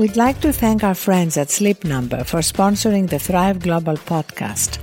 We'd 0.00 0.16
like 0.16 0.40
to 0.40 0.50
thank 0.50 0.82
our 0.82 0.94
friends 0.94 1.36
at 1.36 1.50
Sleep 1.50 1.84
Number 1.84 2.24
for 2.24 2.40
sponsoring 2.40 3.10
the 3.10 3.18
Thrive 3.18 3.60
Global 3.60 3.96
podcast. 3.96 4.78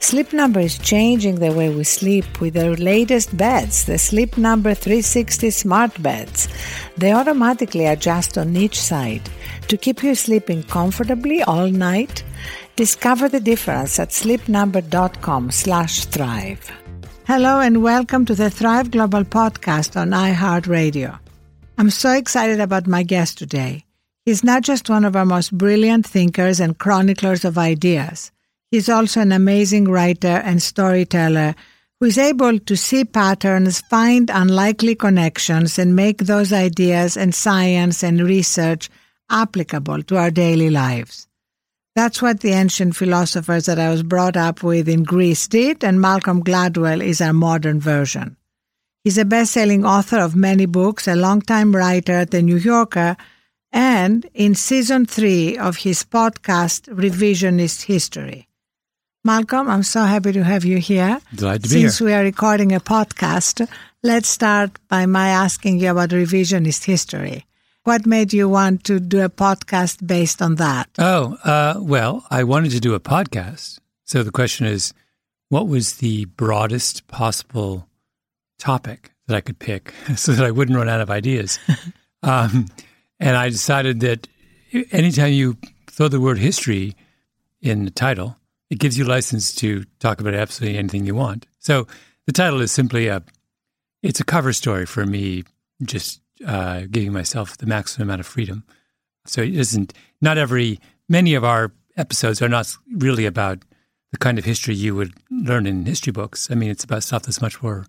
Sleep 0.00 0.32
Number 0.32 0.60
is 0.60 0.78
changing 0.78 1.40
the 1.40 1.52
way 1.52 1.68
we 1.68 1.84
sleep 1.84 2.40
with 2.40 2.54
their 2.54 2.74
latest 2.76 3.36
beds, 3.36 3.84
the 3.84 3.98
Sleep 3.98 4.38
Number 4.38 4.72
360 4.72 5.50
smart 5.50 6.02
beds. 6.02 6.48
They 6.96 7.12
automatically 7.12 7.84
adjust 7.84 8.38
on 8.38 8.56
each 8.56 8.80
side 8.80 9.28
to 9.68 9.76
keep 9.76 10.02
you 10.02 10.14
sleeping 10.14 10.62
comfortably 10.62 11.42
all 11.42 11.68
night. 11.68 12.24
Discover 12.74 13.28
the 13.28 13.40
difference 13.40 13.98
at 13.98 14.08
sleepnumber.com/thrive. 14.08 16.72
Hello 17.26 17.60
and 17.60 17.82
welcome 17.82 18.24
to 18.24 18.34
the 18.34 18.48
Thrive 18.48 18.90
Global 18.90 19.24
podcast 19.24 20.00
on 20.00 20.12
iHeartRadio. 20.12 21.18
I'm 21.76 21.90
so 21.90 22.12
excited 22.12 22.58
about 22.58 22.86
my 22.86 23.02
guest 23.02 23.36
today. 23.36 23.84
He's 24.24 24.44
not 24.44 24.62
just 24.62 24.88
one 24.88 25.04
of 25.04 25.16
our 25.16 25.24
most 25.24 25.56
brilliant 25.56 26.06
thinkers 26.06 26.60
and 26.60 26.78
chroniclers 26.78 27.44
of 27.44 27.58
ideas. 27.58 28.30
He's 28.70 28.88
also 28.88 29.20
an 29.20 29.32
amazing 29.32 29.86
writer 29.86 30.28
and 30.44 30.62
storyteller 30.62 31.54
who 31.98 32.06
is 32.06 32.18
able 32.18 32.58
to 32.58 32.76
see 32.76 33.04
patterns, 33.04 33.80
find 33.80 34.30
unlikely 34.30 34.94
connections, 34.94 35.78
and 35.78 35.96
make 35.96 36.18
those 36.18 36.52
ideas 36.52 37.16
and 37.16 37.34
science 37.34 38.02
and 38.02 38.20
research 38.20 38.88
applicable 39.30 40.02
to 40.04 40.16
our 40.16 40.30
daily 40.30 40.70
lives. 40.70 41.26
That's 41.94 42.22
what 42.22 42.40
the 42.40 42.52
ancient 42.52 42.96
philosophers 42.96 43.66
that 43.66 43.78
I 43.78 43.90
was 43.90 44.02
brought 44.02 44.36
up 44.36 44.62
with 44.62 44.88
in 44.88 45.02
Greece 45.02 45.46
did, 45.46 45.84
and 45.84 46.00
Malcolm 46.00 46.42
Gladwell 46.42 47.04
is 47.04 47.20
our 47.20 47.32
modern 47.32 47.80
version. 47.80 48.36
He's 49.04 49.18
a 49.18 49.24
best 49.24 49.52
selling 49.52 49.84
author 49.84 50.20
of 50.20 50.36
many 50.36 50.66
books, 50.66 51.06
a 51.06 51.16
longtime 51.16 51.74
writer 51.74 52.12
at 52.12 52.30
The 52.30 52.40
New 52.40 52.56
Yorker, 52.56 53.16
and 53.72 54.28
in 54.34 54.54
season 54.54 55.06
three 55.06 55.56
of 55.56 55.78
his 55.78 56.04
podcast, 56.04 56.92
Revisionist 56.94 57.82
History. 57.82 58.48
Malcolm, 59.24 59.68
I'm 59.68 59.82
so 59.84 60.02
happy 60.02 60.32
to 60.32 60.42
have 60.42 60.64
you 60.64 60.78
here. 60.78 61.20
Glad 61.36 61.62
to 61.62 61.68
be 61.68 61.80
here. 61.80 61.88
Since 61.88 62.00
we 62.00 62.12
are 62.12 62.22
recording 62.22 62.72
a 62.72 62.80
podcast, 62.80 63.68
let's 64.02 64.28
start 64.28 64.72
by 64.88 65.06
my 65.06 65.28
asking 65.28 65.78
you 65.78 65.90
about 65.90 66.10
revisionist 66.10 66.84
history. 66.84 67.46
What 67.84 68.06
made 68.06 68.32
you 68.32 68.48
want 68.48 68.84
to 68.84 69.00
do 69.00 69.22
a 69.22 69.28
podcast 69.28 70.06
based 70.06 70.42
on 70.42 70.56
that? 70.56 70.88
Oh, 70.98 71.34
uh, 71.44 71.74
well, 71.80 72.24
I 72.30 72.44
wanted 72.44 72.72
to 72.72 72.80
do 72.80 72.94
a 72.94 73.00
podcast. 73.00 73.78
So 74.04 74.22
the 74.22 74.30
question 74.30 74.66
is, 74.66 74.92
what 75.48 75.68
was 75.68 75.96
the 75.96 76.24
broadest 76.26 77.06
possible 77.08 77.88
topic 78.58 79.12
that 79.26 79.36
I 79.36 79.40
could 79.40 79.58
pick 79.58 79.94
so 80.16 80.32
that 80.32 80.44
I 80.44 80.50
wouldn't 80.50 80.76
run 80.76 80.88
out 80.88 81.00
of 81.00 81.10
ideas? 81.10 81.58
um, 82.22 82.66
and 83.22 83.36
I 83.36 83.50
decided 83.50 84.00
that 84.00 84.26
anytime 84.90 85.32
you 85.32 85.56
throw 85.86 86.08
the 86.08 86.20
word 86.20 86.38
history 86.38 86.96
in 87.60 87.84
the 87.84 87.90
title, 87.92 88.36
it 88.68 88.80
gives 88.80 88.98
you 88.98 89.04
license 89.04 89.54
to 89.56 89.84
talk 90.00 90.20
about 90.20 90.34
absolutely 90.34 90.76
anything 90.76 91.06
you 91.06 91.14
want. 91.14 91.46
So 91.60 91.86
the 92.26 92.32
title 92.32 92.60
is 92.60 92.72
simply 92.72 93.06
a 93.06 93.22
it's 94.02 94.18
a 94.18 94.24
cover 94.24 94.52
story 94.52 94.86
for 94.86 95.06
me 95.06 95.44
just 95.84 96.20
uh, 96.44 96.82
giving 96.90 97.12
myself 97.12 97.56
the 97.58 97.66
maximum 97.66 98.08
amount 98.08 98.20
of 98.20 98.26
freedom. 98.26 98.64
So 99.24 99.40
it 99.40 99.54
isn't 99.54 99.94
not 100.20 100.36
every 100.36 100.80
many 101.08 101.34
of 101.34 101.44
our 101.44 101.70
episodes 101.96 102.42
are 102.42 102.48
not 102.48 102.76
really 102.90 103.24
about 103.24 103.60
the 104.10 104.18
kind 104.18 104.36
of 104.36 104.44
history 104.44 104.74
you 104.74 104.96
would 104.96 105.14
learn 105.30 105.68
in 105.68 105.86
history 105.86 106.12
books. 106.12 106.50
I 106.50 106.56
mean, 106.56 106.70
it's 106.70 106.82
about 106.82 107.04
stuff 107.04 107.22
that's 107.22 107.40
much 107.40 107.62
more 107.62 107.86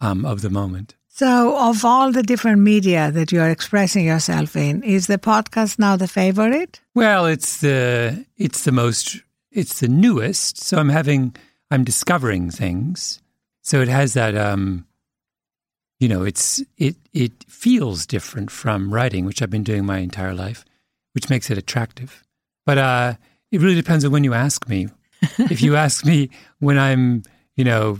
um, 0.00 0.24
of 0.24 0.40
the 0.42 0.50
moment. 0.50 0.94
So, 1.18 1.58
of 1.58 1.84
all 1.84 2.12
the 2.12 2.22
different 2.22 2.60
media 2.60 3.10
that 3.10 3.32
you 3.32 3.40
are 3.40 3.50
expressing 3.50 4.04
yourself 4.04 4.54
in, 4.54 4.84
is 4.84 5.08
the 5.08 5.18
podcast 5.18 5.76
now 5.76 5.96
the 5.96 6.06
favorite? 6.06 6.80
Well, 6.94 7.26
it's 7.26 7.60
the 7.60 8.24
it's 8.36 8.62
the 8.62 8.70
most 8.70 9.20
it's 9.50 9.80
the 9.80 9.88
newest. 9.88 10.58
So 10.58 10.78
I'm 10.78 10.90
having 10.90 11.34
I'm 11.72 11.82
discovering 11.82 12.52
things. 12.52 13.20
So 13.62 13.80
it 13.80 13.88
has 13.88 14.14
that 14.14 14.36
um, 14.36 14.86
you 15.98 16.08
know, 16.08 16.22
it's 16.22 16.62
it 16.76 16.94
it 17.12 17.32
feels 17.48 18.06
different 18.06 18.52
from 18.52 18.94
writing, 18.94 19.24
which 19.24 19.42
I've 19.42 19.50
been 19.50 19.64
doing 19.64 19.84
my 19.84 19.98
entire 19.98 20.34
life, 20.34 20.64
which 21.14 21.28
makes 21.28 21.50
it 21.50 21.58
attractive. 21.58 22.22
But 22.64 22.78
uh, 22.78 23.14
it 23.50 23.60
really 23.60 23.74
depends 23.74 24.04
on 24.04 24.12
when 24.12 24.22
you 24.22 24.34
ask 24.34 24.68
me. 24.68 24.86
if 25.50 25.62
you 25.62 25.74
ask 25.74 26.04
me 26.04 26.30
when 26.60 26.78
I'm, 26.78 27.24
you 27.56 27.64
know, 27.64 27.98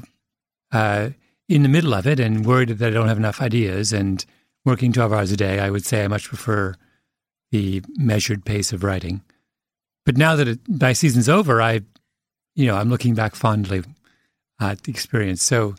uh, 0.70 1.10
in 1.48 1.62
the 1.62 1.68
middle 1.68 1.94
of 1.94 2.06
it 2.06 2.20
and 2.20 2.44
worried 2.44 2.68
that 2.68 2.86
I 2.86 2.90
don't 2.90 3.08
have 3.08 3.16
enough 3.16 3.40
ideas 3.40 3.92
and 3.92 4.24
working 4.64 4.92
12 4.92 5.12
hours 5.12 5.32
a 5.32 5.36
day, 5.36 5.60
I 5.60 5.70
would 5.70 5.84
say 5.84 6.04
I 6.04 6.08
much 6.08 6.28
prefer 6.28 6.74
the 7.50 7.82
measured 7.96 8.44
pace 8.44 8.72
of 8.72 8.84
writing. 8.84 9.22
But 10.04 10.16
now 10.16 10.36
that 10.36 10.48
it, 10.48 10.60
my 10.68 10.92
season's 10.92 11.28
over, 11.28 11.62
I, 11.62 11.80
you 12.54 12.66
know, 12.66 12.76
I'm 12.76 12.90
looking 12.90 13.14
back 13.14 13.34
fondly 13.34 13.82
at 14.60 14.82
the 14.82 14.90
experience. 14.90 15.42
So 15.42 15.74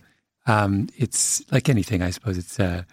um, 0.47 0.89
it's 0.97 1.43
like 1.51 1.69
anything, 1.69 2.01
I 2.01 2.09
suppose. 2.09 2.37
It's 2.37 2.59
a, 2.59 2.85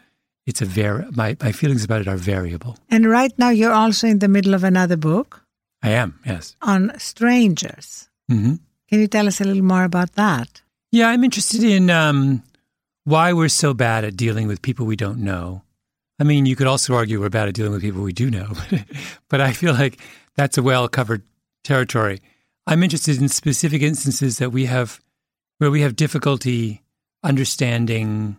it's 0.46 0.62
a 0.62 0.66
var- 0.66 1.06
my 1.12 1.36
my 1.42 1.52
feelings 1.52 1.84
about 1.84 2.00
it 2.00 2.08
are 2.08 2.16
variable. 2.16 2.78
And 2.88 3.10
right 3.10 3.36
now, 3.38 3.50
you're 3.50 3.72
also 3.72 4.06
in 4.06 4.20
the 4.20 4.28
middle 4.28 4.54
of 4.54 4.64
another 4.64 4.96
book. 4.96 5.42
I 5.82 5.90
am, 5.90 6.18
yes, 6.24 6.56
on 6.62 6.92
strangers. 6.98 8.08
Mm-hmm. 8.30 8.54
Can 8.88 9.00
you 9.00 9.08
tell 9.08 9.26
us 9.26 9.40
a 9.40 9.44
little 9.44 9.64
more 9.64 9.84
about 9.84 10.12
that? 10.12 10.62
Yeah, 10.92 11.08
I'm 11.08 11.24
interested 11.24 11.64
in 11.64 11.90
um, 11.90 12.42
why 13.06 13.32
we're 13.32 13.48
so 13.48 13.72
bad 13.72 14.04
at 14.04 14.16
dealing 14.16 14.48
with 14.48 14.60
people 14.60 14.84
we 14.84 14.96
don't 14.96 15.20
know. 15.20 15.62
I 16.18 16.24
mean, 16.24 16.44
you 16.44 16.56
could 16.56 16.66
also 16.66 16.94
argue 16.94 17.20
we're 17.20 17.28
bad 17.28 17.46
at 17.46 17.54
dealing 17.54 17.70
with 17.70 17.80
people 17.80 18.02
we 18.02 18.12
do 18.12 18.30
know, 18.30 18.52
but 19.28 19.40
I 19.40 19.52
feel 19.52 19.74
like 19.74 20.00
that's 20.34 20.58
a 20.58 20.62
well 20.62 20.88
covered 20.88 21.22
territory. 21.62 22.20
I'm 22.66 22.82
interested 22.82 23.20
in 23.20 23.28
specific 23.28 23.80
instances 23.80 24.38
that 24.38 24.50
we 24.50 24.66
have 24.66 25.00
where 25.58 25.70
we 25.70 25.82
have 25.82 25.94
difficulty 25.94 26.82
understanding, 27.22 28.38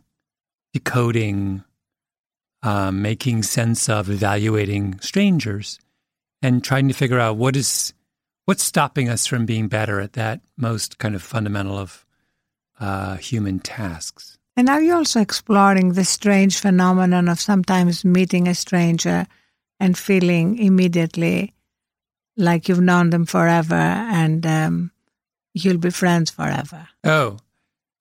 decoding, 0.74 1.64
um, 2.62 3.02
making 3.02 3.44
sense 3.44 3.88
of, 3.88 4.10
evaluating 4.10 5.00
strangers, 5.00 5.80
and 6.42 6.62
trying 6.62 6.90
to 6.90 6.94
figure 6.94 7.20
out 7.20 7.38
what 7.38 7.56
is 7.56 7.94
what's 8.44 8.64
stopping 8.64 9.08
us 9.08 9.26
from 9.26 9.46
being 9.46 9.70
better 9.70 10.02
at 10.02 10.14
that 10.14 10.42
most 10.58 10.98
kind 10.98 11.16
of 11.16 11.24
fundamental 11.24 11.78
of 11.78 12.06
uh, 12.82 13.16
human 13.16 13.60
tasks. 13.60 14.37
And 14.58 14.70
are 14.70 14.82
you 14.82 14.96
also 14.96 15.22
exploring 15.22 15.94
the 15.94 16.04
strange 16.04 16.60
phenomenon 16.60 17.30
of 17.30 17.40
sometimes 17.40 18.04
meeting 18.04 18.48
a 18.48 18.56
stranger 18.56 19.28
and 19.80 19.96
feeling 19.96 20.58
immediately 20.58 21.54
like 22.36 22.68
you've 22.68 22.82
known 22.82 23.12
them 23.12 23.28
forever 23.28 23.76
and 23.76 24.46
um, 24.48 24.92
you'll 25.54 25.78
be 25.78 25.92
friends 25.92 26.32
forever? 26.32 26.88
Oh, 27.04 27.38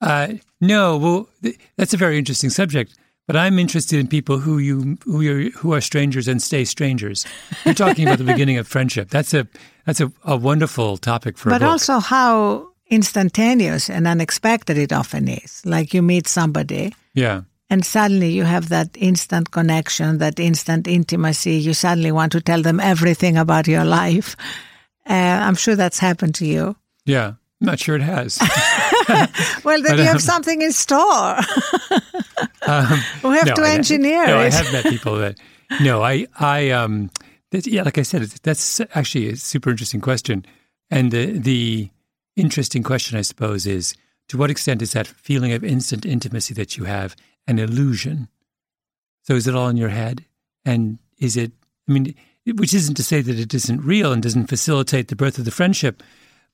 uh, 0.00 0.28
no. 0.58 0.96
Well, 0.96 1.28
th- 1.42 1.58
that's 1.76 1.92
a 1.92 1.98
very 1.98 2.18
interesting 2.18 2.48
subject. 2.48 2.94
But 3.26 3.36
I'm 3.36 3.58
interested 3.58 3.98
in 3.98 4.06
people 4.06 4.38
who 4.38 4.58
you 4.58 4.98
who 5.04 5.20
are 5.28 5.50
who 5.50 5.74
are 5.74 5.80
strangers 5.80 6.28
and 6.28 6.40
stay 6.40 6.64
strangers. 6.64 7.26
You're 7.64 7.74
talking 7.74 8.06
about 8.06 8.18
the 8.18 8.24
beginning 8.32 8.56
of 8.56 8.68
friendship. 8.68 9.10
That's 9.10 9.34
a 9.34 9.48
that's 9.84 10.00
a, 10.00 10.12
a 10.22 10.36
wonderful 10.36 10.96
topic 10.96 11.36
for. 11.36 11.50
But 11.50 11.64
also 11.64 11.98
how 11.98 12.68
instantaneous 12.90 13.90
and 13.90 14.06
unexpected 14.06 14.78
it 14.78 14.92
often 14.92 15.28
is. 15.28 15.62
Like 15.64 15.92
you 15.94 16.02
meet 16.02 16.28
somebody. 16.28 16.94
Yeah. 17.14 17.42
And 17.68 17.84
suddenly 17.84 18.30
you 18.30 18.44
have 18.44 18.68
that 18.68 18.90
instant 18.96 19.50
connection, 19.50 20.18
that 20.18 20.38
instant 20.38 20.86
intimacy. 20.86 21.54
You 21.54 21.74
suddenly 21.74 22.12
want 22.12 22.32
to 22.32 22.40
tell 22.40 22.62
them 22.62 22.78
everything 22.80 23.36
about 23.36 23.66
your 23.66 23.84
life. 23.84 24.36
Uh, 25.08 25.12
I'm 25.14 25.56
sure 25.56 25.74
that's 25.76 25.98
happened 25.98 26.34
to 26.36 26.46
you. 26.46 26.76
Yeah. 27.04 27.34
I'm 27.60 27.66
not 27.66 27.80
sure 27.80 27.96
it 27.96 28.02
has. 28.02 28.38
well, 29.64 29.80
then 29.82 29.92
But, 29.92 29.98
you 29.98 30.04
have 30.04 30.16
um, 30.16 30.20
something 30.20 30.62
in 30.62 30.72
store. 30.72 31.38
Um, 32.68 33.00
we 33.22 33.36
have 33.36 33.46
no, 33.46 33.54
to 33.54 33.62
I- 33.62 33.70
engineer 33.74 34.26
no, 34.26 34.38
I 34.38 34.46
it. 34.46 34.54
have 34.54 34.72
met 34.72 34.84
people 34.86 35.14
that. 35.18 35.38
No, 35.80 36.02
I, 36.02 36.26
I, 36.40 36.70
um, 36.70 37.10
that, 37.52 37.64
yeah, 37.66 37.82
like 37.84 37.96
I 37.96 38.02
said, 38.02 38.22
that's 38.42 38.80
actually 38.94 39.28
a 39.30 39.36
super 39.36 39.70
interesting 39.70 40.00
question, 40.00 40.44
and 40.90 41.12
the 41.12 41.38
the 41.38 41.90
interesting 42.36 42.82
question, 42.82 43.18
I 43.18 43.22
suppose, 43.22 43.66
is 43.66 43.94
to 44.28 44.38
what 44.38 44.50
extent 44.50 44.82
is 44.82 44.92
that 44.92 45.06
feeling 45.06 45.52
of 45.52 45.64
instant 45.64 46.04
intimacy 46.04 46.54
that 46.54 46.76
you 46.76 46.84
have 46.84 47.16
an 47.46 47.58
illusion? 47.58 48.28
So 49.22 49.34
is 49.34 49.46
it 49.46 49.54
all 49.54 49.68
in 49.68 49.76
your 49.76 49.88
head, 49.88 50.24
and 50.64 50.98
is 51.18 51.36
it? 51.36 51.52
I 51.88 51.92
mean, 51.92 52.14
which 52.54 52.74
isn't 52.74 52.94
to 52.96 53.02
say 53.02 53.22
that 53.22 53.38
it 53.38 53.54
isn't 53.54 53.84
real 53.84 54.12
and 54.12 54.22
doesn't 54.22 54.46
facilitate 54.46 55.08
the 55.08 55.16
birth 55.16 55.38
of 55.38 55.44
the 55.44 55.50
friendship, 55.50 56.02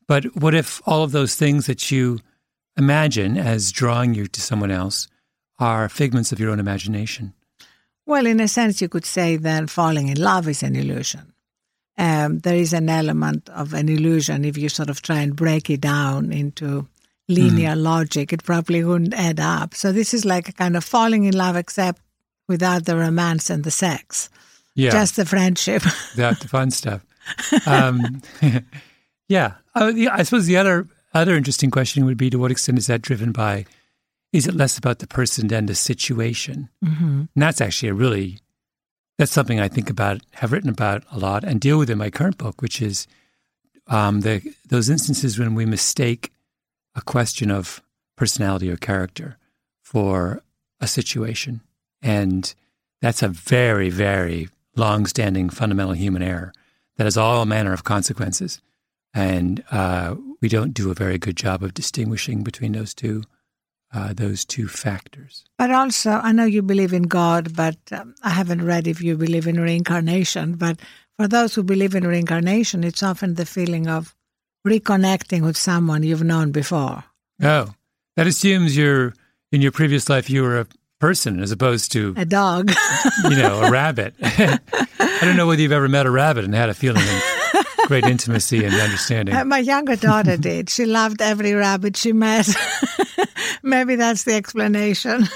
but 0.06 0.24
what 0.36 0.54
if 0.54 0.80
all 0.86 1.02
of 1.02 1.12
those 1.12 1.34
things 1.34 1.66
that 1.66 1.90
you 1.90 2.20
imagine 2.76 3.36
as 3.36 3.72
drawing 3.72 4.14
you 4.14 4.26
to 4.26 4.40
someone 4.40 4.70
else 4.70 5.08
are 5.58 5.88
figments 5.88 6.32
of 6.32 6.40
your 6.40 6.50
own 6.50 6.60
imagination? 6.60 7.34
Well, 8.06 8.26
in 8.26 8.40
a 8.40 8.48
sense, 8.48 8.80
you 8.80 8.88
could 8.88 9.06
say 9.06 9.36
that 9.36 9.70
falling 9.70 10.08
in 10.08 10.20
love 10.20 10.48
is 10.48 10.62
an 10.62 10.76
illusion. 10.76 11.31
Um, 11.98 12.38
there 12.38 12.56
is 12.56 12.72
an 12.72 12.88
element 12.88 13.48
of 13.50 13.74
an 13.74 13.88
illusion 13.88 14.44
if 14.44 14.56
you 14.56 14.68
sort 14.68 14.88
of 14.88 15.02
try 15.02 15.20
and 15.20 15.36
break 15.36 15.68
it 15.68 15.82
down 15.82 16.32
into 16.32 16.88
linear 17.28 17.76
logic, 17.76 18.32
it 18.32 18.42
probably 18.44 18.82
wouldn't 18.84 19.14
add 19.14 19.40
up. 19.40 19.74
So 19.74 19.92
this 19.92 20.14
is 20.14 20.24
like 20.24 20.48
a 20.48 20.52
kind 20.52 20.76
of 20.76 20.84
falling 20.84 21.24
in 21.24 21.34
love, 21.34 21.56
except 21.56 22.00
without 22.48 22.84
the 22.84 22.96
romance 22.96 23.50
and 23.50 23.64
the 23.64 23.70
sex. 23.70 24.28
Yeah. 24.74 24.90
just 24.90 25.16
the 25.16 25.26
friendship. 25.26 25.82
That's 26.16 26.40
the 26.40 26.48
fun 26.48 26.70
stuff. 26.70 27.04
Um, 27.66 28.22
yeah. 29.28 29.54
Uh, 29.74 29.92
yeah. 29.94 30.14
I 30.14 30.22
suppose 30.22 30.46
the 30.46 30.56
other 30.56 30.88
other 31.14 31.36
interesting 31.36 31.70
question 31.70 32.06
would 32.06 32.16
be 32.16 32.30
to 32.30 32.38
what 32.38 32.50
extent 32.50 32.78
is 32.78 32.86
that 32.86 33.02
driven 33.02 33.32
by? 33.32 33.66
Is 34.32 34.46
it 34.46 34.54
less 34.54 34.78
about 34.78 35.00
the 35.00 35.06
person 35.06 35.48
than 35.48 35.66
the 35.66 35.74
situation? 35.74 36.70
hmm 36.82 37.24
And 37.34 37.42
that's 37.42 37.60
actually 37.60 37.90
a 37.90 37.94
really 37.94 38.38
that's 39.18 39.32
something 39.32 39.60
I 39.60 39.68
think 39.68 39.90
about, 39.90 40.20
have 40.32 40.52
written 40.52 40.70
about 40.70 41.04
a 41.10 41.18
lot, 41.18 41.44
and 41.44 41.60
deal 41.60 41.78
with 41.78 41.90
in 41.90 41.98
my 41.98 42.10
current 42.10 42.38
book, 42.38 42.62
which 42.62 42.80
is 42.80 43.06
um, 43.86 44.20
the 44.20 44.42
those 44.68 44.88
instances 44.88 45.38
when 45.38 45.54
we 45.54 45.66
mistake 45.66 46.32
a 46.94 47.02
question 47.02 47.50
of 47.50 47.82
personality 48.16 48.70
or 48.70 48.76
character 48.76 49.36
for 49.82 50.42
a 50.80 50.86
situation, 50.86 51.60
and 52.00 52.54
that's 53.00 53.22
a 53.22 53.28
very, 53.28 53.90
very 53.90 54.48
long-standing 54.76 55.50
fundamental 55.50 55.94
human 55.94 56.22
error 56.22 56.52
that 56.96 57.04
has 57.04 57.16
all 57.16 57.44
manner 57.44 57.72
of 57.72 57.84
consequences, 57.84 58.60
and 59.12 59.62
uh, 59.70 60.14
we 60.40 60.48
don't 60.48 60.74
do 60.74 60.90
a 60.90 60.94
very 60.94 61.18
good 61.18 61.36
job 61.36 61.62
of 61.62 61.74
distinguishing 61.74 62.42
between 62.42 62.72
those 62.72 62.94
two 62.94 63.22
uh, 63.94 64.12
those 64.14 64.44
two 64.44 64.68
factors. 64.68 65.44
But 65.58 65.70
also, 65.70 66.12
I 66.12 66.32
know 66.32 66.44
you 66.44 66.62
believe 66.62 66.92
in 66.92 67.04
God, 67.04 67.54
but 67.54 67.76
um, 67.92 68.14
I 68.22 68.30
haven't 68.30 68.64
read 68.64 68.86
if 68.86 69.02
you 69.02 69.16
believe 69.16 69.46
in 69.46 69.60
reincarnation. 69.60 70.54
But 70.54 70.80
for 71.18 71.28
those 71.28 71.54
who 71.54 71.62
believe 71.62 71.94
in 71.94 72.06
reincarnation, 72.06 72.84
it's 72.84 73.02
often 73.02 73.34
the 73.34 73.46
feeling 73.46 73.88
of 73.88 74.14
reconnecting 74.66 75.42
with 75.42 75.56
someone 75.56 76.02
you've 76.02 76.24
known 76.24 76.52
before. 76.52 77.04
Oh, 77.42 77.74
that 78.16 78.26
assumes 78.26 78.76
you're 78.76 79.14
in 79.50 79.60
your 79.60 79.72
previous 79.72 80.08
life 80.08 80.30
you 80.30 80.42
were 80.42 80.60
a 80.60 80.66
person 81.00 81.40
as 81.40 81.50
opposed 81.50 81.92
to 81.92 82.14
A 82.16 82.24
dog. 82.24 82.70
you 83.24 83.36
know 83.36 83.62
a 83.62 83.70
rabbit. 83.70 84.14
I 84.22 85.18
don't 85.20 85.36
know 85.36 85.46
whether 85.46 85.60
you've 85.60 85.72
ever 85.72 85.88
met 85.88 86.06
a 86.06 86.10
rabbit 86.10 86.44
and 86.44 86.54
had 86.54 86.68
a 86.68 86.74
feeling 86.74 87.02
of 87.02 87.41
great 87.86 88.04
intimacy 88.06 88.64
and 88.64 88.74
understanding. 88.74 89.34
Uh, 89.34 89.44
My 89.44 89.58
younger 89.58 89.96
daughter 89.96 90.36
did. 90.50 90.70
She 90.70 90.84
loved 90.86 91.20
every 91.22 91.52
rabbit 91.54 91.96
she 91.96 92.12
met. 92.12 92.48
Maybe 93.62 93.96
that's 93.96 94.24
the 94.24 94.34
explanation. 94.34 95.26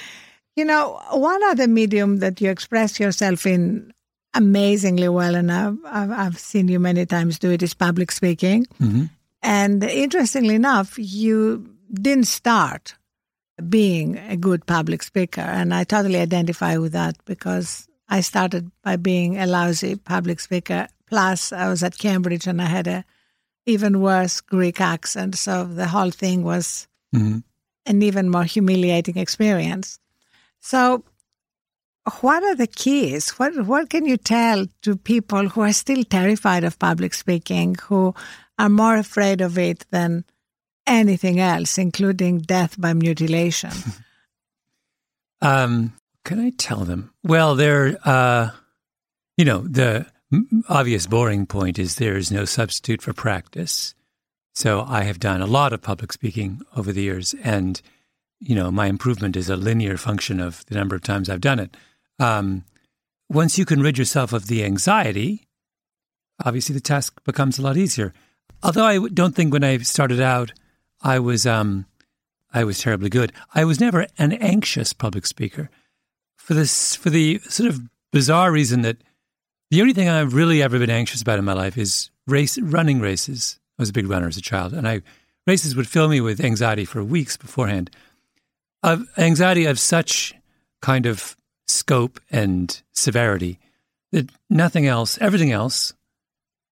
you 0.56 0.64
know, 0.64 1.00
one 1.12 1.42
other 1.44 1.66
medium 1.68 2.18
that 2.18 2.40
you 2.40 2.50
express 2.50 2.98
yourself 3.00 3.46
in 3.46 3.92
amazingly 4.34 5.08
well, 5.08 5.34
and 5.34 5.52
I've, 5.52 5.78
I've, 5.84 6.10
I've 6.10 6.38
seen 6.38 6.68
you 6.68 6.78
many 6.80 7.04
times 7.06 7.38
do 7.38 7.50
it, 7.50 7.62
is 7.62 7.74
public 7.74 8.10
speaking. 8.12 8.66
Mhm. 8.80 9.10
And 9.42 9.82
interestingly 9.84 10.54
enough, 10.54 10.94
you 10.98 11.68
didn't 11.92 12.26
start 12.28 12.94
being 13.68 14.16
a 14.16 14.36
good 14.36 14.64
public 14.66 15.02
speaker. 15.02 15.40
And 15.40 15.74
I 15.74 15.84
totally 15.84 16.18
identify 16.20 16.76
with 16.78 16.92
that 16.92 17.16
because 17.24 17.86
I 18.08 18.20
started 18.20 18.70
by 18.82 18.96
being 18.96 19.38
a 19.38 19.46
lousy 19.46 19.96
public 19.96 20.40
speaker. 20.40 20.88
Plus, 21.12 21.52
I 21.52 21.68
was 21.68 21.82
at 21.82 21.98
Cambridge 21.98 22.46
and 22.46 22.62
I 22.62 22.64
had 22.64 22.86
a 22.86 23.04
even 23.66 24.00
worse 24.00 24.40
Greek 24.40 24.80
accent. 24.80 25.34
So 25.36 25.64
the 25.64 25.86
whole 25.86 26.10
thing 26.10 26.42
was 26.42 26.88
Mhm. 27.14 27.42
an 27.84 28.02
even 28.02 28.30
more 28.30 28.44
humiliating 28.44 29.18
experience. 29.18 29.98
So, 30.60 31.04
what 32.22 32.42
are 32.42 32.56
the 32.56 32.66
keys? 32.66 33.28
What 33.38 33.66
what 33.66 33.90
can 33.90 34.06
you 34.06 34.16
tell 34.16 34.66
to 34.84 34.96
people 34.96 35.50
who 35.50 35.60
are 35.60 35.74
still 35.74 36.02
terrified 36.02 36.64
of 36.64 36.78
public 36.78 37.12
speaking, 37.14 37.76
who 37.88 38.14
are 38.58 38.70
more 38.70 38.96
afraid 38.96 39.42
of 39.42 39.58
it 39.58 39.84
than 39.90 40.24
anything 40.86 41.40
else, 41.40 41.76
including 41.76 42.38
death 42.38 42.80
by 42.80 42.94
mutilation? 42.94 43.72
Um, 45.42 45.92
can 46.24 46.38
I 46.38 46.50
tell 46.56 46.84
them? 46.84 47.10
Well, 47.24 47.56
they're, 47.56 47.98
uh, 48.04 48.50
you 49.36 49.44
know, 49.44 49.66
the 49.66 50.06
obvious 50.68 51.06
boring 51.06 51.46
point 51.46 51.78
is 51.78 51.96
there 51.96 52.16
is 52.16 52.30
no 52.30 52.44
substitute 52.44 53.02
for 53.02 53.12
practice. 53.12 53.94
So 54.54 54.82
I 54.82 55.02
have 55.04 55.18
done 55.18 55.40
a 55.40 55.46
lot 55.46 55.72
of 55.72 55.82
public 55.82 56.12
speaking 56.12 56.60
over 56.76 56.92
the 56.92 57.02
years, 57.02 57.34
and 57.42 57.80
you 58.38 58.54
know, 58.54 58.70
my 58.70 58.86
improvement 58.86 59.36
is 59.36 59.48
a 59.48 59.56
linear 59.56 59.96
function 59.96 60.40
of 60.40 60.66
the 60.66 60.74
number 60.74 60.96
of 60.96 61.02
times 61.02 61.30
I've 61.30 61.40
done 61.40 61.60
it. 61.60 61.76
Um, 62.18 62.64
once 63.28 63.56
you 63.56 63.64
can 63.64 63.80
rid 63.80 63.96
yourself 63.96 64.32
of 64.32 64.48
the 64.48 64.64
anxiety, 64.64 65.46
obviously 66.44 66.74
the 66.74 66.80
task 66.80 67.22
becomes 67.24 67.58
a 67.58 67.62
lot 67.62 67.76
easier. 67.76 68.12
Although 68.62 68.84
I 68.84 69.08
don't 69.08 69.34
think 69.34 69.52
when 69.52 69.64
I 69.64 69.78
started 69.78 70.20
out, 70.20 70.52
I 71.00 71.18
was 71.18 71.46
um, 71.46 71.86
I 72.52 72.64
was 72.64 72.80
terribly 72.80 73.08
good. 73.08 73.32
I 73.54 73.64
was 73.64 73.80
never 73.80 74.06
an 74.18 74.32
anxious 74.32 74.92
public 74.92 75.26
speaker 75.26 75.70
for 76.36 76.54
this 76.54 76.94
for 76.94 77.10
the 77.10 77.38
sort 77.48 77.68
of 77.68 77.80
bizarre 78.12 78.52
reason 78.52 78.82
that 78.82 78.98
the 79.72 79.80
only 79.80 79.94
thing 79.94 80.06
I've 80.06 80.34
really 80.34 80.62
ever 80.62 80.78
been 80.78 80.90
anxious 80.90 81.22
about 81.22 81.38
in 81.38 81.46
my 81.46 81.54
life 81.54 81.78
is 81.78 82.10
race 82.26 82.58
running 82.58 83.00
races. 83.00 83.58
I 83.78 83.82
was 83.82 83.88
a 83.88 83.94
big 83.94 84.06
runner 84.06 84.28
as 84.28 84.36
a 84.36 84.42
child, 84.42 84.74
and 84.74 84.86
I 84.86 85.00
races 85.46 85.74
would 85.74 85.88
fill 85.88 86.08
me 86.08 86.20
with 86.20 86.44
anxiety 86.44 86.84
for 86.84 87.02
weeks 87.02 87.38
beforehand. 87.38 87.90
Of 88.82 89.06
anxiety 89.16 89.64
of 89.64 89.80
such 89.80 90.34
kind 90.82 91.06
of 91.06 91.38
scope 91.66 92.20
and 92.30 92.82
severity 92.92 93.58
that 94.10 94.28
nothing 94.50 94.86
else, 94.86 95.16
everything 95.22 95.52
else, 95.52 95.94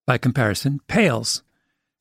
by 0.07 0.19
comparison, 0.19 0.83
pales. 0.87 1.43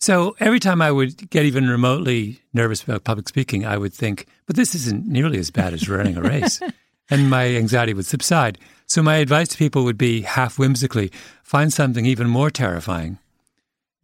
So 0.02 0.36
every 0.42 0.60
time 0.60 0.82
I 0.82 0.92
would 0.92 1.30
get 1.30 1.46
even 1.46 1.70
remotely 1.70 2.42
nervous 2.54 2.84
about 2.84 3.06
public 3.06 3.30
speaking, 3.30 3.66
I 3.66 3.78
would 3.78 3.94
think, 3.94 4.26
but 4.48 4.58
this 4.58 4.76
isn't 4.76 5.08
nearly 5.08 5.40
as 5.40 5.50
bad 5.50 5.74
as 5.74 5.88
running 5.88 6.18
a 6.18 6.22
race. 6.22 6.60
and 7.10 7.30
my 7.30 7.56
anxiety 7.56 7.94
would 7.94 8.06
subside. 8.06 8.58
So 8.90 9.04
my 9.04 9.18
advice 9.18 9.50
to 9.50 9.58
people 9.58 9.84
would 9.84 9.98
be 10.00 10.22
half 10.22 10.58
whimsically, 10.58 11.12
find 11.44 11.72
something 11.72 12.06
even 12.08 12.28
more 12.28 12.50
terrifying. 12.50 13.20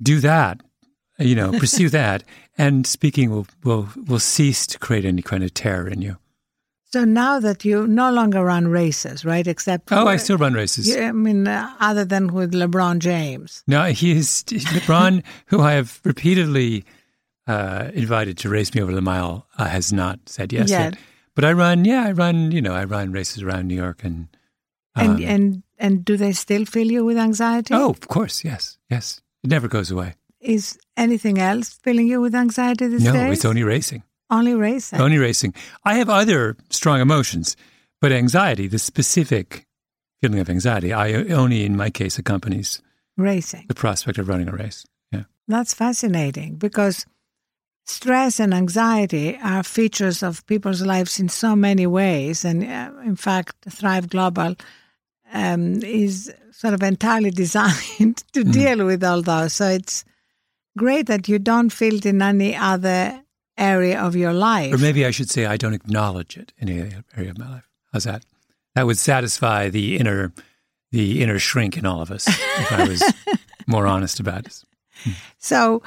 Do 0.01 0.19
that, 0.19 0.61
you 1.17 1.33
know, 1.35 1.51
pursue 1.59 1.89
that, 1.89 2.23
and 2.57 2.85
speaking 2.85 3.31
will, 3.31 3.47
will, 3.63 3.89
will 4.07 4.19
cease 4.19 4.67
to 4.67 4.77
create 4.79 5.03
any 5.05 5.23
kind 5.23 5.43
of 5.43 5.53
terror 5.55 5.87
in 5.87 6.01
you. 6.03 6.17
so 6.93 7.03
now 7.03 7.39
that 7.41 7.65
you 7.65 7.87
no 7.87 8.11
longer 8.11 8.43
run 8.45 8.67
races, 8.67 9.25
right? 9.25 9.47
Except 9.47 9.91
Oh, 9.91 10.03
for- 10.03 10.09
I 10.11 10.17
still 10.17 10.37
run 10.37 10.53
races. 10.53 10.87
Yeah, 10.87 11.09
I 11.09 11.11
mean, 11.13 11.47
uh, 11.47 11.73
other 11.79 12.05
than 12.05 12.31
with 12.33 12.53
LeBron 12.53 12.99
James. 12.99 13.63
No, 13.67 13.85
he 13.85 14.11
is 14.11 14.43
LeBron, 14.47 15.23
who 15.47 15.61
I 15.61 15.73
have 15.73 15.99
repeatedly 16.03 16.85
uh, 17.47 17.89
invited 17.93 18.37
to 18.39 18.49
race 18.49 18.73
me 18.75 18.81
over 18.83 18.93
the 18.93 19.01
mile, 19.01 19.47
uh, 19.57 19.65
has 19.65 19.91
not 19.91 20.19
said 20.27 20.53
yes 20.53 20.69
Yet. 20.69 20.93
yet. 20.93 20.97
But 21.33 21.43
I 21.43 21.51
run, 21.53 21.85
yeah, 21.85 22.05
I 22.05 22.11
run. 22.11 22.51
You 22.51 22.61
know, 22.61 22.73
I 22.73 22.85
run 22.85 23.11
races 23.11 23.41
around 23.43 23.67
New 23.67 23.75
York, 23.75 24.03
and 24.05 24.27
And 24.95 25.17
um, 25.17 25.23
and 25.23 25.63
and 25.77 26.05
do 26.05 26.17
they 26.17 26.31
still 26.31 26.65
fill 26.65 26.89
you 26.91 27.03
with 27.05 27.17
anxiety? 27.17 27.73
oh, 27.73 27.89
of 27.89 28.07
course, 28.07 28.43
yes, 28.43 28.77
yes, 28.89 29.21
it 29.43 29.49
never 29.49 29.67
goes 29.67 29.91
away. 29.91 30.15
Is 30.39 30.77
anything 30.95 31.39
else 31.39 31.69
filling 31.69 32.07
you 32.07 32.21
with 32.21 32.35
anxiety 32.35 32.87
these 32.87 33.03
no, 33.03 33.13
days? 33.13 33.37
it's 33.37 33.45
only 33.45 33.63
racing, 33.63 34.03
only 34.29 34.53
racing. 34.53 35.01
only 35.01 35.17
racing. 35.17 35.53
I 35.83 35.95
have 35.95 36.09
other 36.09 36.55
strong 36.69 37.01
emotions, 37.01 37.57
but 37.99 38.11
anxiety, 38.11 38.67
the 38.67 38.79
specific 38.79 39.65
feeling 40.21 40.39
of 40.39 40.49
anxiety, 40.49 40.93
I 40.93 41.13
only, 41.13 41.65
in 41.65 41.75
my 41.75 41.89
case, 41.89 42.17
accompanies 42.17 42.81
racing. 43.17 43.65
the 43.67 43.75
prospect 43.75 44.17
of 44.17 44.27
running 44.27 44.47
a 44.47 44.53
race. 44.53 44.85
Yeah. 45.11 45.23
That's 45.47 45.73
fascinating 45.73 46.55
because 46.55 47.05
stress 47.85 48.39
and 48.39 48.53
anxiety 48.53 49.37
are 49.43 49.63
features 49.63 50.23
of 50.23 50.45
people's 50.47 50.81
lives 50.81 51.19
in 51.19 51.29
so 51.29 51.55
many 51.55 51.85
ways. 51.85 52.45
And 52.45 52.63
uh, 52.63 52.91
in 53.03 53.15
fact, 53.15 53.55
Thrive 53.69 54.09
Global 54.09 54.55
um, 55.33 55.83
is 55.83 56.33
sort 56.51 56.73
of 56.73 56.83
entirely 56.83 57.31
designed 57.43 58.23
to 58.33 58.43
Mm. 58.43 58.51
deal 58.53 58.85
with 58.85 59.03
all 59.03 59.21
those. 59.21 59.53
So 59.53 59.67
it's 59.67 60.05
great 60.77 61.07
that 61.07 61.27
you 61.27 61.39
don't 61.39 61.69
feel 61.71 61.95
it 61.95 62.05
in 62.05 62.21
any 62.21 62.55
other 62.55 63.21
area 63.57 63.99
of 64.01 64.15
your 64.15 64.33
life. 64.33 64.73
Or 64.73 64.77
maybe 64.77 65.05
I 65.05 65.11
should 65.11 65.29
say 65.29 65.45
I 65.45 65.57
don't 65.57 65.73
acknowledge 65.73 66.37
it 66.37 66.51
in 66.57 66.69
any 66.69 66.93
area 67.15 67.31
of 67.31 67.37
my 67.37 67.49
life. 67.49 67.69
How's 67.93 68.03
that? 68.03 68.25
That 68.75 68.85
would 68.85 68.97
satisfy 68.97 69.69
the 69.69 69.97
inner, 69.97 70.33
the 70.91 71.21
inner 71.23 71.39
shrink 71.39 71.77
in 71.77 71.85
all 71.85 72.01
of 72.01 72.11
us 72.11 72.27
if 72.27 72.71
I 72.71 72.83
was 72.87 73.01
more 73.67 73.87
honest 73.87 74.19
about 74.19 74.45
it. 74.47 74.63
So, 75.37 75.81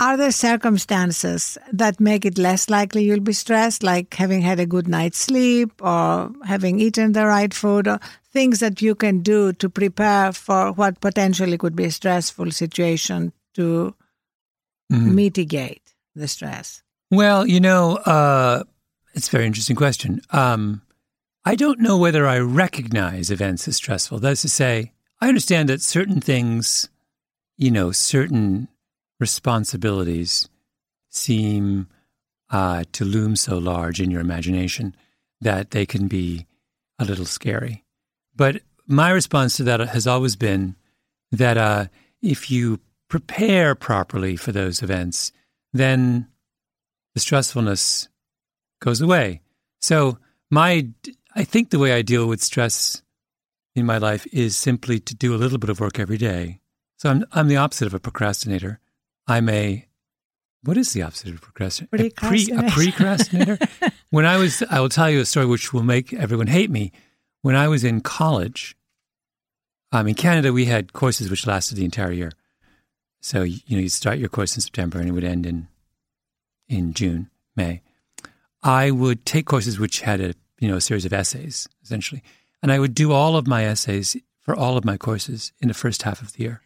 are 0.00 0.16
there 0.16 0.32
circumstances 0.32 1.58
that 1.72 2.00
make 2.00 2.24
it 2.24 2.38
less 2.38 2.70
likely 2.70 3.04
you'll 3.04 3.20
be 3.20 3.34
stressed, 3.34 3.82
like 3.82 4.14
having 4.14 4.40
had 4.40 4.58
a 4.58 4.64
good 4.66 4.88
night's 4.88 5.18
sleep 5.18 5.70
or 5.82 6.32
having 6.46 6.80
eaten 6.80 7.12
the 7.12 7.26
right 7.26 7.52
food, 7.52 7.86
or 7.86 8.00
things 8.32 8.60
that 8.60 8.80
you 8.80 8.94
can 8.94 9.20
do 9.20 9.52
to 9.52 9.68
prepare 9.68 10.32
for 10.32 10.72
what 10.72 11.00
potentially 11.00 11.58
could 11.58 11.76
be 11.76 11.84
a 11.84 11.90
stressful 11.90 12.50
situation 12.50 13.32
to 13.54 13.94
Mhm. 14.90 15.14
mitigate 15.14 15.94
the 16.14 16.26
stress? 16.26 16.82
Well, 17.10 17.46
you 17.46 17.60
know, 17.60 17.96
uh, 17.96 18.64
it's 19.14 19.28
a 19.28 19.30
very 19.30 19.46
interesting 19.46 19.76
question. 19.76 20.22
Um, 20.30 20.82
I 21.44 21.56
don't 21.56 21.80
know 21.80 21.98
whether 21.98 22.26
I 22.26 22.38
recognize 22.38 23.30
events 23.30 23.68
as 23.68 23.76
stressful. 23.76 24.20
That 24.20 24.32
is 24.32 24.42
to 24.42 24.48
say, 24.48 24.92
I 25.20 25.28
understand 25.28 25.68
that 25.68 25.82
certain 25.82 26.20
things, 26.20 26.88
you 27.58 27.70
know, 27.70 27.92
certain 27.92 28.68
responsibilities 29.20 30.48
seem 31.10 31.86
uh, 32.50 32.84
to 32.92 33.04
loom 33.04 33.36
so 33.36 33.58
large 33.58 34.00
in 34.00 34.10
your 34.10 34.20
imagination 34.20 34.96
that 35.40 35.70
they 35.70 35.86
can 35.86 36.08
be 36.08 36.46
a 36.98 37.04
little 37.04 37.24
scary. 37.24 37.84
But 38.34 38.62
my 38.86 39.10
response 39.10 39.56
to 39.56 39.64
that 39.64 39.80
has 39.80 40.06
always 40.06 40.34
been 40.34 40.74
that 41.30 41.56
uh, 41.56 41.86
if 42.20 42.50
you 42.50 42.80
prepare 43.08 43.74
properly 43.74 44.36
for 44.36 44.52
those 44.52 44.82
events, 44.82 45.32
then 45.72 46.26
the 47.14 47.20
stressfulness 47.20 48.08
goes 48.80 49.00
away. 49.00 49.42
So 49.80 50.18
my, 50.50 50.88
I 51.36 51.44
think 51.44 51.70
the 51.70 51.78
way 51.78 51.92
I 51.92 52.02
deal 52.02 52.26
with 52.26 52.42
stress 52.42 53.02
in 53.74 53.86
my 53.86 53.98
life 53.98 54.26
is 54.32 54.56
simply 54.56 54.98
to 55.00 55.14
do 55.14 55.34
a 55.34 55.38
little 55.38 55.58
bit 55.58 55.70
of 55.70 55.80
work 55.80 55.98
every 55.98 56.18
day. 56.18 56.60
So 56.98 57.08
I'm 57.08 57.24
I'm 57.32 57.48
the 57.48 57.56
opposite 57.56 57.86
of 57.86 57.94
a 57.94 58.00
procrastinator. 58.00 58.78
I'm 59.30 59.48
a 59.48 59.86
what 60.64 60.76
is 60.76 60.92
the 60.92 61.02
opposite 61.02 61.32
of 61.32 61.40
procrastinator? 61.40 62.06
A, 62.06 62.10
pre, 62.10 62.42
a 62.50 62.62
precrastinator. 62.64 63.92
when 64.10 64.26
I 64.26 64.36
was, 64.36 64.62
I 64.68 64.80
will 64.80 64.90
tell 64.90 65.08
you 65.08 65.20
a 65.20 65.24
story 65.24 65.46
which 65.46 65.72
will 65.72 65.84
make 65.84 66.12
everyone 66.12 66.48
hate 66.48 66.70
me. 66.70 66.92
When 67.40 67.56
I 67.56 67.68
was 67.68 67.82
in 67.82 68.02
college, 68.02 68.76
um, 69.92 70.06
in 70.06 70.14
Canada, 70.14 70.52
we 70.52 70.66
had 70.66 70.92
courses 70.92 71.30
which 71.30 71.46
lasted 71.46 71.76
the 71.76 71.84
entire 71.86 72.12
year. 72.12 72.32
So 73.20 73.42
you 73.42 73.60
know, 73.70 73.78
you 73.78 73.88
start 73.88 74.18
your 74.18 74.28
course 74.28 74.56
in 74.56 74.62
September 74.62 74.98
and 74.98 75.08
it 75.08 75.12
would 75.12 75.24
end 75.24 75.46
in 75.46 75.68
in 76.68 76.92
June, 76.92 77.30
May. 77.56 77.82
I 78.62 78.90
would 78.90 79.24
take 79.24 79.46
courses 79.46 79.78
which 79.78 80.00
had 80.00 80.20
a 80.20 80.34
you 80.58 80.68
know 80.68 80.76
a 80.76 80.80
series 80.80 81.06
of 81.06 81.12
essays 81.12 81.68
essentially, 81.84 82.22
and 82.62 82.72
I 82.72 82.80
would 82.80 82.94
do 82.94 83.12
all 83.12 83.36
of 83.36 83.46
my 83.46 83.64
essays 83.64 84.16
for 84.40 84.56
all 84.56 84.76
of 84.76 84.84
my 84.84 84.96
courses 84.96 85.52
in 85.60 85.68
the 85.68 85.74
first 85.74 86.02
half 86.02 86.20
of 86.20 86.32
the 86.32 86.42
year. 86.42 86.62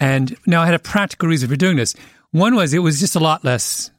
And 0.00 0.36
now 0.46 0.62
I 0.62 0.66
had 0.66 0.74
a 0.74 0.78
practical 0.78 1.28
reason 1.28 1.48
for 1.48 1.56
doing 1.56 1.76
this. 1.76 1.94
One 2.30 2.54
was 2.54 2.74
it 2.74 2.80
was 2.80 3.00
just 3.00 3.16
a 3.16 3.20
lot 3.20 3.44
less. 3.44 3.90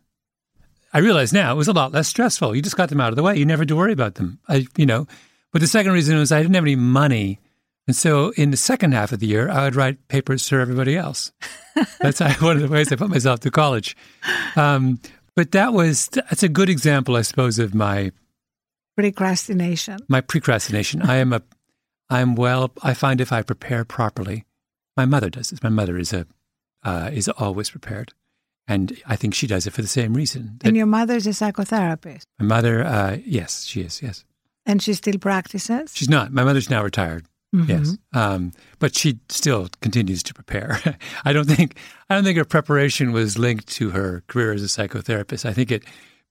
I 0.93 0.99
realize 0.99 1.33
now 1.33 1.51
it 1.51 1.57
was 1.57 1.67
a 1.67 1.73
lot 1.73 1.91
less 1.91 2.07
stressful. 2.07 2.55
You 2.55 2.61
just 2.61 2.77
got 2.77 2.89
them 2.89 3.01
out 3.01 3.09
of 3.09 3.15
the 3.15 3.23
way. 3.23 3.37
You 3.37 3.45
never 3.45 3.61
had 3.61 3.67
to 3.69 3.75
worry 3.75 3.93
about 3.93 4.15
them. 4.15 4.39
I, 4.47 4.67
you 4.77 4.85
know. 4.85 5.07
But 5.51 5.61
the 5.61 5.67
second 5.67 5.91
reason 5.91 6.17
was 6.17 6.31
I 6.31 6.41
didn't 6.41 6.55
have 6.55 6.63
any 6.63 6.75
money, 6.75 7.39
and 7.87 7.95
so 7.95 8.31
in 8.31 8.51
the 8.51 8.57
second 8.57 8.93
half 8.93 9.11
of 9.11 9.19
the 9.19 9.25
year 9.27 9.49
I 9.49 9.63
would 9.63 9.75
write 9.75 10.07
papers 10.07 10.47
for 10.47 10.59
everybody 10.59 10.95
else. 10.95 11.31
That's 11.99 12.19
one 12.41 12.57
of 12.57 12.61
the 12.61 12.67
ways 12.67 12.91
I 12.91 12.95
put 12.95 13.09
myself 13.09 13.39
through 13.39 13.51
college. 13.51 13.95
Um, 14.55 14.99
but 15.35 15.51
that 15.51 15.73
was 15.73 16.09
that's 16.09 16.43
a 16.43 16.49
good 16.49 16.69
example, 16.69 17.15
I 17.15 17.21
suppose, 17.21 17.59
of 17.59 17.73
my 17.73 18.11
precrastination. 18.99 19.99
My 20.07 20.21
precrastination. 20.21 21.07
I 21.07 21.17
am 21.17 21.33
a. 21.33 21.41
I'm 22.09 22.35
well. 22.35 22.71
I 22.83 22.93
find 22.93 23.21
if 23.21 23.31
I 23.31 23.41
prepare 23.41 23.85
properly, 23.85 24.45
my 24.99 25.05
mother 25.05 25.29
does 25.29 25.49
this. 25.49 25.63
My 25.63 25.69
mother 25.69 25.97
is 25.97 26.11
a 26.11 26.25
uh, 26.83 27.09
is 27.13 27.29
always 27.29 27.69
prepared. 27.69 28.13
And 28.67 28.85
I 29.07 29.15
think 29.15 29.33
she 29.33 29.47
does 29.47 29.65
it 29.65 29.73
for 29.73 29.81
the 29.81 29.87
same 29.87 30.13
reason. 30.13 30.59
And 30.63 30.77
your 30.77 30.85
mother's 30.85 31.25
a 31.25 31.31
psychotherapist? 31.31 32.23
My 32.39 32.45
mother, 32.45 32.83
uh, 32.83 33.17
yes, 33.25 33.65
she 33.65 33.81
is, 33.81 34.01
yes. 34.01 34.25
And 34.65 34.79
she 34.83 34.93
still 34.93 35.17
practices? 35.17 35.91
She's 35.95 36.09
not. 36.09 36.31
My 36.31 36.43
mother's 36.43 36.69
now 36.69 36.83
retired. 36.83 37.25
Mm-hmm. 37.55 37.71
Yes, 37.71 37.97
um, 38.13 38.51
but 38.77 38.95
she 38.95 39.19
still 39.29 39.69
continues 39.81 40.21
to 40.23 40.33
prepare. 40.35 40.79
I 41.25 41.33
don't 41.33 41.47
think 41.47 41.79
I 42.09 42.13
don't 42.13 42.23
think 42.23 42.37
her 42.37 42.45
preparation 42.45 43.11
was 43.11 43.39
linked 43.39 43.67
to 43.79 43.89
her 43.89 44.23
career 44.27 44.53
as 44.53 44.61
a 44.61 44.67
psychotherapist. 44.67 45.45
I 45.45 45.53
think 45.53 45.71
it 45.71 45.83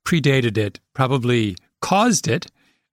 predated 0.05 0.57
it, 0.57 0.79
probably 0.95 1.57
caused 1.81 2.29
it, 2.29 2.47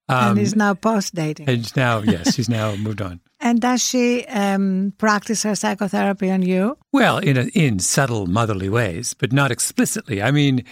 um, 0.10 0.32
and 0.32 0.40
is 0.40 0.56
now 0.56 0.74
post 0.74 1.14
dating. 1.14 1.48
And 1.48 1.76
now, 1.76 2.00
yes, 2.00 2.34
she's 2.34 2.50
now 2.50 2.76
moved 2.76 3.02
on. 3.02 3.20
And 3.40 3.60
does 3.62 3.82
she 3.84 4.26
um, 4.26 4.94
practice 4.98 5.44
her 5.44 5.56
psychotherapy 5.56 6.32
on 6.32 6.42
you? 6.42 6.78
Well, 6.92 7.18
in 7.18 7.38
a, 7.38 7.44
in 7.54 7.80
subtle 7.80 8.28
motherly 8.28 8.70
ways, 8.70 9.14
but 9.14 9.32
not 9.32 9.52
explicitly. 9.52 10.22
I 10.22 10.32
mean, 10.32 10.64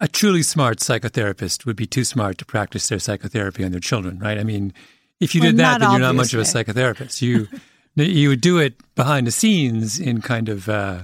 a 0.00 0.08
truly 0.08 0.42
smart 0.42 0.78
psychotherapist 0.78 1.66
would 1.66 1.76
be 1.76 1.86
too 1.86 2.04
smart 2.04 2.38
to 2.38 2.44
practice 2.44 2.88
their 2.88 2.98
psychotherapy 2.98 3.64
on 3.64 3.70
their 3.70 3.80
children, 3.80 4.18
right? 4.18 4.38
I 4.38 4.44
mean, 4.44 4.72
if 5.20 5.34
you 5.34 5.40
well, 5.40 5.50
did 5.50 5.58
that, 5.58 5.80
then 5.80 5.90
you're 5.92 6.00
not 6.00 6.14
much 6.14 6.34
of 6.34 6.40
a 6.40 6.44
psychotherapist. 6.44 7.22
You 7.22 7.46
you 7.94 8.30
would 8.30 8.40
do 8.40 8.58
it 8.58 8.74
behind 8.94 9.26
the 9.26 9.30
scenes 9.30 10.00
in 10.00 10.20
kind 10.22 10.48
of 10.48 10.68
uh, 10.68 11.02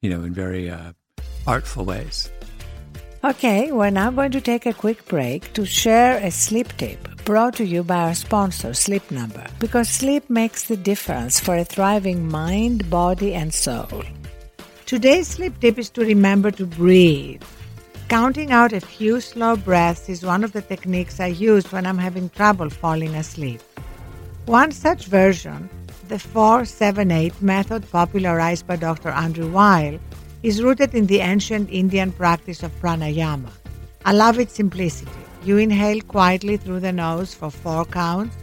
you 0.00 0.08
know 0.08 0.22
in 0.22 0.32
very 0.32 0.70
uh, 0.70 0.92
artful 1.46 1.84
ways. 1.84 2.30
Okay, 3.22 3.70
we're 3.70 3.90
now 3.90 4.10
going 4.10 4.30
to 4.32 4.40
take 4.40 4.64
a 4.64 4.72
quick 4.72 5.04
break 5.06 5.52
to 5.52 5.66
share 5.66 6.16
a 6.18 6.30
sleep 6.30 6.68
tip 6.78 7.19
brought 7.30 7.54
to 7.54 7.64
you 7.64 7.84
by 7.84 8.08
our 8.08 8.14
sponsor, 8.16 8.74
Sleep 8.74 9.08
Number, 9.08 9.46
because 9.60 9.88
sleep 9.88 10.28
makes 10.28 10.64
the 10.64 10.76
difference 10.76 11.38
for 11.38 11.56
a 11.56 11.64
thriving 11.64 12.28
mind, 12.28 12.90
body, 12.90 13.34
and 13.34 13.54
soul. 13.54 14.02
Today's 14.84 15.28
sleep 15.28 15.54
tip 15.60 15.78
is 15.78 15.90
to 15.90 16.00
remember 16.00 16.50
to 16.50 16.66
breathe. 16.66 17.40
Counting 18.08 18.50
out 18.50 18.72
a 18.72 18.80
few 18.80 19.20
slow 19.20 19.54
breaths 19.54 20.08
is 20.08 20.26
one 20.26 20.42
of 20.42 20.50
the 20.50 20.62
techniques 20.62 21.20
I 21.20 21.28
use 21.28 21.70
when 21.70 21.86
I'm 21.86 21.98
having 21.98 22.30
trouble 22.30 22.68
falling 22.68 23.14
asleep. 23.14 23.62
One 24.46 24.72
such 24.72 25.04
version, 25.04 25.70
the 26.08 26.18
478 26.18 27.40
method 27.40 27.88
popularized 27.92 28.66
by 28.66 28.74
Dr. 28.74 29.10
Andrew 29.10 29.48
Weil, 29.48 30.00
is 30.42 30.64
rooted 30.64 30.96
in 30.96 31.06
the 31.06 31.20
ancient 31.20 31.70
Indian 31.70 32.10
practice 32.10 32.64
of 32.64 32.72
pranayama. 32.80 33.52
I 34.04 34.14
love 34.14 34.40
its 34.40 34.54
simplicity. 34.54 35.29
You 35.42 35.56
inhale 35.56 36.00
quietly 36.02 36.58
through 36.58 36.80
the 36.80 36.92
nose 36.92 37.34
for 37.34 37.50
four 37.50 37.86
counts, 37.86 38.36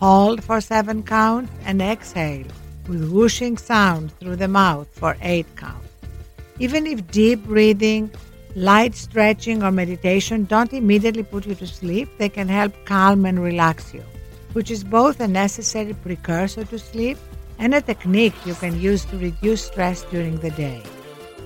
hold 0.00 0.42
for 0.42 0.60
seven 0.60 1.02
counts, 1.02 1.52
and 1.64 1.82
exhale 1.82 2.46
with 2.88 3.10
whooshing 3.10 3.58
sound 3.58 4.12
through 4.18 4.36
the 4.36 4.48
mouth 4.48 4.88
for 4.90 5.16
eight 5.20 5.46
counts. 5.56 5.86
Even 6.58 6.86
if 6.86 7.06
deep 7.08 7.44
breathing, 7.44 8.10
light 8.56 8.94
stretching, 8.94 9.62
or 9.62 9.70
meditation 9.70 10.44
don't 10.44 10.72
immediately 10.72 11.22
put 11.22 11.46
you 11.46 11.54
to 11.54 11.66
sleep, 11.66 12.08
they 12.18 12.30
can 12.30 12.48
help 12.48 12.72
calm 12.86 13.26
and 13.26 13.42
relax 13.42 13.92
you, 13.92 14.02
which 14.54 14.70
is 14.70 14.82
both 14.82 15.20
a 15.20 15.28
necessary 15.28 15.92
precursor 15.92 16.64
to 16.64 16.78
sleep 16.78 17.18
and 17.58 17.74
a 17.74 17.82
technique 17.82 18.34
you 18.46 18.54
can 18.54 18.80
use 18.80 19.04
to 19.04 19.18
reduce 19.18 19.64
stress 19.66 20.02
during 20.04 20.38
the 20.38 20.50
day. 20.52 20.82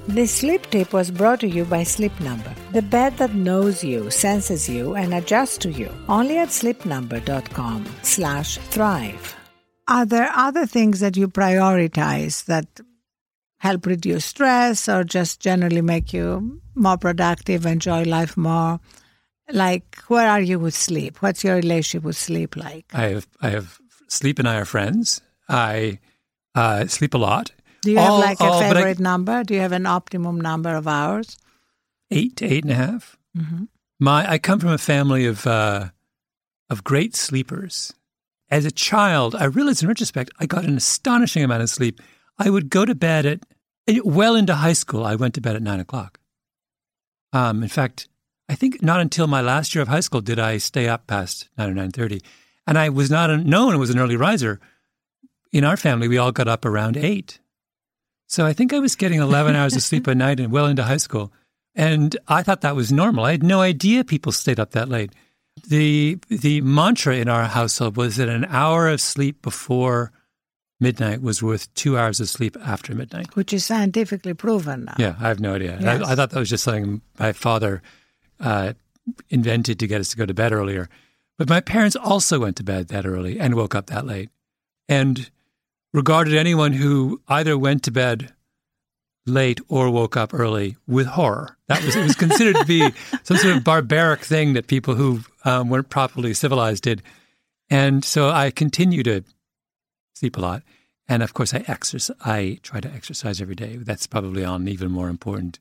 This 0.08 0.34
sleep 0.34 0.68
tip 0.70 0.92
was 0.92 1.12
brought 1.12 1.38
to 1.40 1.48
you 1.48 1.64
by 1.64 1.84
Sleep 1.84 2.18
Number, 2.18 2.52
the 2.72 2.82
bed 2.82 3.16
that 3.18 3.34
knows 3.34 3.84
you, 3.84 4.10
senses 4.10 4.68
you, 4.68 4.96
and 4.96 5.14
adjusts 5.14 5.58
to 5.58 5.70
you. 5.70 5.90
Only 6.08 6.38
at 6.38 6.48
sleepnumber.com 6.48 7.86
slash 8.02 8.58
thrive. 8.58 9.36
Are 9.86 10.04
there 10.04 10.28
other 10.34 10.66
things 10.66 10.98
that 11.00 11.16
you 11.16 11.28
prioritize 11.28 12.46
that 12.46 12.66
help 13.58 13.86
reduce 13.86 14.24
stress 14.24 14.88
or 14.88 15.04
just 15.04 15.38
generally 15.38 15.82
make 15.82 16.12
you 16.12 16.60
more 16.74 16.98
productive, 16.98 17.64
enjoy 17.64 18.02
life 18.02 18.36
more? 18.36 18.80
Like, 19.52 19.98
where 20.08 20.28
are 20.28 20.40
you 20.40 20.58
with 20.58 20.74
sleep? 20.74 21.22
What's 21.22 21.44
your 21.44 21.56
relationship 21.56 22.02
with 22.02 22.16
sleep 22.16 22.56
like? 22.56 22.86
I 22.92 23.08
have, 23.10 23.28
I 23.40 23.50
have 23.50 23.78
sleep 24.08 24.40
and 24.40 24.48
I 24.48 24.56
are 24.56 24.64
friends. 24.64 25.20
I 25.48 26.00
uh, 26.56 26.86
sleep 26.86 27.14
a 27.14 27.18
lot. 27.18 27.52
Do 27.82 27.90
you 27.90 27.98
all, 27.98 28.20
have 28.20 28.38
like 28.38 28.40
a 28.40 28.58
favorite 28.60 29.00
I, 29.00 29.02
number? 29.02 29.44
Do 29.44 29.54
you 29.54 29.60
have 29.60 29.72
an 29.72 29.86
optimum 29.86 30.40
number 30.40 30.74
of 30.74 30.86
hours? 30.86 31.36
Eight 32.10 32.36
to 32.36 32.46
eight 32.46 32.64
and 32.64 32.72
a 32.72 32.76
half. 32.76 33.16
Mm-hmm. 33.36 33.64
My, 33.98 34.30
I 34.30 34.38
come 34.38 34.60
from 34.60 34.70
a 34.70 34.78
family 34.78 35.26
of 35.26 35.46
uh, 35.46 35.90
of 36.70 36.84
great 36.84 37.14
sleepers. 37.14 37.92
As 38.50 38.64
a 38.64 38.70
child, 38.70 39.34
I 39.34 39.44
realized 39.44 39.82
in 39.82 39.88
retrospect, 39.88 40.30
I 40.38 40.46
got 40.46 40.64
an 40.64 40.76
astonishing 40.76 41.42
amount 41.42 41.62
of 41.62 41.70
sleep. 41.70 42.00
I 42.38 42.50
would 42.50 42.70
go 42.70 42.84
to 42.84 42.94
bed 42.94 43.26
at 43.26 43.40
well 44.04 44.36
into 44.36 44.54
high 44.54 44.74
school. 44.74 45.04
I 45.04 45.14
went 45.14 45.34
to 45.34 45.40
bed 45.40 45.56
at 45.56 45.62
nine 45.62 45.80
o'clock. 45.80 46.18
Um, 47.32 47.62
in 47.62 47.68
fact, 47.68 48.08
I 48.48 48.54
think 48.54 48.82
not 48.82 49.00
until 49.00 49.26
my 49.26 49.40
last 49.40 49.74
year 49.74 49.82
of 49.82 49.88
high 49.88 50.00
school 50.00 50.20
did 50.20 50.38
I 50.38 50.58
stay 50.58 50.88
up 50.88 51.06
past 51.06 51.48
nine 51.56 51.70
or 51.70 51.74
nine 51.74 51.90
thirty. 51.90 52.20
And 52.66 52.78
I 52.78 52.90
was 52.90 53.10
not 53.10 53.30
a, 53.30 53.38
no 53.38 53.66
one 53.66 53.78
was 53.78 53.90
an 53.90 53.98
early 53.98 54.16
riser. 54.16 54.60
In 55.52 55.64
our 55.64 55.76
family, 55.76 56.06
we 56.08 56.18
all 56.18 56.32
got 56.32 56.48
up 56.48 56.64
around 56.64 56.96
eight. 56.96 57.40
So 58.32 58.46
I 58.46 58.54
think 58.54 58.72
I 58.72 58.78
was 58.78 58.96
getting 58.96 59.20
11 59.20 59.54
hours 59.56 59.76
of 59.76 59.82
sleep 59.82 60.06
a 60.06 60.14
night 60.14 60.40
and 60.40 60.50
well 60.50 60.64
into 60.64 60.82
high 60.82 60.96
school. 60.96 61.30
And 61.74 62.16
I 62.28 62.42
thought 62.42 62.62
that 62.62 62.74
was 62.74 62.90
normal. 62.90 63.26
I 63.26 63.32
had 63.32 63.42
no 63.42 63.60
idea 63.60 64.04
people 64.04 64.32
stayed 64.32 64.58
up 64.58 64.70
that 64.70 64.88
late. 64.88 65.12
The 65.68 66.18
the 66.28 66.62
mantra 66.62 67.16
in 67.16 67.28
our 67.28 67.44
household 67.44 67.98
was 67.98 68.16
that 68.16 68.30
an 68.30 68.46
hour 68.46 68.88
of 68.88 69.02
sleep 69.02 69.42
before 69.42 70.12
midnight 70.80 71.20
was 71.20 71.42
worth 71.42 71.72
two 71.74 71.98
hours 71.98 72.20
of 72.20 72.28
sleep 72.30 72.56
after 72.64 72.94
midnight. 72.94 73.36
Which 73.36 73.52
is 73.52 73.66
scientifically 73.66 74.32
proven 74.32 74.86
now. 74.86 74.94
Yeah, 74.96 75.14
I 75.20 75.28
have 75.28 75.40
no 75.40 75.54
idea. 75.54 75.76
Yes. 75.78 76.02
I, 76.02 76.12
I, 76.12 76.14
thought 76.14 76.30
that 76.30 76.38
was 76.38 76.48
just 76.48 76.64
something 76.64 77.02
my 77.18 77.32
father 77.32 77.82
uh, 78.40 78.72
invented 79.28 79.78
to 79.78 79.86
get 79.86 80.00
us 80.00 80.08
to 80.08 80.16
go 80.16 80.24
to 80.24 80.32
bed 80.32 80.54
earlier. 80.54 80.88
But 81.36 81.50
my 81.50 81.60
parents 81.60 81.96
also 81.96 82.40
went 82.40 82.56
to 82.56 82.64
bed 82.64 82.88
that 82.88 83.04
early 83.04 83.38
and 83.38 83.56
woke 83.56 83.74
up 83.74 83.88
that 83.88 84.06
late. 84.06 84.30
And 84.88 85.30
regarded 85.92 86.34
anyone 86.34 86.72
who 86.72 87.20
either 87.28 87.56
went 87.58 87.82
to 87.84 87.90
bed 87.90 88.32
late 89.26 89.60
or 89.68 89.90
woke 89.90 90.16
up 90.16 90.34
early 90.34 90.76
with 90.86 91.06
horror. 91.06 91.56
That 91.68 91.84
was 91.84 91.94
it 91.94 92.02
was 92.02 92.16
considered 92.16 92.56
to 92.56 92.64
be 92.64 92.90
some 93.22 93.36
sort 93.36 93.56
of 93.56 93.64
barbaric 93.64 94.20
thing 94.20 94.54
that 94.54 94.66
people 94.66 94.94
who 94.94 95.20
um, 95.44 95.68
weren't 95.68 95.90
properly 95.90 96.34
civilized 96.34 96.84
did. 96.84 97.02
And 97.70 98.04
so 98.04 98.30
I 98.30 98.50
continue 98.50 99.02
to 99.04 99.22
sleep 100.14 100.36
a 100.36 100.40
lot, 100.40 100.62
and 101.08 101.22
of 101.22 101.34
course 101.34 101.54
I 101.54 101.64
exercise. 101.66 102.16
I 102.24 102.58
try 102.62 102.80
to 102.80 102.92
exercise 102.92 103.40
every 103.40 103.54
day. 103.54 103.76
That's 103.76 104.06
probably 104.06 104.42
an 104.42 104.68
even 104.68 104.90
more 104.90 105.08
important 105.08 105.58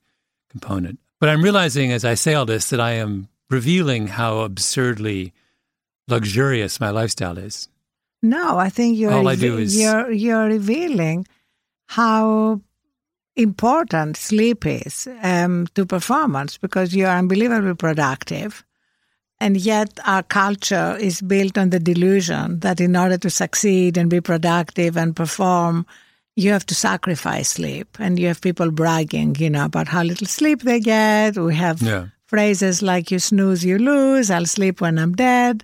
component. 0.49 0.99
But 1.19 1.29
I'm 1.29 1.43
realizing 1.43 1.91
as 1.91 2.03
I 2.03 2.15
say 2.15 2.33
all 2.33 2.45
this 2.45 2.69
that 2.71 2.79
I 2.79 2.93
am 2.93 3.29
revealing 3.49 4.07
how 4.07 4.39
absurdly 4.39 5.33
luxurious 6.07 6.79
my 6.79 6.89
lifestyle 6.89 7.37
is. 7.37 7.69
No, 8.21 8.57
I 8.59 8.69
think 8.69 8.97
you're 8.97 9.11
All 9.13 9.27
I 9.27 9.35
do 9.35 9.57
is- 9.57 9.75
you're 9.77 10.11
you're 10.11 10.45
revealing 10.45 11.25
how 11.87 12.61
important 13.35 14.17
sleep 14.17 14.65
is 14.65 15.07
um, 15.23 15.67
to 15.75 15.85
performance 15.85 16.57
because 16.57 16.95
you're 16.95 17.09
unbelievably 17.09 17.75
productive. 17.75 18.63
And 19.39 19.57
yet, 19.57 19.99
our 20.05 20.21
culture 20.21 20.95
is 20.99 21.19
built 21.21 21.57
on 21.57 21.71
the 21.71 21.79
delusion 21.79 22.59
that 22.59 22.79
in 22.79 22.95
order 22.95 23.17
to 23.17 23.29
succeed 23.29 23.97
and 23.97 24.07
be 24.09 24.21
productive 24.21 24.95
and 24.95 25.15
perform, 25.15 25.87
you 26.35 26.51
have 26.51 26.65
to 26.67 26.75
sacrifice 26.75 27.49
sleep. 27.49 27.97
And 27.99 28.19
you 28.19 28.27
have 28.27 28.39
people 28.41 28.69
bragging, 28.69 29.35
you 29.39 29.49
know, 29.49 29.65
about 29.65 29.87
how 29.87 30.03
little 30.03 30.27
sleep 30.27 30.61
they 30.61 30.79
get. 30.79 31.37
We 31.37 31.55
have 31.55 31.81
Yeah. 31.81 32.07
phrases 32.27 32.83
like, 32.83 33.09
you 33.09 33.17
snooze, 33.17 33.65
you 33.65 33.79
lose, 33.79 34.29
I'll 34.29 34.45
sleep 34.45 34.79
when 34.79 34.99
I'm 34.99 35.13
dead. 35.13 35.63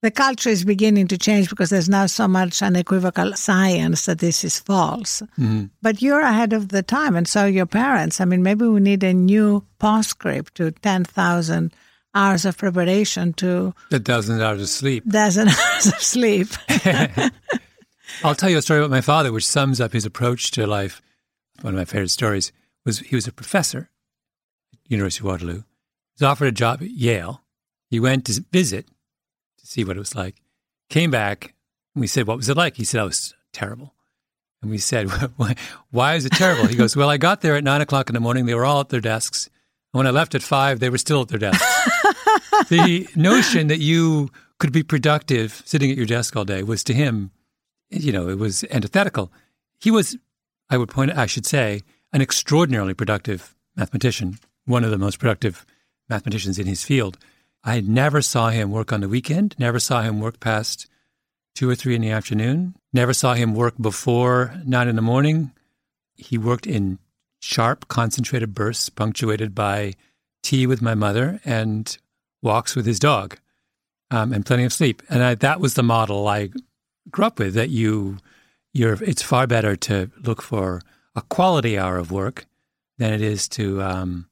The 0.00 0.10
culture 0.12 0.48
is 0.50 0.64
beginning 0.64 1.08
to 1.08 1.18
change 1.18 1.50
because 1.50 1.70
there's 1.70 1.88
now 1.88 2.06
so 2.06 2.28
much 2.28 2.62
unequivocal 2.62 3.32
science 3.34 4.06
that 4.06 4.20
this 4.20 4.44
is 4.44 4.58
false. 4.60 5.22
Mm-hmm. 5.36 5.64
But 5.82 6.00
you're 6.00 6.20
ahead 6.20 6.52
of 6.52 6.68
the 6.68 6.84
time, 6.84 7.16
and 7.16 7.26
so 7.26 7.42
are 7.42 7.48
your 7.48 7.66
parents. 7.66 8.20
I 8.20 8.24
mean, 8.24 8.44
maybe 8.44 8.66
we 8.66 8.78
need 8.78 9.02
a 9.02 9.12
new 9.12 9.64
postscript 9.80 10.54
to 10.56 10.70
10,000 10.70 11.74
hours 12.14 12.44
of 12.44 12.56
preparation 12.56 13.32
to 13.34 13.74
A 13.90 13.98
dozen 13.98 14.40
hours 14.40 14.62
of 14.62 14.68
sleep. 14.68 15.04
dozen 15.08 15.48
hours 15.48 15.86
of 15.86 16.00
sleep. 16.00 16.48
I'll 18.24 18.34
tell 18.36 18.50
you 18.50 18.58
a 18.58 18.62
story 18.62 18.78
about 18.80 18.90
my 18.90 19.00
father, 19.00 19.32
which 19.32 19.46
sums 19.46 19.80
up 19.80 19.92
his 19.92 20.06
approach 20.06 20.50
to 20.52 20.66
life. 20.66 21.02
One 21.62 21.74
of 21.74 21.78
my 21.78 21.84
favorite 21.84 22.10
stories 22.10 22.52
was 22.86 23.00
he 23.00 23.16
was 23.16 23.26
a 23.26 23.32
professor 23.32 23.90
at 24.72 24.78
University 24.88 25.22
of 25.22 25.26
Waterloo. 25.26 25.62
He 25.62 25.64
was 26.20 26.22
offered 26.22 26.48
a 26.48 26.52
job 26.52 26.82
at 26.82 26.90
Yale. 26.90 27.42
He 27.90 27.98
went 28.00 28.24
to 28.26 28.44
visit 28.52 28.86
see 29.68 29.84
what 29.84 29.96
it 29.96 30.00
was 30.00 30.14
like. 30.14 30.42
Came 30.88 31.10
back, 31.10 31.54
and 31.94 32.00
we 32.00 32.06
said, 32.06 32.26
"What 32.26 32.36
was 32.36 32.48
it 32.48 32.56
like?" 32.56 32.76
He 32.76 32.84
said, 32.84 33.00
"Oh, 33.00 33.04
it 33.04 33.08
was 33.08 33.34
terrible." 33.52 33.94
And 34.62 34.70
we 34.70 34.78
said, 34.78 35.08
"Why? 35.36 35.54
Why 35.90 36.14
is 36.14 36.24
it 36.24 36.32
terrible?" 36.32 36.66
He 36.66 36.76
goes, 36.76 36.96
"Well, 36.96 37.10
I 37.10 37.16
got 37.16 37.40
there 37.40 37.56
at 37.56 37.64
nine 37.64 37.80
o'clock 37.80 38.08
in 38.08 38.14
the 38.14 38.20
morning. 38.20 38.46
They 38.46 38.54
were 38.54 38.64
all 38.64 38.80
at 38.80 38.88
their 38.88 39.00
desks. 39.00 39.46
And 39.92 39.98
when 39.98 40.06
I 40.06 40.10
left 40.10 40.34
at 40.34 40.42
five, 40.42 40.80
they 40.80 40.90
were 40.90 40.98
still 40.98 41.22
at 41.22 41.28
their 41.28 41.38
desks." 41.38 41.64
the 42.68 43.08
notion 43.14 43.68
that 43.68 43.80
you 43.80 44.30
could 44.58 44.72
be 44.72 44.82
productive 44.82 45.62
sitting 45.64 45.90
at 45.90 45.96
your 45.96 46.06
desk 46.06 46.34
all 46.34 46.44
day 46.44 46.62
was 46.62 46.82
to 46.84 46.94
him 46.94 47.30
you 47.90 48.12
know, 48.12 48.28
it 48.28 48.38
was 48.38 48.64
antithetical. 48.70 49.32
He 49.80 49.90
was, 49.90 50.16
I 50.70 50.76
would 50.76 50.88
point, 50.88 51.16
I 51.16 51.26
should 51.26 51.46
say, 51.46 51.82
an 52.12 52.20
extraordinarily 52.20 52.94
productive 52.94 53.54
mathematician, 53.76 54.38
one 54.64 54.84
of 54.84 54.90
the 54.90 54.98
most 54.98 55.18
productive 55.18 55.64
mathematicians 56.08 56.58
in 56.58 56.66
his 56.66 56.84
field. 56.84 57.18
I 57.64 57.80
never 57.80 58.22
saw 58.22 58.50
him 58.50 58.70
work 58.70 58.92
on 58.92 59.00
the 59.00 59.08
weekend, 59.08 59.54
never 59.58 59.78
saw 59.78 60.02
him 60.02 60.20
work 60.20 60.40
past 60.40 60.86
two 61.54 61.68
or 61.68 61.74
three 61.74 61.94
in 61.94 62.02
the 62.02 62.10
afternoon, 62.10 62.74
never 62.92 63.12
saw 63.12 63.34
him 63.34 63.54
work 63.54 63.74
before 63.80 64.54
nine 64.64 64.88
in 64.88 64.96
the 64.96 65.02
morning. 65.02 65.52
He 66.14 66.38
worked 66.38 66.66
in 66.66 66.98
sharp, 67.40 67.88
concentrated 67.88 68.54
bursts, 68.54 68.88
punctuated 68.88 69.54
by 69.54 69.94
tea 70.42 70.66
with 70.66 70.82
my 70.82 70.94
mother 70.94 71.40
and 71.44 71.98
walks 72.42 72.76
with 72.76 72.86
his 72.86 72.98
dog, 72.98 73.38
um, 74.10 74.32
and 74.32 74.46
plenty 74.46 74.64
of 74.64 74.72
sleep. 74.72 75.02
And 75.08 75.22
I, 75.22 75.34
that 75.36 75.60
was 75.60 75.74
the 75.74 75.82
model 75.82 76.28
I 76.28 76.50
grew 77.10 77.24
up 77.24 77.38
with 77.38 77.54
that 77.54 77.70
you 77.70 78.18
you're 78.72 79.02
it's 79.02 79.22
far 79.22 79.46
better 79.46 79.76
to 79.76 80.10
look 80.22 80.42
for 80.42 80.82
a 81.16 81.22
quality 81.22 81.78
hour 81.78 81.96
of 81.96 82.12
work 82.12 82.46
than 82.98 83.12
it 83.12 83.22
is 83.22 83.48
to 83.48 83.82
um 83.82 84.28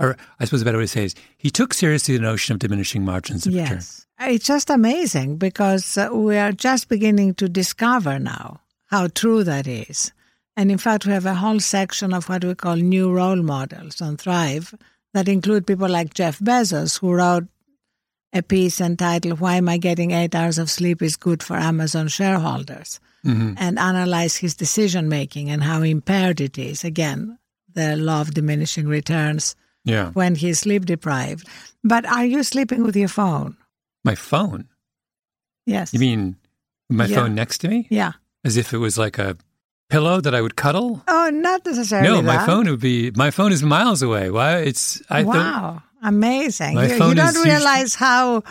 or 0.00 0.16
I 0.40 0.44
suppose 0.44 0.62
a 0.62 0.64
better 0.64 0.78
way 0.78 0.84
to 0.84 0.88
say 0.88 1.04
is 1.04 1.14
he 1.36 1.50
took 1.50 1.72
seriously 1.74 2.16
the 2.16 2.22
notion 2.22 2.52
of 2.52 2.58
diminishing 2.58 3.04
margins 3.04 3.46
of 3.46 3.54
return. 3.54 3.76
yes. 3.76 4.06
It's 4.20 4.46
just 4.46 4.70
amazing 4.70 5.36
because 5.36 5.98
uh, 5.98 6.08
we 6.12 6.36
are 6.36 6.52
just 6.52 6.88
beginning 6.88 7.34
to 7.34 7.48
discover 7.48 8.18
now 8.18 8.60
how 8.86 9.08
true 9.08 9.44
that 9.44 9.66
is. 9.66 10.12
And 10.56 10.70
in 10.70 10.78
fact, 10.78 11.04
we 11.04 11.12
have 11.12 11.26
a 11.26 11.34
whole 11.34 11.60
section 11.60 12.14
of 12.14 12.28
what 12.28 12.44
we 12.44 12.54
call 12.54 12.76
new 12.76 13.12
role 13.12 13.42
models 13.42 14.00
on 14.00 14.16
Thrive 14.16 14.74
that 15.12 15.28
include 15.28 15.66
people 15.66 15.88
like 15.88 16.14
Jeff 16.14 16.38
Bezos, 16.38 17.00
who 17.00 17.12
wrote 17.12 17.46
a 18.32 18.42
piece 18.42 18.80
entitled 18.80 19.40
Why 19.40 19.56
Am 19.56 19.68
I 19.68 19.78
Getting 19.78 20.10
Eight 20.10 20.34
Hours 20.34 20.58
of 20.58 20.70
Sleep 20.70 21.02
is 21.02 21.16
Good 21.16 21.42
for 21.42 21.56
Amazon 21.56 22.08
Shareholders 22.08 23.00
and 23.24 23.78
analyze 23.78 24.36
his 24.36 24.54
decision 24.54 25.08
making 25.08 25.48
and 25.48 25.62
how 25.62 25.80
impaired 25.82 26.42
it 26.42 26.58
is. 26.58 26.84
Again, 26.84 27.38
the 27.72 27.96
law 27.96 28.20
of 28.20 28.34
diminishing 28.34 28.86
returns 28.86 29.56
Yeah. 29.84 30.10
when 30.12 30.34
he's 30.34 30.60
sleep 30.60 30.84
deprived. 30.86 31.46
But 31.82 32.06
are 32.06 32.24
you 32.24 32.42
sleeping 32.42 32.82
with 32.84 32.96
your 32.96 33.08
phone? 33.08 33.56
My 34.04 34.14
phone. 34.14 34.68
Yes. 35.66 35.92
You 35.92 36.00
mean 36.00 36.36
my 36.90 37.06
Yeah. 37.06 37.16
phone 37.16 37.34
next 37.34 37.58
to 37.58 37.68
me? 37.68 37.86
Yeah. 37.90 38.12
As 38.44 38.56
if 38.56 38.72
it 38.72 38.78
was 38.78 38.96
like 38.98 39.18
a 39.18 39.36
pillow 39.90 40.20
that 40.20 40.34
I 40.34 40.40
would 40.40 40.56
cuddle? 40.56 41.02
Oh, 41.08 41.30
not 41.32 41.64
necessarily. 41.66 42.08
no, 42.08 42.22
my 42.22 42.36
that. 42.38 42.46
phone 42.46 42.68
would 42.68 42.80
be 42.80 43.10
my 43.14 43.30
phone 43.30 43.52
is 43.52 43.62
miles 43.62 44.02
away. 44.02 44.30
Why 44.30 44.58
it's 44.58 45.02
I 45.10 45.22
wow, 45.22 45.82
amazing! 46.02 46.74
My 46.74 46.86
You, 46.86 46.92
you 46.94 46.98
don't 47.14 47.16
usually- 47.16 47.50
realize 47.50 47.94
how 47.94 48.42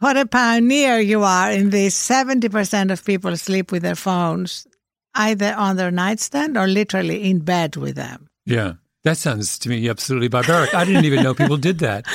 what 0.00 0.16
a 0.16 0.26
pioneer 0.26 0.98
you 0.98 1.22
are 1.22 1.50
in 1.52 1.70
this. 1.70 1.96
Seventy 1.96 2.48
percent 2.48 2.90
of 2.90 3.04
people 3.04 3.36
sleep 3.36 3.70
with 3.72 3.82
their 3.82 3.94
phones 3.96 4.66
either 5.14 5.54
on 5.54 5.76
their 5.76 5.90
nightstand 5.90 6.56
or 6.56 6.66
literally 6.66 7.28
in 7.30 7.40
bed 7.40 7.76
with 7.76 7.94
them. 7.96 8.28
Yeah. 8.46 8.74
That 9.04 9.18
sounds 9.18 9.58
to 9.58 9.68
me 9.68 9.88
absolutely 9.88 10.28
barbaric. 10.28 10.74
I 10.74 10.84
didn't 10.84 11.04
even 11.04 11.24
know 11.24 11.34
people 11.34 11.56
did 11.56 11.80
that. 11.80 12.06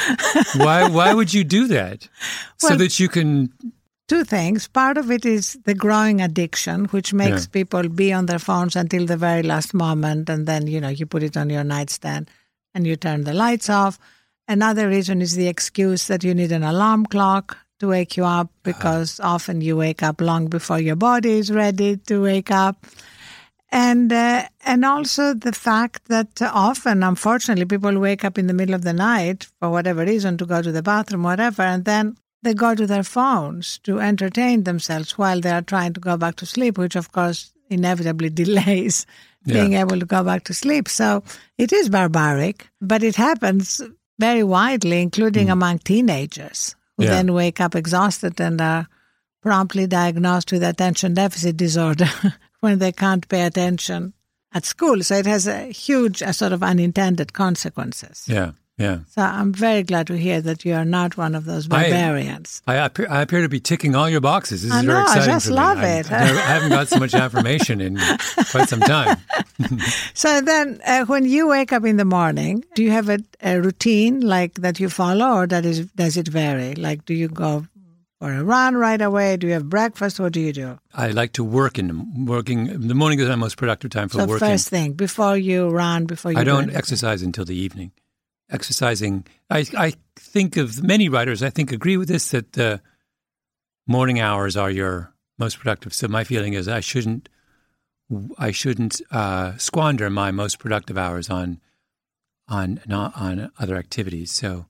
Why 0.56 0.88
why 0.88 1.14
would 1.14 1.34
you 1.34 1.44
do 1.44 1.68
that? 1.68 2.08
so 2.58 2.76
that 2.76 3.00
you 3.00 3.10
can 3.10 3.52
Two 4.08 4.24
things. 4.24 4.70
Part 4.70 4.98
of 4.98 5.12
it 5.12 5.26
is 5.26 5.58
the 5.66 5.76
growing 5.76 6.22
addiction, 6.22 6.86
which 6.86 7.14
makes 7.14 7.44
Yeah. 7.44 7.52
people 7.52 7.90
be 7.90 8.14
on 8.14 8.26
their 8.28 8.40
phones 8.40 8.78
until 8.78 9.06
the 9.06 9.18
very 9.18 9.44
last 9.44 9.74
moment, 9.74 10.30
and 10.30 10.48
then 10.48 10.68
you 10.68 10.80
know 10.80 10.88
you 10.88 11.06
put 11.06 11.24
it 11.24 11.36
on 11.36 11.50
your 11.50 11.66
nightstand 11.66 12.30
and 12.74 12.88
you 12.88 12.96
turn 12.96 13.26
the 13.26 13.34
lights 13.34 13.70
off. 13.70 14.00
Another 14.48 14.88
reason 14.88 15.22
is 15.22 15.36
the 15.36 15.50
excuse 15.50 16.08
that 16.08 16.24
you 16.24 16.34
need 16.34 16.54
an 16.54 16.64
alarm 16.64 17.06
clock 17.06 17.58
to 17.80 17.90
wake 17.90 18.16
you 18.16 18.24
up 18.24 18.48
ah. 18.48 18.60
because 18.64 19.20
often 19.20 19.60
you 19.60 19.76
wake 19.76 20.02
up 20.02 20.22
long 20.22 20.48
before 20.48 20.80
your 20.80 20.96
body 20.96 21.34
is 21.40 21.52
ready 21.52 21.98
to 21.98 22.22
wake 22.24 22.50
up. 22.50 22.86
And 23.70 24.14
uh, 24.14 24.48
and 24.66 24.86
also 24.86 25.34
the 25.34 25.52
fact 25.52 26.06
that 26.08 26.42
often, 26.42 27.04
unfortunately, 27.04 27.66
people 27.66 28.00
wake 28.00 28.24
up 28.24 28.38
in 28.38 28.48
the 28.48 28.54
middle 28.54 28.76
of 28.76 28.84
the 28.84 28.94
night 28.94 29.48
for 29.60 29.70
whatever 29.70 30.06
reason 30.06 30.38
to 30.38 30.46
go 30.46 30.62
to 30.62 30.72
the 30.72 30.82
bathroom, 30.82 31.24
whatever, 31.24 31.64
and 31.64 31.84
then 31.84 32.16
they 32.44 32.54
go 32.54 32.76
to 32.76 32.88
their 32.88 33.04
phones 33.04 33.80
to 33.80 34.00
entertain 34.00 34.64
themselves 34.64 35.18
while 35.18 35.42
they 35.42 35.50
are 35.52 35.62
trying 35.62 35.92
to 35.94 36.00
go 36.00 36.16
back 36.16 36.36
to 36.38 36.46
sleep, 36.46 36.78
which 36.78 36.96
of 36.96 37.12
course 37.12 37.52
inevitably 37.70 38.30
delays 38.44 39.06
being 39.46 39.74
able 39.74 40.00
to 40.00 40.06
go 40.06 40.24
back 40.24 40.44
to 40.46 40.54
sleep. 40.54 40.88
So 40.88 41.24
it 41.58 41.74
is 41.74 41.90
barbaric, 41.90 42.68
but 42.82 43.04
it 43.04 43.16
happens 43.16 43.82
very 44.20 44.44
widely, 44.44 45.02
including 45.02 45.50
among 45.50 45.80
teenagers 45.80 46.76
who 46.98 47.04
Yeah. 47.04 47.10
then 47.12 47.34
wake 47.34 47.60
up 47.60 47.76
exhausted 47.76 48.40
and 48.42 48.62
are 48.62 48.88
promptly 49.42 49.88
diagnosed 49.88 50.52
with 50.52 50.64
attention 50.64 51.14
deficit 51.14 51.58
disorder 51.58 52.10
when 52.62 52.80
they 52.80 52.92
can't 52.92 53.28
pay 53.30 53.44
attention 53.46 54.14
at 54.54 54.66
school. 54.66 55.04
So 55.04 55.16
it 55.16 55.26
has 55.26 55.48
a 55.48 55.72
huge 55.72 56.22
uh, 56.24 56.32
sort 56.32 56.52
of 56.54 56.64
unintended 56.64 57.34
consequences. 57.34 58.26
Yeah. 58.28 58.52
Yeah. 58.80 59.00
So 59.10 59.24
I'm 59.24 59.54
very 59.54 59.82
glad 59.82 60.06
to 60.06 60.16
hear 60.16 60.40
that 60.42 60.64
you 60.64 60.76
are 60.76 60.86
not 60.86 61.18
one 61.18 61.34
of 61.34 61.46
those 61.46 61.68
barbarians. 61.68 62.62
I 62.68 62.76
appear, 62.76 63.08
I 63.10 63.24
appear 63.24 63.42
to 63.42 63.50
be 63.50 63.60
ticking 63.60 63.96
all 63.96 64.08
your 64.08 64.22
boxes. 64.22 64.62
This 64.62 64.70
is 64.72 64.78
I 64.78 64.86
very 64.86 65.00
know, 65.00 65.06
I 65.08 65.26
just 65.26 65.50
me. 65.50 65.56
love 65.56 65.80
I- 65.80 65.88
it. 65.88 66.12
I, 66.12 66.22
I 66.22 66.54
haven't 66.54 66.70
got 66.70 66.88
so 66.88 67.00
much 67.00 67.16
affirmation 67.16 67.82
in 67.82 67.98
quite 68.52 68.70
some 68.70 68.82
time. 68.82 69.18
So 70.14 70.40
then, 70.42 70.80
uh, 70.86 71.06
when 71.06 71.26
you 71.26 71.48
wake 71.48 71.74
up 71.74 71.84
in 71.84 71.98
the 71.98 72.06
morning, 72.06 72.64
do 72.76 72.84
you 72.84 72.92
have 72.92 73.10
a, 73.10 73.18
a 73.42 73.60
routine 73.60 74.20
like 74.22 74.54
that 74.62 74.80
you 74.80 74.88
follow, 74.90 75.34
or 75.34 75.48
that 75.48 75.66
is 75.66 75.88
does 75.96 76.16
it 76.16 76.28
vary? 76.28 76.76
Like, 76.76 77.06
do 77.06 77.16
you 77.16 77.28
go 77.28 77.66
for 78.20 78.34
a 78.34 78.44
run 78.44 78.76
right 78.76 79.02
away? 79.02 79.38
Do 79.38 79.48
you 79.48 79.54
have 79.54 79.70
breakfast? 79.70 80.20
What 80.20 80.34
do 80.34 80.42
you 80.42 80.54
do? 80.54 80.80
I 80.94 81.10
like 81.10 81.34
to 81.34 81.44
work 81.44 81.78
in 81.78 81.88
the 81.88 82.26
working. 82.26 82.88
The 82.88 82.96
morning 82.96 83.20
is 83.20 83.30
my 83.30 83.36
most 83.36 83.58
productive 83.58 83.92
time 83.92 84.10
for 84.10 84.20
so 84.20 84.26
working. 84.26 84.48
first 84.48 84.70
thing 84.70 84.94
before 84.94 85.38
you 85.38 85.70
run, 85.70 86.06
before 86.06 86.32
you 86.32 86.38
I 86.38 86.44
do 86.44 86.52
don't 86.52 86.76
exercise 86.76 87.22
until 87.22 87.46
the 87.46 87.56
evening. 87.56 87.92
Exercising, 88.50 89.26
I, 89.50 89.66
I 89.78 89.94
think 90.16 90.56
of 90.58 90.82
many 90.82 91.10
writers, 91.10 91.44
I 91.44 91.50
think 91.50 91.72
agree 91.72 91.98
with 91.98 92.08
this 92.08 92.32
that 92.32 92.54
the 92.54 92.82
morning 93.86 94.20
hours 94.20 94.56
are 94.56 94.72
your 94.72 95.14
most 95.38 95.60
productive. 95.60 95.94
So 95.94 96.08
my 96.08 96.24
feeling 96.24 96.54
is 96.54 96.68
I 96.68 96.80
shouldn't, 96.80 97.30
I 98.38 98.52
shouldn't 98.52 99.02
uh, 99.12 99.58
squander 99.58 100.10
my 100.10 100.32
most 100.32 100.60
productive 100.60 100.98
hours 100.98 101.30
on, 101.30 101.60
on 102.48 102.80
not 102.88 103.18
on 103.18 103.52
other 103.60 103.76
activities. 103.76 104.32
So 104.32 104.68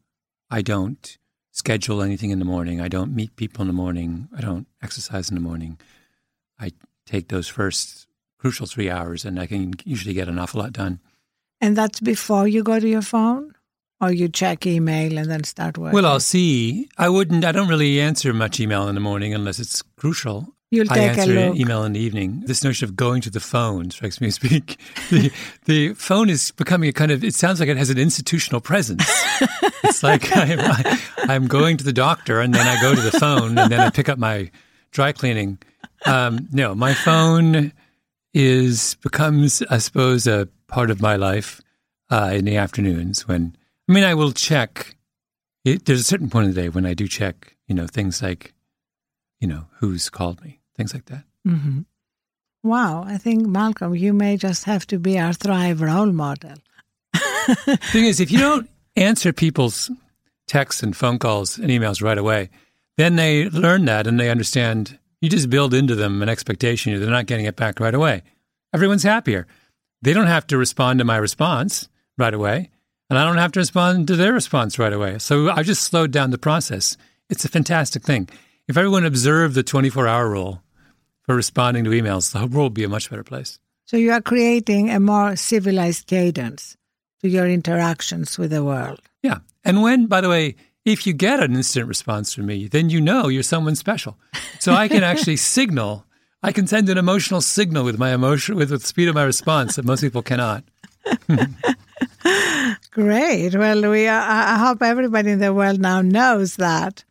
I 0.50 0.64
don't 0.64 1.18
schedule 1.58 2.04
anything 2.04 2.30
in 2.30 2.38
the 2.38 2.46
morning. 2.46 2.80
I 2.80 2.88
don't 2.88 3.16
meet 3.16 3.36
people 3.36 3.62
in 3.64 3.68
the 3.68 3.74
morning. 3.74 4.30
I 4.38 4.42
don't 4.42 4.68
exercise 4.84 5.30
in 5.30 5.36
the 5.36 5.42
morning. 5.42 5.80
I 6.60 6.72
take 7.08 7.30
those 7.30 7.48
first 7.48 8.06
crucial 8.38 8.68
three 8.68 8.92
hours, 8.92 9.26
and 9.26 9.40
I 9.40 9.48
can 9.48 9.74
usually 9.84 10.14
get 10.14 10.28
an 10.28 10.38
awful 10.38 10.62
lot 10.62 10.72
done. 10.72 11.00
And 11.60 11.76
that's 11.76 12.00
before 12.00 12.48
you 12.48 12.62
go 12.62 12.80
to 12.80 12.88
your 12.88 13.02
phone, 13.02 13.54
or 14.00 14.12
you 14.12 14.30
check 14.30 14.68
email 14.68 15.18
and 15.18 15.30
then 15.32 15.44
start 15.44 15.80
working. 15.80 15.96
Well, 15.96 16.06
I'll 16.06 16.20
see. 16.20 16.88
I 16.98 17.10
wouldn't. 17.10 17.44
I 17.44 17.52
don't 17.52 17.68
really 17.68 18.00
answer 18.00 18.34
much 18.34 18.60
email 18.60 18.88
in 18.88 18.94
the 18.94 19.02
morning 19.02 19.34
unless 19.34 19.58
it's 19.58 19.82
crucial. 19.82 20.54
You'll 20.70 20.92
I 20.92 20.96
take 20.96 21.18
answer 21.18 21.38
an 21.38 21.58
email 21.58 21.86
in 21.86 21.94
the 21.94 22.00
evening. 22.00 22.44
This 22.46 22.62
notion 22.62 22.90
of 22.90 22.98
going 22.98 23.22
to 23.22 23.30
the 23.30 23.40
phone 23.40 23.90
strikes 23.90 24.20
me 24.20 24.28
as 24.28 24.38
being 24.38 24.64
the, 25.10 25.32
the 25.64 25.94
phone 25.94 26.30
is 26.30 26.52
becoming 26.52 26.90
a 26.90 26.94
kind 26.94 27.10
of. 27.10 27.24
It 27.24 27.36
sounds 27.36 27.62
like 27.62 27.70
it 27.70 27.78
has 27.78 27.90
an 27.90 27.98
institutional 27.98 28.60
presence. 28.60 29.06
it's 29.84 30.04
like 30.04 30.30
I'm, 30.36 30.60
I, 30.60 31.02
I'm 31.20 31.48
going 31.48 31.78
to 31.78 31.86
the 31.86 31.94
doctor 31.94 32.42
and 32.42 32.54
then 32.54 32.68
I 32.68 32.82
go 32.82 32.94
to 32.94 33.02
the 33.02 33.18
phone 33.18 33.58
and 33.58 33.72
then 33.72 33.80
I 33.80 33.90
pick 33.90 34.10
up 34.10 34.18
my 34.18 34.52
dry 34.92 35.14
cleaning. 35.14 35.58
Um, 36.06 36.50
no, 36.52 36.76
my 36.76 36.94
phone 36.94 37.72
is 38.34 38.96
becomes, 38.96 39.64
I 39.70 39.78
suppose, 39.78 40.28
a 40.28 40.50
part 40.68 40.92
of 40.92 41.02
my 41.02 41.16
life 41.16 41.62
uh, 42.10 42.32
in 42.34 42.46
the 42.46 42.58
afternoons 42.58 43.28
when. 43.28 43.56
I 43.90 43.94
mean, 43.94 44.04
I 44.04 44.16
will 44.16 44.34
check. 44.34 44.98
It, 45.64 45.86
there's 45.86 46.02
a 46.02 46.04
certain 46.04 46.30
point 46.30 46.50
of 46.50 46.56
the 46.56 46.62
day 46.62 46.68
when 46.68 46.86
I 46.86 46.94
do 46.94 47.08
check. 47.08 47.56
You 47.68 47.76
know, 47.76 47.88
things 47.88 48.22
like, 48.22 48.54
you 49.40 49.48
know, 49.48 49.66
who's 49.80 50.10
called 50.10 50.42
me, 50.44 50.60
things 50.76 50.94
like 50.94 51.06
that. 51.06 51.24
hmm 51.46 51.82
Wow, 52.64 53.06
I 53.08 53.18
think 53.18 53.48
Malcolm, 53.48 53.96
you 53.96 54.14
may 54.14 54.36
just 54.36 54.66
have 54.66 54.86
to 54.88 55.00
be 55.00 55.18
our 55.18 55.32
Thrive 55.32 55.80
role 55.82 56.12
model. 56.12 56.56
thing 57.14 58.06
is, 58.06 58.20
if 58.20 58.32
you 58.32 58.40
don't 58.48 58.70
answer 58.96 59.32
people's 59.32 59.90
texts 60.48 60.84
and 60.84 60.96
phone 60.96 61.20
calls 61.20 61.58
and 61.58 61.70
emails 61.70 62.02
right 62.02 62.18
away, 62.18 62.50
then 62.98 63.16
they 63.16 63.50
learn 63.50 63.86
that 63.86 64.08
and 64.08 64.20
they 64.20 64.30
understand. 64.30 64.98
You 65.22 65.30
just 65.30 65.50
build 65.50 65.74
into 65.74 65.96
them 65.96 66.22
an 66.22 66.30
expectation 66.30 66.94
that 66.94 67.00
they're 67.00 67.10
not 67.10 67.26
getting 67.26 67.46
it 67.46 67.56
back 67.56 67.80
right 67.80 67.94
away. 67.94 68.24
Everyone's 68.74 69.04
happier. 69.04 69.48
They 70.02 70.14
don't 70.14 70.28
have 70.28 70.48
to 70.48 70.58
respond 70.58 71.00
to 71.00 71.06
my 71.06 71.18
response 71.18 71.88
right 72.18 72.34
away, 72.34 72.70
and 73.10 73.18
I 73.18 73.24
don't 73.24 73.38
have 73.38 73.52
to 73.54 73.60
respond 73.60 74.08
to 74.08 74.16
their 74.16 74.34
response 74.34 74.78
right 74.78 74.94
away. 74.94 75.20
So 75.20 75.50
I 75.50 75.64
just 75.64 75.84
slowed 75.84 76.12
down 76.12 76.32
the 76.32 76.38
process. 76.38 76.98
It's 77.30 77.46
a 77.46 77.50
fantastic 77.50 78.04
thing. 78.04 78.30
If 78.68 78.76
everyone 78.76 79.06
observed 79.06 79.56
the 79.56 79.64
24 79.64 80.08
hour 80.08 80.30
rule 80.30 80.62
for 81.24 81.36
responding 81.36 81.86
to 81.86 81.90
emails, 81.92 82.34
the 82.34 82.40
world 82.40 82.54
would 82.56 82.74
be 82.74 82.84
a 82.84 82.90
much 82.90 83.10
better 83.10 83.24
place. 83.24 83.60
So 83.86 83.96
you 83.96 84.12
are 84.12 84.22
creating 84.22 84.90
a 84.90 85.00
more 85.00 85.38
civilized 85.38 86.08
cadence 86.08 86.76
to 87.22 87.30
your 87.30 87.48
interactions 87.48 88.38
with 88.38 88.52
the 88.52 88.66
world. 88.66 89.00
Yeah. 89.24 89.38
And 89.64 89.82
when, 89.82 90.08
by 90.08 90.20
the 90.20 90.28
way, 90.28 90.56
if 90.84 91.08
you 91.08 91.14
get 91.14 91.42
an 91.42 91.56
instant 91.56 91.88
response 91.88 92.34
from 92.34 92.48
me, 92.48 92.68
then 92.68 92.90
you 92.90 93.00
know 93.00 93.30
you're 93.30 93.44
someone 93.44 93.76
special. 93.78 94.18
So 94.60 94.74
I 94.74 94.90
can 94.90 95.04
actually 95.04 95.38
signal, 95.58 96.06
I 96.44 96.52
can 96.52 96.68
send 96.68 96.90
an 96.90 96.98
emotional 96.98 97.40
signal 97.40 97.86
with 97.86 97.98
my 97.98 98.14
emotion, 98.14 98.58
with 98.58 98.70
the 98.70 98.80
speed 98.80 99.08
of 99.08 99.16
my 99.16 99.24
response 99.24 99.78
that 99.78 99.86
most 99.86 100.02
people 100.02 100.22
cannot. 100.22 100.66
Great. 102.92 103.56
Well, 103.56 103.90
we 103.90 104.08
are, 104.08 104.22
I 104.22 104.56
I 104.56 104.58
hope 104.58 104.82
everybody 104.82 105.32
in 105.32 105.40
the 105.40 105.54
world 105.54 105.80
now 105.80 106.02
knows 106.02 106.58
that. 106.58 107.06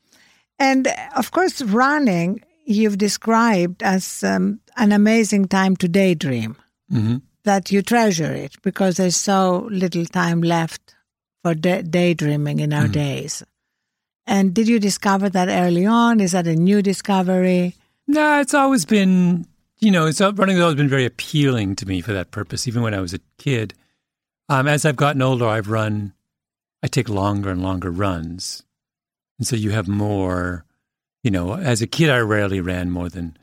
And 0.59 0.89
of 1.17 1.31
course, 1.31 1.63
running 1.63 2.43
you've 2.65 2.99
described 2.99 3.83
as 3.83 4.25
um, 4.25 4.61
an 4.77 4.93
amazing 4.93 5.47
time 5.49 5.77
to 5.77 5.89
daydream. 5.89 6.57
hmm 6.91 7.17
That 7.45 7.71
you 7.71 7.83
treasure 7.83 8.33
it 8.33 8.57
because 8.63 8.97
there's 8.97 9.17
so 9.17 9.69
little 9.71 10.05
time 10.07 10.43
left 10.43 10.97
for 11.43 11.55
da- 11.55 11.83
daydreaming 11.83 12.59
in 12.61 12.73
our 12.73 12.89
days. 12.89 13.45
And 14.27 14.53
did 14.53 14.67
you 14.67 14.81
discover 14.81 15.29
that 15.31 15.49
early 15.49 15.87
on? 15.87 16.19
Is 16.21 16.33
that 16.33 16.49
a 16.49 16.57
new 16.57 16.83
discovery? 16.83 17.77
No, 18.09 18.41
it's 18.41 18.55
always 18.55 18.85
been, 18.85 19.47
you 19.79 19.93
know, 19.93 20.07
it's 20.07 20.21
running 20.21 20.57
has 20.57 20.63
always 20.63 20.77
been 20.77 20.89
very 20.89 21.05
appealing 21.05 21.77
to 21.77 21.87
me 21.87 22.01
for 22.01 22.13
that 22.13 22.33
purpose, 22.33 22.67
even 22.67 22.83
when 22.83 22.95
I 22.95 23.01
was 23.01 23.15
a 23.15 23.21
kid. 23.39 23.75
Um, 24.49 24.67
as 24.67 24.85
I've 24.85 24.97
gotten 24.97 25.23
older, 25.23 25.47
I've 25.47 25.71
run, 25.71 26.13
I 26.83 26.89
take 26.89 27.09
longer 27.09 27.51
and 27.51 27.63
longer 27.63 27.91
runs. 27.91 28.65
And 29.39 29.47
so 29.47 29.57
you 29.57 29.71
have 29.71 29.89
more, 29.89 30.65
you 31.23 31.31
know, 31.31 31.55
as 31.55 31.83
a 31.83 31.87
kid, 31.87 32.11
I 32.11 32.19
rarely 32.19 32.61
ran 32.61 32.91
more 32.91 33.09
than, 33.09 33.37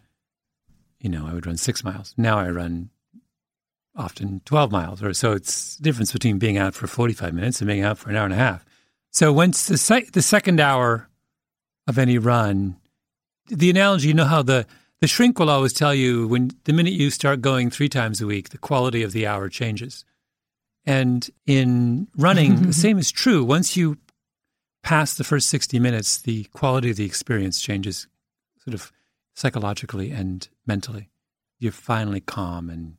you 0.99 1.10
know, 1.10 1.27
I 1.27 1.34
would 1.34 1.45
run 1.45 1.58
six 1.58 1.84
miles. 1.84 2.13
Now 2.17 2.39
I 2.39 2.49
run 2.49 2.89
often 3.95 4.41
12 4.45 4.71
miles 4.71 5.03
or 5.03 5.13
so. 5.13 5.34
It's 5.34 5.75
the 5.75 5.84
difference 5.84 6.12
between 6.12 6.39
being 6.39 6.58
out 6.58 6.73
for 6.73 6.88
45 6.88 7.34
minutes 7.34 7.62
and 7.62 7.67
being 7.67 7.84
out 7.84 7.97
for 7.97 8.10
an 8.10 8.15
hour 8.15 8.25
and 8.25 8.34
a 8.34 8.38
half. 8.38 8.65
So 9.12 9.32
once 9.32 9.67
the, 9.67 9.77
se- 9.77 10.10
the 10.13 10.21
second 10.21 10.60
hour 10.60 11.10
of 11.88 11.97
any 11.97 12.17
run, 12.17 12.77
the 13.47 13.69
analogy, 13.69 14.08
you 14.08 14.13
know 14.13 14.25
how 14.25 14.41
the, 14.41 14.65
the 15.01 15.08
shrink 15.08 15.38
will 15.38 15.49
always 15.49 15.73
tell 15.73 15.93
you 15.93 16.27
when 16.27 16.51
the 16.63 16.73
minute 16.73 16.93
you 16.93 17.12
start 17.12 17.41
going 17.41 17.69
three 17.69 17.89
times 17.89 18.21
a 18.21 18.25
week, 18.25 18.49
the 18.49 18.58
quality 18.58 19.03
of 19.03 19.12
the 19.12 19.27
hour 19.27 19.49
changes. 19.49 20.06
And 20.86 21.29
in 21.45 22.08
running, 22.17 22.56
the 22.56 22.62
mm-hmm. 22.62 22.71
same 22.71 22.97
is 22.97 23.12
true. 23.12 23.43
Once 23.43 23.77
you 23.77 23.97
pass 24.84 25.15
the 25.15 25.24
first 25.24 25.50
60 25.50 25.80
minutes, 25.80 26.22
the 26.22 26.43
quality 26.46 26.91
of 26.91 26.98
the 26.98 27.06
experience 27.06 27.60
changes 27.60 28.08
sort 28.63 28.74
of 28.74 28.91
psychologically 29.34 30.12
and 30.12 30.48
mentally. 30.67 31.10
You're 31.58 31.72
finally 31.72 32.19
calm 32.19 32.69
and 32.69 32.98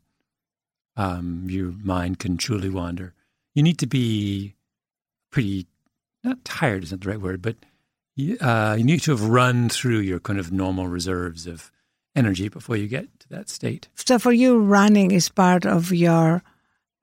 um, 0.96 1.46
your 1.48 1.72
mind 1.82 2.18
can 2.18 2.36
truly 2.36 2.70
wander. 2.70 3.14
You 3.54 3.62
need 3.62 3.78
to 3.78 3.86
be 3.86 4.54
pretty, 5.30 5.66
not 6.22 6.44
tired 6.44 6.84
isn't 6.84 7.02
the 7.02 7.08
right 7.08 7.20
word, 7.20 7.42
but 7.42 7.56
you, 8.16 8.38
uh, 8.38 8.74
you 8.78 8.84
need 8.84 9.02
to 9.02 9.10
have 9.10 9.28
run 9.28 9.68
through 9.68 9.98
your 9.98 10.20
kind 10.20 10.38
of 10.38 10.52
normal 10.52 10.88
reserves 10.88 11.46
of 11.46 11.70
energy 12.16 12.48
before 12.48 12.76
you 12.76 12.86
get 12.86 13.06
to 13.20 13.28
that 13.28 13.48
state. 13.48 13.88
So 13.94 14.18
for 14.18 14.32
you, 14.32 14.58
running 14.58 15.10
is 15.10 15.28
part 15.28 15.66
of 15.66 15.92
your 15.92 16.42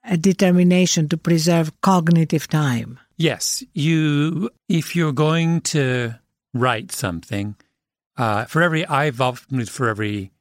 uh, 0.04 0.15
determination 0.15 1.10
to 1.10 1.17
preserve 1.17 1.80
cognitive 1.82 2.48
time. 2.48 2.98
Yes, 3.22 3.64
you. 3.76 4.50
If 4.68 4.96
you're 4.96 5.14
going 5.14 5.62
to 5.62 6.16
write 6.56 6.92
something, 6.92 7.56
uh, 8.18 8.46
for 8.46 8.64
every 8.64 8.84
I've 8.88 9.22
often 9.22 9.64
for 9.66 9.90
every 9.90 10.32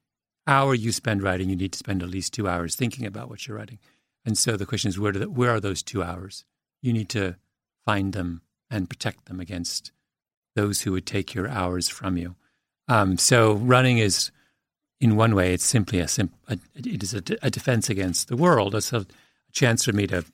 hour 0.47 0.75
you 0.75 0.91
spend 0.91 1.23
writing, 1.23 1.51
you 1.51 1.57
need 1.57 1.73
to 1.73 1.79
spend 1.79 2.03
at 2.03 2.09
least 2.09 2.33
two 2.33 2.49
hours 2.49 2.75
thinking 2.75 3.05
about 3.05 3.29
what 3.29 3.47
you're 3.47 3.59
writing. 3.59 3.81
And 4.25 4.39
so 4.39 4.57
the 4.57 4.65
question 4.65 4.89
is, 4.89 4.99
where 4.99 5.13
the, 5.13 5.29
where 5.29 5.51
are 5.51 5.61
those 5.61 5.83
two 5.83 6.03
hours? 6.03 6.47
You 6.81 6.95
need 6.95 7.11
to 7.11 7.37
find 7.85 8.15
them 8.15 8.41
and 8.71 8.89
protect 8.89 9.27
them 9.27 9.41
against 9.41 9.93
those 10.57 10.81
who 10.81 10.93
would 10.93 11.05
take 11.05 11.35
your 11.35 11.51
hours 11.51 11.87
from 11.87 12.17
you. 12.17 12.35
Um, 12.89 13.19
so 13.19 13.57
running 13.57 13.99
is, 13.99 14.31
in 15.03 15.17
one 15.17 15.35
way, 15.35 15.53
it's 15.53 15.67
simply 15.67 16.01
a, 16.01 16.09
sim- 16.09 16.33
a 16.49 16.57
it 16.75 17.03
is 17.03 17.13
a, 17.13 17.21
de- 17.21 17.47
a 17.47 17.51
defense 17.51 17.91
against 17.91 18.29
the 18.29 18.39
world. 18.39 18.75
It's 18.75 18.95
a 18.95 19.05
chance 19.53 19.85
for 19.85 19.93
me 19.93 20.07
to 20.07 20.25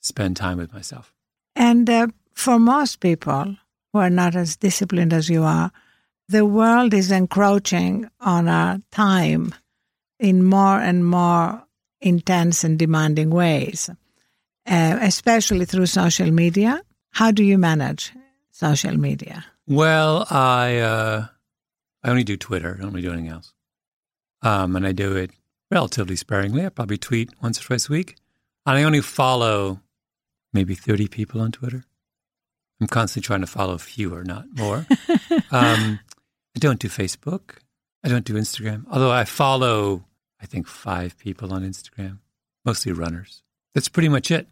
spend 0.00 0.36
time 0.36 0.58
with 0.58 0.72
myself. 0.72 1.12
And 1.58 1.90
uh, 1.90 2.06
for 2.34 2.60
most 2.60 3.00
people 3.00 3.56
who 3.92 3.98
are 3.98 4.10
not 4.10 4.36
as 4.36 4.56
disciplined 4.56 5.12
as 5.12 5.28
you 5.28 5.42
are, 5.42 5.72
the 6.28 6.46
world 6.46 6.94
is 6.94 7.10
encroaching 7.10 8.08
on 8.20 8.48
our 8.48 8.78
time 8.92 9.52
in 10.20 10.44
more 10.44 10.78
and 10.78 11.04
more 11.04 11.64
intense 12.00 12.62
and 12.62 12.78
demanding 12.78 13.30
ways, 13.30 13.90
uh, 14.66 14.98
especially 15.00 15.64
through 15.64 15.86
social 15.86 16.30
media. 16.30 16.80
How 17.10 17.32
do 17.32 17.42
you 17.42 17.58
manage 17.58 18.12
social 18.52 18.96
media? 18.96 19.44
Well, 19.66 20.26
I 20.30 20.78
uh, 20.78 21.26
I 22.04 22.10
only 22.10 22.24
do 22.24 22.36
Twitter. 22.36 22.76
I 22.78 22.82
don't 22.82 22.92
really 22.92 23.02
do 23.02 23.12
anything 23.12 23.32
else. 23.32 23.52
Um, 24.42 24.76
and 24.76 24.86
I 24.86 24.92
do 24.92 25.16
it 25.16 25.32
relatively 25.72 26.14
sparingly. 26.14 26.64
I 26.64 26.68
probably 26.68 26.98
tweet 26.98 27.30
once 27.42 27.60
or 27.60 27.64
twice 27.64 27.88
a 27.88 27.92
week. 27.92 28.14
And 28.64 28.78
I 28.78 28.84
only 28.84 29.00
follow 29.00 29.80
maybe 30.52 30.74
30 30.74 31.08
people 31.08 31.40
on 31.40 31.52
Twitter. 31.52 31.84
I'm 32.80 32.86
constantly 32.86 33.26
trying 33.26 33.40
to 33.40 33.46
follow 33.46 33.76
fewer, 33.78 34.22
not 34.24 34.44
more. 34.54 34.86
um, 35.50 35.98
I 36.56 36.58
don't 36.58 36.78
do 36.78 36.88
Facebook. 36.88 37.56
I 38.04 38.08
don't 38.08 38.24
do 38.24 38.34
Instagram. 38.34 38.84
Although 38.90 39.10
I 39.10 39.24
follow, 39.24 40.04
I 40.40 40.46
think, 40.46 40.68
five 40.68 41.18
people 41.18 41.52
on 41.52 41.62
Instagram, 41.64 42.18
mostly 42.64 42.92
runners. 42.92 43.42
That's 43.74 43.88
pretty 43.88 44.08
much 44.08 44.30
it. 44.30 44.46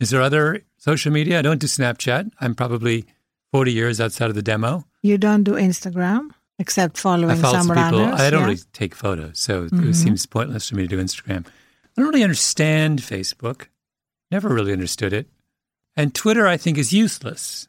Is 0.00 0.10
there 0.10 0.20
other 0.20 0.62
social 0.76 1.10
media? 1.12 1.38
I 1.38 1.42
don't 1.42 1.58
do 1.60 1.66
Snapchat. 1.66 2.30
I'm 2.40 2.54
probably 2.54 3.06
40 3.52 3.72
years 3.72 4.00
outside 4.00 4.28
of 4.28 4.34
the 4.34 4.42
demo. 4.42 4.84
You 5.02 5.16
don't 5.16 5.42
do 5.44 5.52
Instagram 5.52 6.30
except 6.58 6.98
following 6.98 7.30
I 7.30 7.40
follow 7.40 7.58
some 7.58 7.66
some 7.68 7.76
people. 7.76 8.00
runners. 8.04 8.20
I 8.20 8.28
don't 8.30 8.40
yeah? 8.40 8.46
really 8.46 8.60
take 8.74 8.94
photos, 8.94 9.38
so 9.38 9.68
Mhm. 9.68 9.88
it 9.90 9.94
seems 9.94 10.26
pointless 10.26 10.68
for 10.68 10.74
me 10.76 10.82
to 10.82 10.88
do 10.88 11.02
Instagram. 11.02 11.46
I 11.46 12.02
don't 12.02 12.08
really 12.08 12.22
understand 12.22 13.00
Facebook. 13.00 13.66
Never 14.30 14.48
really 14.48 14.72
understood 14.72 15.12
it. 15.12 15.28
And 15.96 16.14
Twitter, 16.14 16.46
I 16.46 16.56
think, 16.56 16.78
is 16.78 16.92
useless, 16.92 17.68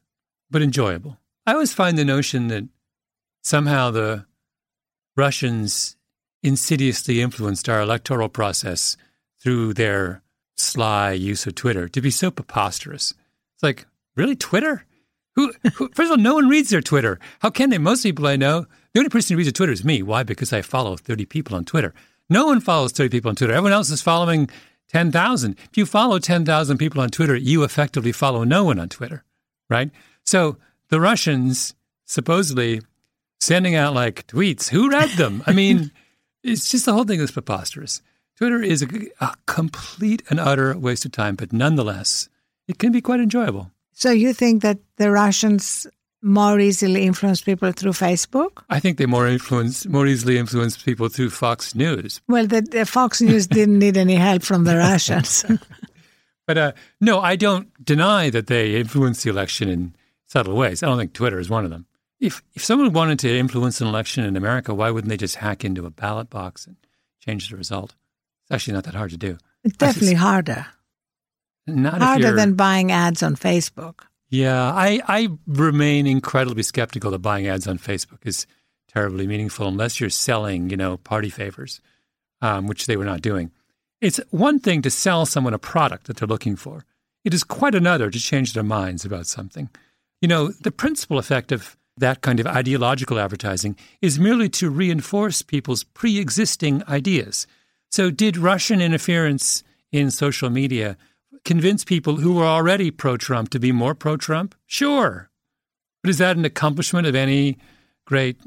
but 0.50 0.62
enjoyable. 0.62 1.18
I 1.46 1.54
always 1.54 1.74
find 1.74 1.98
the 1.98 2.06
notion 2.06 2.48
that 2.50 2.66
somehow 3.42 3.92
the 3.92 4.26
Russians 5.16 5.96
insidiously 6.44 7.22
influenced 7.22 7.70
our 7.70 7.82
electoral 7.82 8.30
process 8.30 8.98
through 9.42 9.74
their 9.74 10.22
sly 10.56 11.12
use 11.12 11.46
of 11.46 11.56
Twitter 11.56 11.88
to 11.88 12.02
be 12.02 12.12
so 12.12 12.32
preposterous. 12.32 13.14
It's 13.56 13.64
like, 13.64 13.86
really, 14.16 14.36
Twitter? 14.36 14.86
Who, 15.36 15.54
who, 15.76 15.90
first 15.94 16.12
of 16.12 16.12
all, 16.12 16.18
no 16.18 16.34
one 16.34 16.50
reads 16.50 16.70
their 16.70 16.82
Twitter. 16.82 17.20
How 17.40 17.50
can 17.50 17.70
they? 17.70 17.78
Most 17.78 18.04
people 18.04 18.28
I 18.28 18.36
know, 18.36 18.66
the 18.94 19.00
only 19.00 19.10
person 19.10 19.34
who 19.34 19.38
reads 19.38 19.48
their 19.48 19.54
Twitter 19.54 19.72
is 19.72 19.86
me. 19.86 20.02
Why? 20.02 20.24
Because 20.24 20.52
I 20.52 20.62
follow 20.62 20.98
30 20.98 21.26
people 21.26 21.56
on 21.56 21.66
Twitter. 21.66 21.94
No 22.30 22.46
one 22.48 22.60
follows 22.60 22.92
30 22.92 23.10
people 23.10 23.30
on 23.30 23.36
Twitter. 23.36 23.54
Everyone 23.54 23.74
else 23.74 23.90
is 23.90 24.02
following 24.02 24.50
10,000. 24.90 25.58
If 25.70 25.78
you 25.78 25.86
follow 25.86 26.20
10,000 26.20 26.78
people 26.78 27.02
on 27.02 27.10
Twitter, 27.10 27.36
you 27.36 27.64
effectively 27.64 28.12
follow 28.12 28.44
no 28.44 28.64
one 28.64 28.80
on 28.80 28.90
Twitter, 28.90 29.24
right? 29.70 29.92
So 30.26 30.58
the 30.90 31.00
Russians 31.00 31.76
supposedly 32.06 32.82
sending 33.40 33.76
out 33.76 33.94
like 33.94 34.28
tweets. 34.28 34.70
Who 34.70 34.90
read 34.90 35.10
them? 35.12 35.44
I 35.46 35.54
mean, 35.54 35.92
it's 36.44 36.70
just 36.70 36.86
the 36.86 36.94
whole 36.94 37.04
thing 37.04 37.20
is 37.20 37.32
preposterous. 37.32 38.02
Twitter 38.38 38.62
is 38.62 38.84
a, 38.84 38.88
a 39.20 39.36
complete 39.46 40.24
and 40.30 40.40
utter 40.40 40.78
waste 40.78 41.06
of 41.06 41.12
time, 41.12 41.36
but 41.36 41.52
nonetheless, 41.52 42.30
it 42.68 42.78
can 42.78 42.92
be 42.92 43.02
quite 43.02 43.20
enjoyable. 43.20 43.72
So 43.94 44.12
you 44.12 44.32
think 44.32 44.62
that 44.62 44.78
the 44.98 45.12
Russians 45.12 45.88
more 46.22 46.60
easily 46.60 47.06
influence 47.06 47.42
people 47.42 47.72
through 47.72 47.92
Facebook? 47.92 48.64
I 48.70 48.80
think 48.80 48.98
they 48.98 49.06
more 49.06 49.28
influence, 49.28 49.86
more 49.86 50.08
easily 50.08 50.38
influence 50.38 50.82
people 50.82 51.10
through 51.10 51.30
Fox 51.30 51.76
News. 51.76 52.22
Well, 52.28 52.48
the, 52.48 52.62
the 52.62 52.86
Fox 52.86 53.22
News 53.22 53.48
didn't 53.48 53.80
need 53.80 53.98
any 53.98 54.16
help 54.16 54.44
from 54.44 54.64
the 54.64 54.78
Russians. 54.78 55.46
but 56.48 56.58
uh, 56.58 56.72
no, 57.00 57.20
I 57.20 57.36
don't 57.36 57.70
deny 57.84 58.30
that 58.30 58.48
they 58.48 58.76
influence 58.76 59.24
the 59.24 59.30
election 59.30 59.70
in 59.70 59.96
subtle 60.28 60.56
ways. 60.56 60.84
I 60.84 60.88
don't 60.88 60.98
think 60.98 61.14
Twitter 61.14 61.40
is 61.40 61.50
one 61.50 61.66
of 61.66 61.72
them. 61.72 61.86
If 62.20 62.42
if 62.56 62.64
someone 62.64 62.92
wanted 62.94 63.20
to 63.20 63.38
influence 63.38 63.80
an 63.80 63.88
election 63.88 64.24
in 64.24 64.36
America, 64.36 64.74
why 64.74 64.90
wouldn't 64.90 65.10
they 65.10 65.18
just 65.18 65.36
hack 65.36 65.64
into 65.64 65.86
a 65.86 65.92
ballot 65.92 66.32
box 66.32 66.66
and 66.66 66.76
change 67.20 67.50
the 67.50 67.56
result? 67.56 67.94
It's 68.44 68.52
actually 68.52 68.74
not 68.74 68.86
that 68.86 68.96
hard 68.96 69.12
to 69.12 69.18
do. 69.18 69.38
It's 69.64 69.78
definitely 69.78 70.16
harder. 70.16 70.66
Not 71.68 72.02
harder 72.02 72.34
than 72.34 72.56
buying 72.56 72.92
ads 72.92 73.22
on 73.22 73.36
Facebook. 73.36 74.06
Yeah, 74.30 74.72
I, 74.74 75.02
I 75.08 75.30
remain 75.48 76.06
incredibly 76.06 76.64
skeptical 76.64 77.12
that 77.12 77.20
buying 77.20 77.48
ads 77.48 77.68
on 77.68 77.80
Facebook 77.80 78.26
is 78.26 78.46
terribly 78.88 79.28
meaningful 79.28 79.68
unless 79.68 80.00
you're 80.00 80.10
selling, 80.10 80.70
you 80.70 80.78
know, 80.78 80.98
party 80.98 81.30
favors, 81.30 81.82
um, 82.42 82.68
which 82.68 82.88
they 82.88 82.98
were 82.98 83.06
not 83.06 83.22
doing. 83.22 83.52
It's 84.02 84.20
one 84.30 84.60
thing 84.60 84.82
to 84.82 84.90
sell 84.90 85.26
someone 85.26 85.54
a 85.54 85.60
product 85.60 86.08
that 86.08 86.18
they're 86.18 86.28
looking 86.28 86.56
for. 86.56 86.86
It 87.24 87.34
is 87.34 87.44
quite 87.44 87.74
another 87.74 88.10
to 88.10 88.20
change 88.20 88.54
their 88.54 88.64
minds 88.64 89.06
about 89.06 89.28
something. 89.28 89.70
You 90.22 90.28
know, 90.28 90.50
the 90.50 90.72
principal 90.72 91.18
effect 91.18 91.52
of 91.52 91.78
that 91.98 92.22
kind 92.22 92.40
of 92.40 92.48
ideological 92.48 93.20
advertising 93.20 93.76
is 94.02 94.20
merely 94.20 94.50
to 94.50 94.70
reinforce 94.70 95.42
people's 95.42 95.84
pre 95.84 96.20
existing 96.20 96.84
ideas. 96.88 97.48
So, 97.92 98.12
did 98.12 98.38
Russian 98.38 98.82
interference 98.82 99.64
in 99.92 100.12
social 100.12 100.50
media 100.50 100.98
convince 101.48 101.84
people 101.86 102.18
who 102.18 102.34
were 102.34 102.46
already 102.46 102.92
pro 102.92 103.18
Trump 103.18 103.50
to 103.52 103.60
be 103.60 103.72
more 103.72 103.96
pro 103.96 104.18
Trump? 104.18 104.54
Sure. 104.68 105.30
But 106.04 106.10
is 106.12 106.18
that 106.20 106.38
an 106.38 106.46
accomplishment 106.46 107.08
of 107.08 107.16
any 107.16 107.58
great 108.06 108.38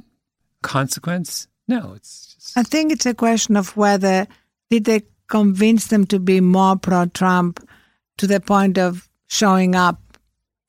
consequence? 0.63 1.49
No, 1.67 1.95
it's 1.97 2.35
just. 2.35 2.59
I 2.59 2.63
think 2.63 2.93
it's 2.93 3.07
a 3.07 3.15
question 3.15 3.57
of 3.57 3.77
whether 3.77 4.27
did 4.71 4.85
they 4.85 5.03
convince 5.29 5.87
them 5.89 6.05
to 6.07 6.19
be 6.21 6.41
more 6.41 6.77
pro 6.77 7.07
Trump 7.07 7.67
to 8.19 8.27
the 8.27 8.41
point 8.41 8.79
of 8.79 9.09
showing 9.29 9.75
up 9.75 10.01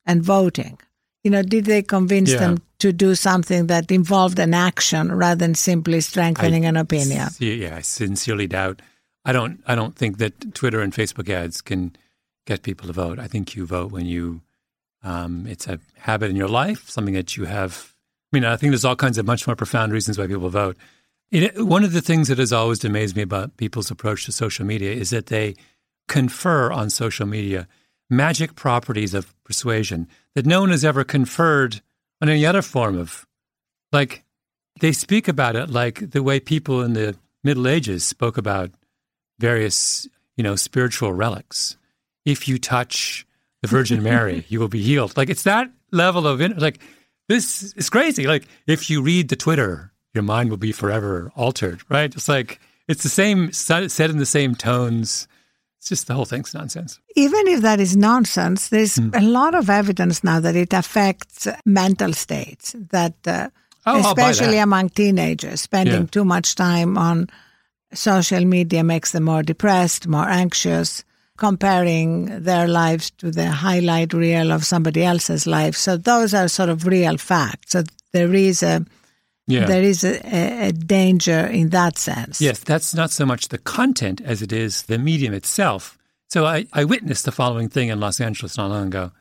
and 0.05 0.23
voting? 0.23 0.79
You 1.23 1.31
know, 1.31 1.43
did 1.43 1.65
they 1.65 1.81
convince 1.83 2.31
Yeah. 2.31 2.39
them 2.39 2.57
to 2.79 2.91
do 2.93 3.13
something 3.15 3.67
that 3.67 3.91
involved 3.91 4.39
an 4.39 4.53
action 4.53 5.11
rather 5.11 5.37
than 5.37 5.53
simply 5.55 6.01
strengthening 6.01 6.65
I 6.65 6.69
an 6.69 6.77
opinion? 6.77 7.27
Yeah, 7.39 7.75
I 7.77 7.81
sincerely 7.81 8.47
doubt. 8.47 8.81
I 9.25 9.33
don't. 9.33 9.59
I 9.67 9.75
don't 9.75 9.95
think 9.95 10.17
that 10.17 10.55
Twitter 10.55 10.81
and 10.81 10.93
Facebook 10.93 11.29
ads 11.29 11.61
can 11.61 11.91
get 12.45 12.63
people 12.63 12.87
to 12.87 12.93
vote. 12.93 13.19
I 13.19 13.27
think 13.27 13.55
you 13.55 13.65
vote 13.65 13.91
when 13.91 14.05
you. 14.05 14.41
Um, 15.03 15.47
it's 15.47 15.67
a 15.67 15.79
habit 15.97 16.29
in 16.29 16.35
your 16.35 16.47
life, 16.47 16.87
something 16.87 17.15
that 17.15 17.35
you 17.35 17.45
have. 17.45 17.93
I 18.31 18.37
mean, 18.37 18.45
I 18.45 18.55
think 18.55 18.71
there's 18.71 18.85
all 18.85 18.95
kinds 18.95 19.17
of 19.17 19.25
much 19.25 19.47
more 19.47 19.55
profound 19.55 19.91
reasons 19.91 20.17
why 20.17 20.27
people 20.27 20.49
vote. 20.49 20.77
It, 21.31 21.65
one 21.65 21.83
of 21.83 21.93
the 21.93 22.01
things 22.01 22.27
that 22.27 22.37
has 22.37 22.53
always 22.53 22.85
amazed 22.85 23.15
me 23.15 23.23
about 23.23 23.57
people's 23.57 23.89
approach 23.89 24.25
to 24.25 24.31
social 24.31 24.65
media 24.65 24.91
is 24.91 25.09
that 25.09 25.27
they 25.27 25.55
confer 26.07 26.71
on 26.71 26.89
social 26.89 27.25
media 27.25 27.67
magic 28.09 28.55
properties 28.55 29.13
of 29.13 29.33
persuasion 29.43 30.07
that 30.35 30.45
no 30.45 30.59
one 30.59 30.69
has 30.69 30.85
ever 30.85 31.03
conferred 31.03 31.81
on 32.21 32.29
any 32.29 32.45
other 32.45 32.61
form 32.61 32.97
of. 32.97 33.25
Like, 33.91 34.23
they 34.81 34.91
speak 34.91 35.27
about 35.27 35.55
it 35.55 35.69
like 35.69 36.11
the 36.11 36.21
way 36.21 36.39
people 36.39 36.81
in 36.81 36.93
the 36.93 37.15
Middle 37.43 37.67
Ages 37.67 38.05
spoke 38.05 38.37
about 38.37 38.71
various, 39.39 40.07
you 40.35 40.43
know, 40.43 40.55
spiritual 40.55 41.13
relics. 41.13 41.77
If 42.25 42.47
you 42.47 42.57
touch 42.59 43.25
the 43.61 43.67
Virgin 43.67 44.03
Mary, 44.11 44.45
you 44.49 44.59
will 44.59 44.67
be 44.67 44.81
healed. 44.81 45.15
Like 45.17 45.29
it's 45.29 45.43
that 45.43 45.69
level 45.91 46.27
of 46.27 46.39
like 46.57 46.79
this 47.29 47.73
is 47.73 47.89
crazy. 47.89 48.27
Like 48.27 48.47
if 48.67 48.89
you 48.89 49.01
read 49.01 49.29
the 49.29 49.35
Twitter, 49.35 49.91
your 50.13 50.23
mind 50.23 50.49
will 50.49 50.57
be 50.57 50.71
forever 50.71 51.31
altered. 51.35 51.81
Right? 51.89 52.13
It's 52.13 52.27
like 52.29 52.59
it's 52.87 53.03
the 53.03 53.09
same 53.09 53.51
said 53.51 54.09
in 54.09 54.17
the 54.17 54.25
same 54.25 54.55
tones. 54.55 55.27
It's 55.79 55.89
just 55.89 56.05
the 56.05 56.13
whole 56.13 56.25
thing's 56.25 56.53
nonsense. 56.53 56.99
Even 57.15 57.47
if 57.47 57.61
that 57.61 57.79
is 57.79 57.97
nonsense, 57.97 58.69
there's 58.69 58.99
a 58.99 59.19
lot 59.21 59.55
of 59.55 59.67
evidence 59.67 60.23
now 60.23 60.39
that 60.39 60.55
it 60.55 60.73
affects 60.73 61.47
mental 61.65 62.13
states. 62.13 62.75
That, 62.91 63.15
uh, 63.25 63.49
Oh, 63.87 63.99
especially 63.99 64.57
that. 64.57 64.63
among 64.69 64.89
teenagers, 64.89 65.61
spending 65.61 66.01
Yeah. 66.01 66.05
too 66.11 66.23
much 66.23 66.53
time 66.53 66.99
on 66.99 67.31
social 67.95 68.45
media 68.45 68.83
makes 68.83 69.11
them 69.11 69.23
more 69.23 69.41
depressed, 69.41 70.07
more 70.07 70.29
anxious, 70.29 71.03
comparing 71.37 72.43
their 72.43 72.67
lives 72.67 73.11
to 73.11 73.31
the 73.31 73.49
highlight 73.49 74.13
reel 74.13 74.51
of 74.51 74.65
somebody 74.65 75.03
else's 75.03 75.47
life. 75.47 75.75
So 75.75 75.97
those 75.97 76.33
are 76.33 76.47
sort 76.47 76.69
of 76.69 76.85
real 76.85 77.17
facts. 77.17 77.71
So 77.71 77.83
there 78.13 78.33
is 78.33 78.63
a 78.63 78.85
Yeah. 79.47 79.65
there 79.65 79.83
is 79.83 80.03
a, 80.03 80.67
a, 80.67 80.71
danger 80.71 81.47
in 81.47 81.69
that 81.69 81.97
sense. 81.97 82.39
Yes, 82.39 82.59
that's 82.59 82.93
not 82.93 83.11
so 83.11 83.25
much 83.25 83.47
the 83.47 83.57
content 83.57 84.21
as 84.21 84.41
it 84.41 84.53
is 84.53 84.83
the 84.83 84.97
medium 84.97 85.33
itself. 85.33 85.97
So 86.29 86.45
I, 86.45 86.67
I 86.71 86.85
witnessed 86.85 87.25
the 87.25 87.31
following 87.31 87.67
thing 87.67 87.89
in 87.89 87.99
Los 87.99 88.21
Angeles 88.21 88.57
not 88.57 88.69
long 88.69 88.87
ago. 88.87 89.11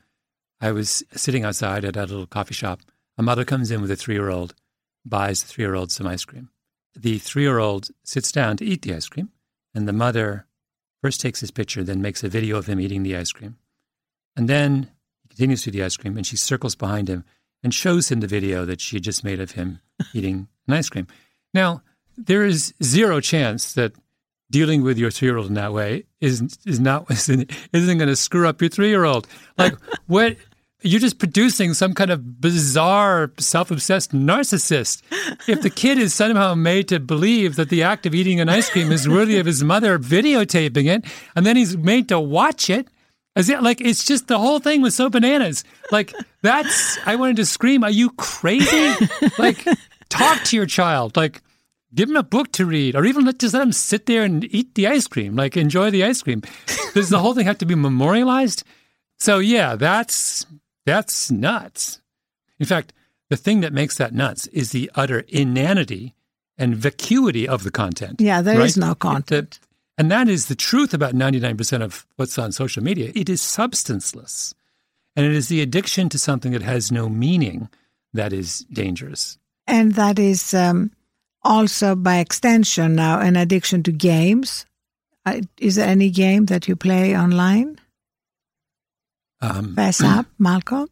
I 0.61 0.73
was 0.73 1.03
sitting 1.13 1.45
outside 1.45 1.85
at 1.85 1.97
a 1.97 2.01
little 2.03 2.27
coffee 2.27 2.55
shop. 2.55 2.81
A 3.19 3.23
mother 3.23 3.45
comes 3.45 3.71
in 3.71 3.81
with 3.81 3.91
a 3.91 3.97
three 3.97 4.15
year 4.15 4.29
old, 4.29 4.55
buys 5.05 5.43
the 5.43 5.49
three 5.49 5.65
year 5.65 5.75
old 5.75 5.91
some 5.91 6.07
ice 6.07 6.25
cream. 6.25 6.51
The 6.95 7.19
three 7.19 7.45
year 7.45 7.59
old 7.59 7.89
sits 8.05 8.31
down 8.31 8.57
to 8.59 8.65
eat 8.65 8.83
the 8.83 8.95
ice 8.95 9.09
cream, 9.09 9.31
and 9.75 9.89
the 9.89 9.93
mother 9.93 10.47
first 11.03 11.21
takes 11.21 11.41
his 11.41 11.51
picture, 11.51 11.83
then 11.83 12.03
makes 12.03 12.23
a 12.23 12.29
video 12.29 12.57
of 12.57 12.67
him 12.67 12.81
eating 12.81 13.03
the 13.03 13.17
ice 13.17 13.33
cream. 13.33 13.57
And 14.37 14.49
then 14.49 14.91
he 15.23 15.29
continues 15.29 15.63
to 15.63 15.71
eat 15.71 15.73
the 15.73 15.85
ice 15.85 15.97
cream, 15.97 16.17
and 16.17 16.27
she 16.27 16.37
circles 16.37 16.75
behind 16.75 17.09
him 17.09 17.25
and 17.63 17.75
shows 17.75 18.11
him 18.11 18.21
the 18.21 18.27
video 18.27 18.65
that 18.65 18.81
she 18.81 18.97
had 18.97 19.05
just 19.05 19.25
made 19.25 19.41
of 19.41 19.53
him 19.53 19.81
eating 20.15 20.49
an 20.67 20.75
ice 20.75 20.89
cream. 20.89 21.07
Now, 21.53 21.83
there 22.17 22.45
is 22.45 22.75
zero 22.83 23.21
chance 23.21 23.73
that 23.75 23.93
dealing 24.51 24.83
with 24.83 24.99
your 24.99 25.11
three 25.11 25.29
year 25.29 25.37
old 25.37 25.47
in 25.47 25.55
that 25.55 25.73
way 25.73 26.05
is 26.21 26.59
is 26.67 26.81
not 26.81 27.11
isn't, 27.11 27.51
isn't 27.73 27.99
going 27.99 28.09
to 28.09 28.17
screw 28.17 28.49
up 28.49 28.61
your 28.61 28.71
three 28.71 28.89
year 28.89 29.05
old. 29.05 29.27
Like 29.57 29.75
what 30.07 30.37
you're 30.83 31.01
just 31.01 31.19
producing 31.19 31.75
some 31.75 31.95
kind 31.95 32.11
of 32.11 32.41
bizarre 32.41 33.33
self 33.39 33.71
obsessed 33.71 34.13
narcissist. 34.13 35.03
If 35.49 35.63
the 35.63 35.71
kid 35.71 35.99
is 35.99 36.15
somehow 36.15 36.55
made 36.55 36.89
to 36.89 37.01
believe 37.01 37.57
that 37.57 37.69
the 37.69 37.83
act 37.83 38.07
of 38.07 38.15
eating 38.15 38.41
an 38.41 38.49
ice 38.49 38.71
cream 38.71 38.93
is 38.93 39.09
worthy 39.09 39.39
of 39.39 39.47
his 39.47 39.63
mother 39.63 39.99
videotaping 39.99 40.87
it, 40.87 41.05
and 41.37 41.45
then 41.45 41.57
he's 41.57 41.77
made 41.77 42.09
to 42.09 42.21
watch 42.21 42.71
it. 42.71 42.89
Is 43.37 43.49
it 43.49 43.63
like 43.63 43.81
it's 43.81 44.05
just 44.05 44.27
the 44.27 44.39
whole 44.39 44.59
thing 44.59 44.83
was 44.83 44.95
so 44.95 45.09
bananas? 45.09 45.65
Like 45.91 46.15
that's 46.43 46.99
I 47.07 47.17
wanted 47.17 47.37
to 47.37 47.47
scream, 47.47 47.85
Are 47.85 47.91
you 47.91 48.11
crazy? 48.11 49.07
Like 49.39 49.65
talk 50.09 50.43
to 50.45 50.57
your 50.57 50.67
child. 50.67 51.17
Like 51.17 51.43
give 51.95 52.09
him 52.09 52.17
a 52.17 52.23
book 52.23 52.53
to 52.53 52.67
read, 52.67 52.97
or 52.97 53.05
even 53.05 53.25
let, 53.25 53.39
just 53.39 53.55
let 53.55 53.63
him 53.63 53.73
sit 53.73 54.07
there 54.07 54.23
and 54.23 54.45
eat 54.55 54.75
the 54.75 54.87
ice 54.87 55.07
cream, 55.07 55.37
like 55.37 55.57
enjoy 55.57 55.91
the 55.91 56.05
ice 56.05 56.23
cream. 56.23 56.43
Does 56.95 57.11
the 57.11 57.19
whole 57.19 57.35
thing 57.35 57.47
have 57.47 57.59
to 57.59 57.67
be 57.67 57.75
memorialized? 57.75 58.65
So 59.19 59.39
yeah, 59.39 59.77
that's 59.77 60.47
that's 60.87 61.31
nuts. 61.31 62.01
In 62.59 62.67
fact, 62.67 62.93
the 63.29 63.37
thing 63.37 63.61
that 63.61 63.73
makes 63.73 63.97
that 63.97 64.13
nuts 64.13 64.47
is 64.49 64.73
the 64.73 64.91
utter 64.95 65.21
inanity 65.29 66.15
and 66.59 66.77
vacuity 66.77 67.49
of 67.49 67.65
the 67.65 67.71
content. 67.71 68.21
Yeah, 68.21 68.43
there 68.43 68.61
is 68.61 68.77
right? 68.77 68.89
no 68.89 68.95
content. 68.95 69.61
And 69.97 70.11
that 70.11 70.29
is 70.29 70.47
the 70.47 70.55
truth 70.55 70.95
about 70.95 71.15
99% 71.15 71.83
of 71.83 72.07
what's 72.17 72.39
on 72.39 72.53
social 72.53 72.83
media. 72.83 73.13
It 73.15 73.29
is 73.29 73.43
substanceless. 73.43 74.55
And 75.17 75.27
it 75.27 75.33
is 75.33 75.49
the 75.49 75.61
addiction 75.61 76.09
to 76.11 76.19
something 76.19 76.53
that 76.53 76.63
has 76.63 76.93
no 76.93 77.09
meaning 77.09 77.69
that 78.13 78.33
is 78.33 78.61
dangerous. 78.73 79.39
And 79.67 79.95
that 79.95 80.19
is 80.19 80.55
um, 80.55 80.91
also, 81.43 81.95
by 81.95 82.19
extension, 82.19 82.95
now 82.95 83.21
an 83.21 83.37
addiction 83.37 83.83
to 83.85 83.93
games. 83.93 84.67
Uh, 85.25 85.41
is 85.59 85.77
there 85.77 85.89
any 85.89 86.11
game 86.11 86.47
that 86.47 86.69
you 86.69 86.77
play 86.77 87.17
online? 87.17 87.80
Um, 89.41 89.75
Fess 89.75 90.03
up, 90.03 90.27
Malcolm. 90.39 90.89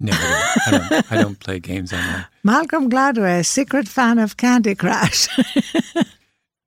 no, 0.00 0.12
I 0.12 0.68
don't, 0.70 0.82
I 0.84 0.88
don't, 0.88 1.12
I 1.12 1.16
don't 1.22 1.40
play 1.46 1.58
games 1.60 1.92
online. 1.92 2.26
Malcolm 2.44 2.90
Gladwell, 2.90 3.44
secret 3.44 3.88
fan 3.88 4.18
of 4.18 4.36
Candy 4.36 4.74
Crush. 4.74 5.28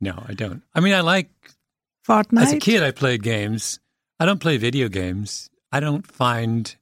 No, 0.01 0.23
I 0.29 0.33
don't. 0.33 0.63
I 0.73 0.79
mean, 0.79 0.93
I 0.93 1.01
like, 1.01 1.29
Fortnite. 2.07 2.41
as 2.41 2.53
a 2.53 2.57
kid, 2.57 2.83
I 2.83 2.91
played 2.91 3.21
games. 3.21 3.81
I 4.17 4.25
don't 4.25 4.39
play 4.39 4.55
video 4.55 4.87
games. 4.87 5.49
I 5.73 5.81
don't 5.81 6.07
find 6.07 6.73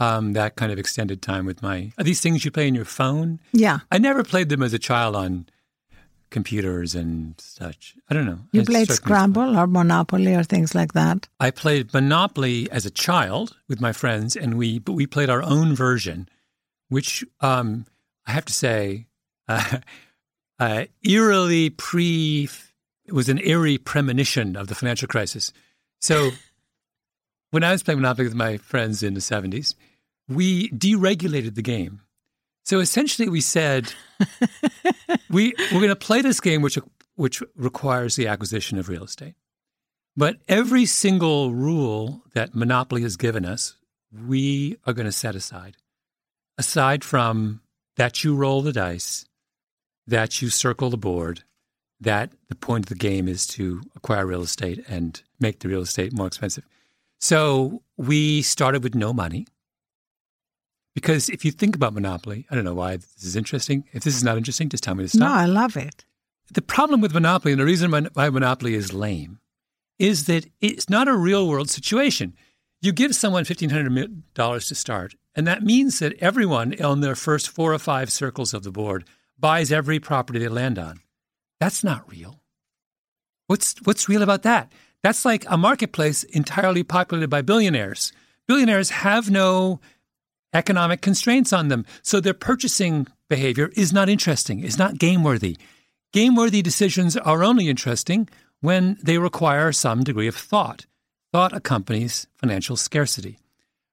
um, 0.00 0.32
that 0.32 0.56
kind 0.56 0.72
of 0.72 0.78
extended 0.78 1.22
time 1.22 1.46
with 1.46 1.62
my. 1.62 1.92
Are 1.98 2.02
these 2.04 2.20
things 2.20 2.44
you 2.44 2.50
play 2.50 2.66
on 2.66 2.74
your 2.74 2.84
phone? 2.84 3.38
Yeah. 3.52 3.78
I 3.92 3.98
never 3.98 4.24
played 4.24 4.48
them 4.48 4.60
as 4.60 4.72
a 4.74 4.78
child 4.80 5.14
on 5.14 5.46
computers 6.32 6.94
and 6.96 7.34
such. 7.38 7.94
I 8.08 8.14
don't 8.14 8.26
know. 8.26 8.40
You 8.50 8.64
played 8.64 8.90
struck 8.90 9.06
me 9.06 9.12
as 9.12 9.18
fun. 9.18 9.32
Scrabble 9.32 9.58
or 9.58 9.66
Monopoly 9.68 10.34
or 10.34 10.42
things 10.42 10.74
like 10.74 10.94
that. 10.94 11.28
I 11.38 11.52
played 11.52 11.92
Monopoly 11.92 12.68
as 12.72 12.84
a 12.84 12.90
child 12.90 13.56
with 13.68 13.80
my 13.80 13.92
friends, 13.92 14.34
and 14.34 14.58
we 14.58 14.80
but 14.80 14.94
we 14.94 15.06
played 15.06 15.30
our 15.30 15.42
own 15.42 15.76
version, 15.76 16.28
which 16.88 17.24
um, 17.40 17.86
I 18.26 18.32
have 18.32 18.44
to 18.46 18.52
say 18.52 19.06
uh, 19.48 19.78
uh, 20.58 20.84
eerily 21.04 21.70
pre. 21.70 22.48
It 23.04 23.12
was 23.12 23.28
an 23.28 23.38
eerie 23.38 23.78
premonition 23.78 24.56
of 24.56 24.68
the 24.68 24.74
financial 24.74 25.08
crisis. 25.08 25.52
So, 26.00 26.30
when 27.50 27.62
I 27.62 27.72
was 27.72 27.82
playing 27.82 28.00
Monopoly 28.00 28.26
with 28.26 28.34
my 28.34 28.56
friends 28.56 29.02
in 29.02 29.14
the 29.14 29.20
seventies, 29.20 29.76
we 30.28 30.70
deregulated 30.70 31.54
the 31.54 31.62
game. 31.62 32.00
So 32.64 32.80
essentially, 32.80 33.28
we 33.28 33.40
said 33.40 33.92
we 35.30 35.54
we're 35.72 35.80
going 35.80 35.88
to 35.88 35.96
play 35.96 36.22
this 36.22 36.40
game, 36.40 36.62
which 36.62 36.78
which 37.16 37.42
requires 37.56 38.16
the 38.16 38.28
acquisition 38.28 38.78
of 38.78 38.88
real 38.88 39.04
estate. 39.04 39.34
But 40.16 40.36
every 40.48 40.86
single 40.86 41.52
rule 41.52 42.22
that 42.34 42.54
Monopoly 42.54 43.02
has 43.02 43.16
given 43.16 43.44
us, 43.44 43.76
we 44.12 44.76
are 44.86 44.92
going 44.92 45.06
to 45.06 45.12
set 45.12 45.34
aside. 45.34 45.76
Aside 46.58 47.02
from 47.02 47.62
that 47.96 48.22
you 48.22 48.34
roll 48.34 48.62
the 48.62 48.72
dice, 48.72 49.24
that 50.06 50.42
you 50.42 50.50
circle 50.50 50.90
the 50.90 50.98
board, 50.98 51.44
that 52.00 52.32
the 52.48 52.54
point 52.54 52.84
of 52.86 52.88
the 52.88 52.94
game 52.94 53.28
is 53.28 53.46
to 53.46 53.82
acquire 53.96 54.26
real 54.26 54.42
estate 54.42 54.84
and 54.88 55.22
make 55.40 55.60
the 55.60 55.68
real 55.68 55.82
estate 55.82 56.12
more 56.12 56.26
expensive. 56.26 56.64
So 57.20 57.82
we 57.96 58.42
started 58.42 58.82
with 58.82 58.94
no 58.94 59.12
money. 59.12 59.46
Because 60.94 61.28
if 61.30 61.44
you 61.44 61.50
think 61.50 61.74
about 61.74 61.94
Monopoly, 61.94 62.46
I 62.50 62.54
don't 62.54 62.64
know 62.64 62.74
why 62.74 62.96
this 62.96 63.24
is 63.24 63.36
interesting. 63.36 63.84
If 63.92 64.04
this 64.04 64.14
is 64.14 64.24
not 64.24 64.36
interesting, 64.36 64.68
just 64.68 64.84
tell 64.84 64.94
me 64.94 65.04
to 65.04 65.08
stop. 65.08 65.20
No, 65.20 65.34
I 65.34 65.46
love 65.46 65.76
it. 65.76 66.04
The 66.52 66.62
problem 66.62 67.00
with 67.00 67.14
Monopoly, 67.14 67.52
and 67.52 67.60
the 67.60 67.64
reason 67.64 67.90
why 67.90 68.28
Monopoly 68.28 68.74
is 68.74 68.92
lame, 68.92 69.38
is 69.98 70.26
that 70.26 70.46
it's 70.60 70.90
not 70.90 71.08
a 71.08 71.16
real 71.16 71.48
world 71.48 71.70
situation. 71.70 72.34
You 72.82 72.92
give 72.92 73.14
someone 73.14 73.44
$1,500 73.44 74.68
to 74.68 74.74
start, 74.74 75.14
and 75.34 75.46
that 75.46 75.62
means 75.62 75.98
that 76.00 76.18
everyone 76.20 76.78
on 76.82 77.00
their 77.00 77.14
first 77.14 77.48
four 77.48 77.72
or 77.72 77.78
five 77.78 78.12
circles 78.12 78.52
of 78.52 78.64
the 78.64 78.72
board 78.72 79.04
buys 79.38 79.72
every 79.72 79.98
property 79.98 80.38
they 80.38 80.48
land 80.48 80.78
on. 80.78 81.00
That's 81.58 81.82
not 81.82 82.10
real. 82.10 82.40
What's, 83.46 83.76
what's 83.84 84.08
real 84.08 84.22
about 84.22 84.42
that? 84.42 84.72
That's 85.02 85.24
like 85.24 85.44
a 85.48 85.56
marketplace 85.56 86.22
entirely 86.24 86.82
populated 86.82 87.28
by 87.28 87.42
billionaires. 87.42 88.12
Billionaires 88.46 88.90
have 88.90 89.30
no 89.30 89.80
economic 90.52 91.00
constraints 91.00 91.52
on 91.52 91.68
them. 91.68 91.84
So 92.02 92.20
their 92.20 92.34
purchasing 92.34 93.06
behavior 93.28 93.70
is 93.76 93.92
not 93.92 94.08
interesting, 94.08 94.60
is 94.60 94.78
not 94.78 94.98
game 94.98 95.22
worthy. 95.22 95.56
Game 96.12 96.36
worthy 96.36 96.62
decisions 96.62 97.16
are 97.16 97.42
only 97.42 97.68
interesting 97.68 98.28
when 98.60 98.98
they 99.02 99.18
require 99.18 99.72
some 99.72 100.04
degree 100.04 100.28
of 100.28 100.36
thought. 100.36 100.86
Thought 101.32 101.54
accompanies 101.54 102.26
financial 102.36 102.76
scarcity. 102.76 103.38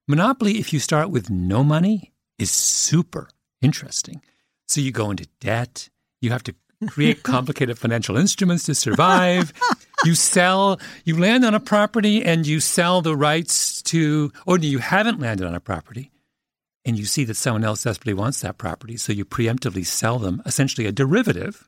Monopoly, 0.07 0.59
if 0.59 0.73
you 0.73 0.79
start 0.79 1.09
with 1.09 1.29
no 1.29 1.63
money, 1.63 2.11
is 2.37 2.51
super 2.51 3.29
interesting. 3.61 4.21
So 4.67 4.81
you 4.81 4.91
go 4.91 5.09
into 5.11 5.27
debt, 5.39 5.89
you 6.21 6.31
have 6.31 6.43
to 6.43 6.55
create 6.87 7.23
complicated 7.23 7.77
financial 7.77 8.17
instruments 8.17 8.65
to 8.65 8.75
survive. 8.75 9.53
you 10.03 10.15
sell, 10.15 10.79
you 11.05 11.17
land 11.17 11.45
on 11.45 11.53
a 11.53 11.59
property 11.59 12.23
and 12.23 12.45
you 12.45 12.59
sell 12.59 13.01
the 13.01 13.15
rights 13.15 13.81
to, 13.83 14.31
or 14.45 14.57
you 14.57 14.79
haven't 14.79 15.19
landed 15.19 15.47
on 15.47 15.55
a 15.55 15.59
property 15.59 16.11
and 16.85 16.97
you 16.97 17.05
see 17.05 17.23
that 17.25 17.35
someone 17.35 17.63
else 17.63 17.83
desperately 17.83 18.13
wants 18.13 18.41
that 18.41 18.57
property, 18.57 18.97
so 18.97 19.13
you 19.13 19.25
preemptively 19.25 19.85
sell 19.85 20.19
them 20.19 20.41
essentially 20.45 20.87
a 20.87 20.91
derivative 20.91 21.67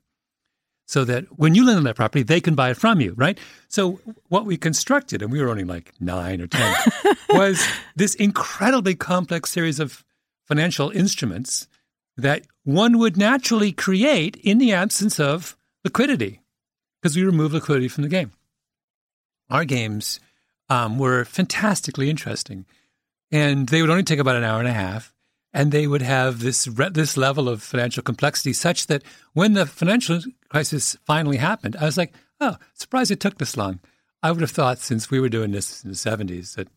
so 0.92 1.06
that 1.06 1.26
when 1.38 1.56
you 1.56 1.66
lend 1.66 1.78
on 1.78 1.84
that 1.86 1.96
property, 1.96 2.22
they 2.22 2.42
can 2.42 2.54
buy 2.54 2.70
it 2.70 2.78
from 2.78 3.00
you, 3.00 3.14
right? 3.16 3.40
So 3.70 4.02
what 4.28 4.46
we 4.46 4.58
constructed, 4.58 5.22
and 5.22 5.32
we 5.32 5.42
were 5.42 5.50
only 5.50 5.64
like 5.64 5.94
nine 6.02 6.42
or 6.42 6.48
10, 6.48 6.76
was 7.30 7.66
this 7.96 8.14
incredibly 8.16 8.96
complex 8.96 9.52
series 9.52 9.80
of 9.80 10.04
financial 10.46 10.90
instruments 10.90 11.70
that 12.18 12.46
one 12.64 12.98
would 12.98 13.16
naturally 13.16 13.72
create 13.72 14.36
in 14.38 14.58
the 14.58 14.74
absence 14.74 15.18
of 15.18 15.56
liquidity 15.86 16.42
because 17.02 17.16
we 17.16 17.24
remove 17.24 17.54
liquidity 17.54 17.88
from 17.88 18.04
the 18.04 18.10
game. 18.10 18.34
Our 19.50 19.64
games 19.64 20.20
um, 20.70 21.00
were 21.00 21.24
fantastically 21.24 22.10
interesting 22.10 22.66
and 23.32 23.70
they 23.70 23.82
would 23.82 23.90
only 23.90 24.04
take 24.04 24.20
about 24.20 24.36
an 24.36 24.44
hour 24.44 24.60
and 24.60 24.68
a 24.68 24.74
half 24.74 25.14
and 25.54 25.72
they 25.72 25.88
would 25.88 26.02
have 26.02 26.40
this 26.40 26.66
this 26.92 27.18
level 27.18 27.50
of 27.50 27.62
financial 27.62 28.04
complexity 28.04 28.54
such 28.54 28.88
that 28.88 29.04
when 29.34 29.54
the 29.54 29.66
financial 29.66 30.22
crisis 30.50 30.98
finally 31.06 31.38
happened 31.38 31.76
i 31.78 31.86
was 31.86 31.98
like 31.98 32.14
oh 32.40 32.56
surprised 32.74 33.12
it 33.12 33.20
took 33.20 33.38
this 33.38 33.58
long. 33.58 33.80
I 34.24 34.32
would 34.32 34.42
have 34.42 34.52
thought 34.52 34.78
since 34.78 35.10
we 35.10 35.20
were 35.20 35.30
doing 35.30 35.52
this 35.52 35.84
in 35.84 35.90
the 35.90 35.96
70s 35.96 36.56
that 36.56 36.68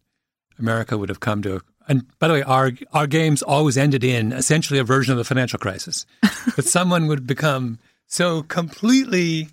america 0.58 0.96
would 0.96 1.08
have 1.08 1.20
come 1.20 1.42
to 1.42 1.56
a, 1.56 1.60
and 1.88 2.06
by 2.18 2.28
the 2.28 2.34
way 2.34 2.42
our 2.42 2.72
our 2.92 3.06
games 3.06 3.42
always 3.42 3.76
ended 3.76 4.04
in 4.04 4.32
essentially 4.32 4.78
a 4.78 4.84
version 4.84 5.12
of 5.12 5.18
the 5.18 5.24
financial 5.24 5.58
crisis. 5.58 6.06
That 6.56 6.66
someone 6.66 7.06
would 7.06 7.26
become 7.26 7.78
so 8.06 8.42
completely 8.42 9.48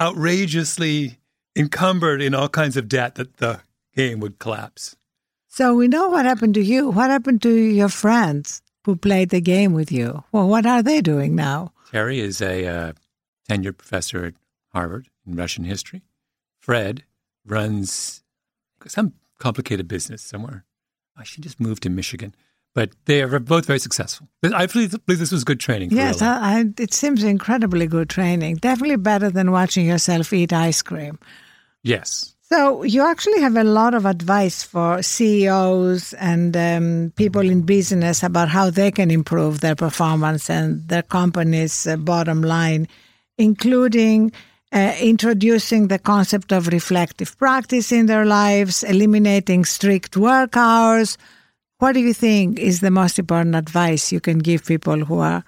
outrageously 0.00 1.18
encumbered 1.54 2.22
in 2.22 2.34
all 2.34 2.48
kinds 2.48 2.78
of 2.78 2.88
debt 2.88 3.16
that 3.16 3.36
the 3.36 3.60
game 3.94 4.20
would 4.20 4.38
collapse 4.38 4.96
so 5.54 5.72
we 5.72 5.86
know 5.86 6.08
what 6.08 6.24
happened 6.24 6.54
to 6.54 6.62
you. 6.62 6.90
What 6.90 7.10
happened 7.10 7.40
to 7.42 7.54
your 7.54 7.88
friends 7.88 8.60
who 8.84 8.96
played 8.96 9.30
the 9.30 9.40
game 9.40 9.72
with 9.72 9.92
you? 9.92 10.24
Well, 10.32 10.48
what 10.48 10.66
are 10.66 10.82
they 10.82 11.00
doing 11.00 11.36
now? 11.36 11.72
Terry 11.92 12.18
is 12.18 12.42
a 12.42 12.66
uh, 12.66 12.92
tenured 13.48 13.78
professor 13.78 14.24
at 14.24 14.34
Harvard 14.72 15.06
in 15.24 15.36
Russian 15.36 15.62
history. 15.62 16.02
Fred 16.58 17.04
runs 17.46 18.24
some 18.88 19.12
complicated 19.38 19.86
business 19.86 20.22
somewhere. 20.22 20.64
I 21.16 21.22
should 21.22 21.44
just 21.44 21.60
move 21.60 21.78
to 21.80 21.88
Michigan. 21.88 22.34
But 22.74 22.90
they 23.04 23.22
are 23.22 23.38
both 23.38 23.66
very 23.66 23.78
successful. 23.78 24.26
I 24.42 24.66
believe, 24.66 24.96
this 25.06 25.30
was 25.30 25.44
good 25.44 25.60
training. 25.60 25.92
yes, 25.92 26.20
I, 26.20 26.58
I, 26.58 26.64
it 26.78 26.92
seems 26.92 27.22
incredibly 27.22 27.86
good 27.86 28.10
training. 28.10 28.56
Definitely 28.56 28.96
better 28.96 29.30
than 29.30 29.52
watching 29.52 29.86
yourself 29.86 30.32
eat 30.32 30.52
ice 30.52 30.82
cream. 30.82 31.20
Yes, 31.84 32.33
so 32.54 32.84
you 32.84 33.04
actually 33.04 33.40
have 33.40 33.56
a 33.56 33.64
lot 33.64 33.94
of 33.94 34.06
advice 34.06 34.62
for 34.62 35.02
CEOs 35.02 36.12
and 36.14 36.56
um, 36.56 37.12
people 37.16 37.40
in 37.40 37.62
business 37.62 38.22
about 38.22 38.48
how 38.48 38.70
they 38.70 38.92
can 38.92 39.10
improve 39.10 39.58
their 39.58 39.74
performance 39.74 40.48
and 40.48 40.86
their 40.86 41.02
company's 41.02 41.84
uh, 41.84 41.96
bottom 41.96 42.42
line, 42.42 42.86
including 43.38 44.30
uh, 44.70 44.94
introducing 45.00 45.88
the 45.88 45.98
concept 45.98 46.52
of 46.52 46.68
reflective 46.68 47.36
practice 47.38 47.90
in 47.90 48.06
their 48.06 48.24
lives, 48.24 48.84
eliminating 48.84 49.64
strict 49.64 50.16
work 50.16 50.56
hours. 50.56 51.18
What 51.78 51.94
do 51.94 52.00
you 52.00 52.14
think 52.14 52.60
is 52.60 52.78
the 52.78 52.92
most 52.92 53.18
important 53.18 53.56
advice 53.56 54.12
you 54.12 54.20
can 54.20 54.38
give 54.38 54.64
people 54.64 55.04
who 55.04 55.18
are 55.18 55.42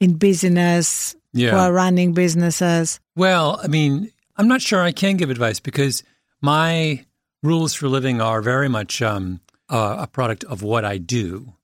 in 0.00 0.16
business, 0.18 1.16
yeah. 1.32 1.52
who 1.52 1.56
are 1.56 1.72
running 1.72 2.12
businesses? 2.12 3.00
Well, 3.16 3.58
I 3.64 3.68
mean, 3.68 4.12
I'm 4.36 4.48
not 4.48 4.60
sure 4.60 4.82
I 4.82 4.92
can 4.92 5.16
give 5.16 5.30
advice 5.30 5.58
because 5.58 6.02
my 6.42 7.04
rules 7.42 7.72
for 7.72 7.88
living 7.88 8.20
are 8.20 8.42
very 8.42 8.68
much 8.68 9.00
um, 9.00 9.40
uh, 9.68 9.96
a 10.00 10.06
product 10.06 10.44
of 10.44 10.62
what 10.62 10.84
I 10.84 10.98
do. 10.98 11.54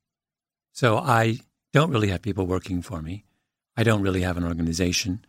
So 0.72 0.96
I 0.96 1.40
don't 1.72 1.90
really 1.90 2.08
have 2.08 2.22
people 2.22 2.46
working 2.46 2.80
for 2.80 3.02
me. 3.02 3.24
I 3.76 3.82
don't 3.82 4.02
really 4.02 4.22
have 4.22 4.36
an 4.36 4.44
organization. 4.44 5.24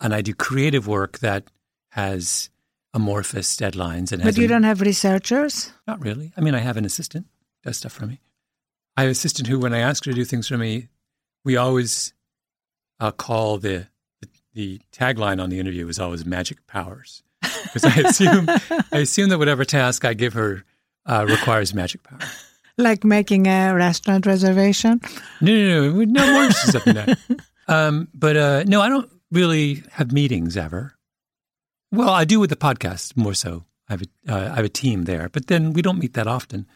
And 0.00 0.14
I 0.14 0.20
do 0.20 0.34
creative 0.34 0.86
work 0.86 1.18
that 1.18 1.44
has 1.90 2.50
amorphous 2.94 3.56
deadlines. 3.56 4.12
And 4.12 4.22
but 4.22 4.36
you 4.36 4.46
don't 4.46 4.62
have 4.62 4.80
researchers? 4.80 5.72
Not 5.86 6.00
really. 6.02 6.32
I 6.36 6.40
mean, 6.40 6.54
I 6.54 6.58
have 6.60 6.76
an 6.76 6.84
assistant 6.84 7.26
does 7.62 7.78
stuff 7.78 7.92
for 7.92 8.06
me. 8.06 8.20
I 8.96 9.02
have 9.02 9.08
an 9.08 9.12
assistant 9.12 9.48
who, 9.48 9.58
when 9.58 9.74
I 9.74 9.78
ask 9.78 10.04
her 10.04 10.12
to 10.12 10.14
do 10.14 10.24
things 10.24 10.48
for 10.48 10.56
me, 10.56 10.88
we 11.44 11.56
always 11.56 12.14
uh, 12.98 13.10
call 13.10 13.58
the, 13.58 13.88
the, 14.20 14.28
the 14.54 14.80
tagline 14.92 15.42
on 15.42 15.50
the 15.50 15.58
interview 15.58 15.86
is 15.88 15.98
always 15.98 16.24
magic 16.24 16.66
powers 16.66 17.22
because 17.40 17.84
I 17.84 17.94
assume 18.00 18.48
I 18.92 18.98
assume 18.98 19.28
that 19.30 19.38
whatever 19.38 19.64
task 19.64 20.04
I 20.04 20.14
give 20.14 20.32
her 20.34 20.64
uh, 21.06 21.26
requires 21.28 21.74
magic 21.74 22.02
power. 22.02 22.18
Like 22.76 23.04
making 23.04 23.46
a 23.46 23.74
restaurant 23.74 24.26
reservation? 24.26 25.00
No, 25.40 25.52
no, 25.52 25.92
no, 25.92 26.04
no 26.04 26.32
more 26.32 26.50
stuff 26.50 26.84
than 26.84 26.96
that. 26.96 27.18
Um, 27.68 28.08
but 28.14 28.36
uh, 28.36 28.64
no, 28.66 28.80
I 28.80 28.88
don't 28.88 29.08
really 29.30 29.84
have 29.92 30.10
meetings 30.10 30.56
ever. 30.56 30.94
Well, 31.92 32.10
I 32.10 32.24
do 32.24 32.40
with 32.40 32.50
the 32.50 32.56
podcast 32.56 33.16
more 33.16 33.34
so. 33.34 33.64
I 33.88 33.92
have 33.92 34.02
a, 34.02 34.32
uh, 34.32 34.52
I 34.52 34.56
have 34.56 34.64
a 34.64 34.68
team 34.68 35.04
there, 35.04 35.28
but 35.28 35.46
then 35.46 35.72
we 35.72 35.82
don't 35.82 35.98
meet 35.98 36.14
that 36.14 36.26
often. 36.26 36.66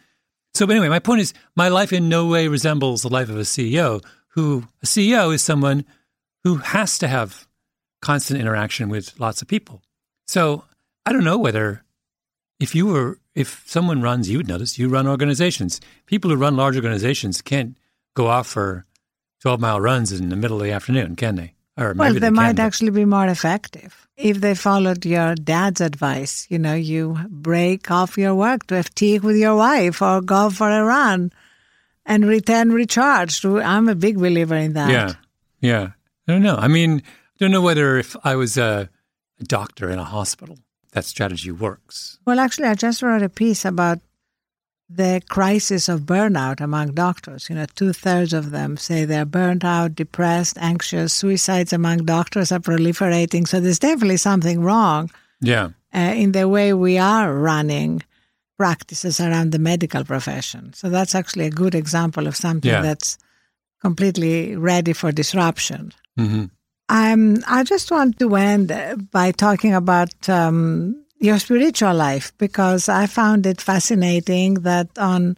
So, 0.53 0.65
but 0.65 0.73
anyway, 0.73 0.89
my 0.89 0.99
point 0.99 1.21
is, 1.21 1.33
my 1.55 1.67
life 1.67 1.91
in 1.91 2.07
no 2.07 2.27
way 2.27 2.47
resembles 2.47 3.01
the 3.01 3.09
life 3.09 3.29
of 3.29 3.37
a 3.37 3.41
CEO. 3.41 4.01
Who 4.29 4.65
a 4.81 4.85
CEO 4.85 5.33
is 5.33 5.43
someone 5.43 5.85
who 6.43 6.57
has 6.57 6.97
to 6.99 7.07
have 7.07 7.47
constant 8.01 8.39
interaction 8.39 8.89
with 8.89 9.19
lots 9.19 9.41
of 9.41 9.47
people. 9.47 9.81
So 10.25 10.63
I 11.05 11.13
don't 11.13 11.23
know 11.23 11.37
whether 11.37 11.83
if 12.59 12.75
you 12.75 12.87
were 12.87 13.19
if 13.33 13.63
someone 13.65 14.01
runs, 14.01 14.29
you 14.29 14.37
would 14.37 14.47
notice 14.47 14.79
you 14.79 14.87
run 14.89 15.07
organizations. 15.07 15.81
People 16.05 16.31
who 16.31 16.37
run 16.37 16.55
large 16.55 16.75
organizations 16.75 17.41
can't 17.41 17.77
go 18.13 18.27
off 18.27 18.47
for 18.47 18.85
twelve 19.41 19.59
mile 19.59 19.81
runs 19.81 20.11
in 20.11 20.29
the 20.29 20.35
middle 20.35 20.57
of 20.57 20.63
the 20.63 20.71
afternoon, 20.71 21.15
can 21.15 21.35
they? 21.35 21.53
Or 21.77 21.93
well, 21.93 22.13
they, 22.13 22.19
they 22.19 22.29
might 22.29 22.55
can, 22.55 22.65
actually 22.65 22.91
be 22.91 23.03
more 23.03 23.27
effective 23.27 24.07
if 24.15 24.39
they 24.39 24.55
followed 24.55 25.05
your 25.05 25.35
dad's 25.35 25.81
advice. 25.81 26.47
You 26.49 26.57
know, 26.57 26.73
you 26.73 27.19
break 27.29 27.91
off 27.91 28.17
your 28.17 28.33
work 28.33 28.67
to 28.67 28.75
have 28.75 28.95
tea 28.95 29.19
with 29.19 29.35
your 29.35 29.57
wife 29.57 30.01
or 30.01 30.21
go 30.21 30.49
for 30.49 30.69
a 30.69 30.83
run 30.83 31.33
and 32.05 32.25
return 32.25 32.71
recharged. 32.71 33.45
I'm 33.45 33.89
a 33.89 33.95
big 33.95 34.17
believer 34.17 34.55
in 34.55 34.73
that. 34.73 34.89
Yeah, 34.89 35.13
yeah. 35.59 35.89
I 36.27 36.31
don't 36.31 36.43
know. 36.43 36.55
I 36.55 36.69
mean, 36.69 37.01
I 37.05 37.37
don't 37.39 37.51
know 37.51 37.61
whether 37.61 37.97
if 37.97 38.15
I 38.23 38.37
was 38.37 38.57
a, 38.57 38.89
a 39.39 39.43
doctor 39.43 39.89
in 39.89 39.99
a 39.99 40.03
hospital, 40.03 40.57
that 40.93 41.05
strategy 41.05 41.51
works. 41.51 42.19
Well, 42.25 42.39
actually, 42.39 42.67
I 42.67 42.75
just 42.75 43.01
wrote 43.01 43.21
a 43.23 43.29
piece 43.29 43.65
about 43.65 43.99
the 44.89 45.21
crisis 45.29 45.89
of 45.89 46.01
burnout 46.01 46.61
among 46.61 46.93
doctors. 46.93 47.49
You 47.49 47.55
know, 47.55 47.65
two 47.75 47.91
thirds 47.91 48.33
of 48.33 48.51
them 48.51 48.77
say 48.77 49.03
they're 49.03 49.25
burnt 49.25 49.63
out, 49.65 49.95
depressed, 49.95 50.57
anxious. 50.59 51.13
Suicides 51.13 51.73
among 51.73 52.05
doctors 52.05 52.51
are 52.51 52.59
proliferating. 52.59 53.47
So 53.47 53.59
there's 53.59 53.79
definitely 53.79 54.17
something 54.17 54.61
wrong 54.61 55.09
Yeah. 55.41 55.69
uh, 55.93 56.13
in 56.15 56.33
the 56.33 56.47
way 56.47 56.73
we 56.73 56.97
are 56.99 57.33
running 57.33 58.03
practices 58.57 59.19
around 59.19 59.51
the 59.51 59.59
medical 59.59 60.03
profession. 60.05 60.71
So 60.73 60.89
that's 60.89 61.15
actually 61.15 61.47
a 61.47 61.51
good 61.51 61.75
example 61.75 62.27
of 62.27 62.35
something 62.35 62.71
Yeah. 62.71 62.81
that's 62.81 63.17
completely 63.81 64.55
ready 64.55 64.93
for 64.93 65.11
disruption. 65.11 65.91
hmm 66.17 66.45
Um, 66.87 67.43
I 67.47 67.63
just 67.63 67.89
want 67.89 68.19
to 68.19 68.35
end 68.35 69.09
by 69.11 69.31
talking 69.31 69.73
about 69.73 70.29
um, 70.29 71.03
your 71.19 71.39
spiritual 71.39 71.93
life 71.95 72.31
because 72.37 72.89
I 72.89 73.07
found 73.07 73.45
it 73.45 73.59
fascinating 73.59 74.55
that 74.55 74.89
on 74.97 75.37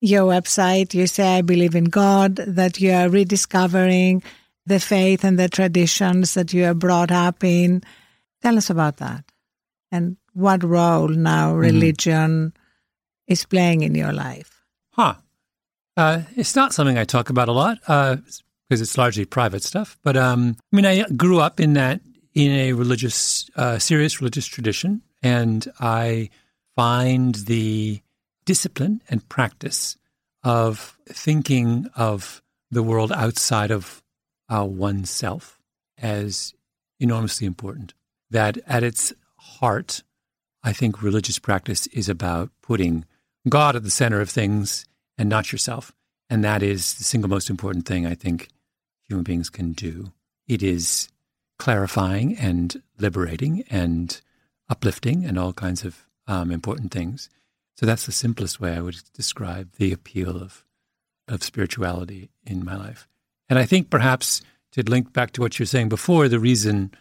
your 0.00 0.30
website 0.30 0.94
you 0.94 1.06
say, 1.06 1.38
I 1.38 1.42
believe 1.42 1.74
in 1.74 1.84
God, 1.84 2.36
that 2.36 2.80
you 2.80 2.92
are 2.92 3.08
rediscovering 3.08 4.22
the 4.66 4.78
faith 4.78 5.24
and 5.24 5.38
the 5.38 5.48
traditions 5.48 6.34
that 6.34 6.52
you 6.52 6.64
are 6.64 6.74
brought 6.74 7.10
up 7.10 7.42
in. 7.42 7.82
Tell 8.42 8.56
us 8.56 8.70
about 8.70 8.98
that 8.98 9.24
and 9.90 10.16
what 10.32 10.62
role 10.62 11.08
now 11.08 11.54
religion 11.54 12.52
is 13.26 13.44
playing 13.44 13.82
in 13.82 13.94
your 13.94 14.12
life. 14.12 14.62
Huh. 14.90 15.14
Uh, 15.96 16.22
it's 16.36 16.56
not 16.56 16.72
something 16.72 16.98
I 16.98 17.04
talk 17.04 17.30
about 17.30 17.48
a 17.48 17.52
lot 17.52 17.78
because 18.68 18.80
it's 18.80 18.98
largely 18.98 19.24
private 19.24 19.62
stuff. 19.62 19.96
But 20.02 20.16
um, 20.16 20.56
I 20.72 20.76
mean, 20.76 20.86
I 20.86 21.04
grew 21.16 21.40
up 21.40 21.60
in 21.60 21.74
that 21.74 22.00
in 22.34 22.50
a 22.50 22.72
religious, 22.72 23.48
uh, 23.56 23.78
serious 23.78 24.20
religious 24.20 24.46
tradition, 24.46 25.02
and 25.22 25.66
I 25.78 26.30
find 26.76 27.34
the 27.34 28.00
discipline 28.44 29.02
and 29.08 29.28
practice 29.28 29.96
of 30.42 30.98
thinking 31.06 31.88
of 31.94 32.42
the 32.70 32.82
world 32.82 33.12
outside 33.12 33.70
of 33.70 34.02
uh, 34.48 34.64
oneself 34.64 35.58
as 35.98 36.54
enormously 37.00 37.46
important. 37.46 37.94
That 38.30 38.58
at 38.66 38.82
its 38.82 39.12
heart, 39.36 40.02
I 40.62 40.72
think 40.72 41.02
religious 41.02 41.38
practice 41.38 41.86
is 41.88 42.08
about 42.08 42.50
putting 42.62 43.04
God 43.48 43.76
at 43.76 43.82
the 43.82 43.90
center 43.90 44.20
of 44.20 44.30
things 44.30 44.86
and 45.16 45.28
not 45.28 45.52
yourself. 45.52 45.92
And 46.28 46.42
that 46.42 46.62
is 46.62 46.94
the 46.94 47.04
single 47.04 47.30
most 47.30 47.50
important 47.50 47.86
thing 47.86 48.06
I 48.06 48.14
think 48.14 48.48
human 49.08 49.24
beings 49.24 49.50
can 49.50 49.72
do. 49.72 50.12
It 50.46 50.62
is 50.62 51.08
clarifying 51.58 52.36
and 52.36 52.82
liberating 52.98 53.64
and 53.70 54.20
uplifting 54.68 55.24
and 55.24 55.38
all 55.38 55.52
kinds 55.52 55.84
of 55.84 56.06
um, 56.26 56.50
important 56.50 56.90
things. 56.90 57.28
So 57.76 57.86
that's 57.86 58.06
the 58.06 58.12
simplest 58.12 58.60
way 58.60 58.74
I 58.74 58.80
would 58.80 59.00
describe 59.12 59.72
the 59.76 59.92
appeal 59.92 60.36
of 60.36 60.64
of 61.26 61.42
spirituality 61.42 62.28
in 62.44 62.64
my 62.64 62.76
life. 62.76 63.08
And 63.48 63.58
I 63.58 63.64
think 63.64 63.88
perhaps 63.88 64.42
to 64.72 64.82
link 64.82 65.14
back 65.14 65.30
to 65.32 65.40
what 65.40 65.58
you're 65.58 65.66
saying 65.66 65.88
before, 65.88 66.28
the 66.28 66.38
reason 66.38 66.92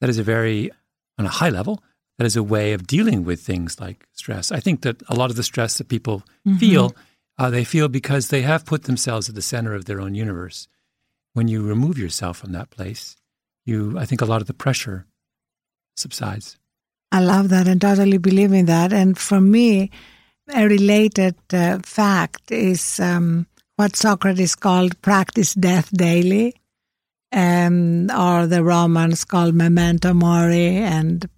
that 0.00 0.10
is 0.10 0.18
a 0.18 0.22
very 0.22 0.70
on 1.18 1.24
a 1.24 1.30
high 1.30 1.48
level, 1.48 1.82
that 2.18 2.26
is 2.26 2.36
a 2.36 2.42
way 2.42 2.72
of 2.72 2.86
dealing 2.86 3.24
with 3.24 3.40
things 3.40 3.80
like 3.80 4.06
stress. 4.12 4.52
I 4.52 4.60
think 4.60 4.82
that 4.82 5.02
a 5.08 5.14
lot 5.14 5.30
of 5.30 5.36
the 5.36 5.42
stress 5.42 5.78
that 5.78 5.88
people 5.88 6.22
feel, 6.58 6.94
uh, 7.38 7.50
they 7.50 7.64
feel 7.64 7.88
because 7.88 8.28
they 8.28 8.42
have 8.42 8.66
put 8.66 8.84
themselves 8.84 9.28
at 9.28 9.34
the 9.34 9.42
center 9.42 9.74
of 9.74 9.86
their 9.86 10.00
own 10.00 10.14
universe. 10.14 10.68
When 11.36 11.48
you 11.48 11.60
remove 11.62 11.98
yourself 11.98 12.38
from 12.38 12.52
that 12.52 12.70
place, 12.70 13.14
you, 13.66 13.98
I 13.98 14.06
think, 14.06 14.22
a 14.22 14.24
lot 14.24 14.40
of 14.40 14.46
the 14.46 14.54
pressure 14.54 15.04
subsides. 15.94 16.56
I 17.12 17.20
love 17.20 17.50
that 17.50 17.68
and 17.68 17.78
totally 17.78 18.16
believe 18.16 18.52
in 18.54 18.64
that. 18.66 18.90
And 18.92 19.18
for 19.18 19.38
me, 19.38 19.90
a 20.54 20.66
related 20.66 21.34
uh, 21.52 21.80
fact 21.84 22.50
is 22.50 22.98
um, 23.00 23.46
what 23.76 23.96
Socrates 23.96 24.54
called 24.54 25.00
practice 25.02 25.52
death 25.52 25.90
daily, 25.92 26.54
um, 27.32 28.10
or 28.10 28.46
the 28.46 28.64
Romans 28.64 29.26
called 29.26 29.54
memento 29.54 30.14
mori, 30.14 30.76
and 30.78 31.28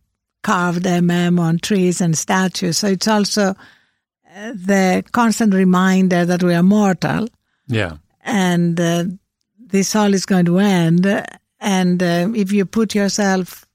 carved 0.44 0.84
MM 0.84 1.40
on 1.40 1.58
trees 1.58 2.00
and 2.00 2.16
statues. 2.16 2.78
So 2.78 2.86
it's 2.86 3.08
also 3.08 3.42
uh, 3.50 4.52
the 4.54 5.02
constant 5.10 5.54
reminder 5.54 6.24
that 6.24 6.44
we 6.44 6.54
are 6.54 6.62
mortal 6.62 7.26
Yeah. 7.66 7.96
and 8.22 8.78
uh, 8.78 9.04
this 9.70 9.94
all 9.94 10.14
is 10.14 10.26
going 10.26 10.46
to 10.46 10.58
end. 10.58 11.06
And 11.60 12.02
uh, 12.02 12.32
if 12.34 12.52
you 12.52 12.64
put 12.64 12.94
yourself 12.94 13.66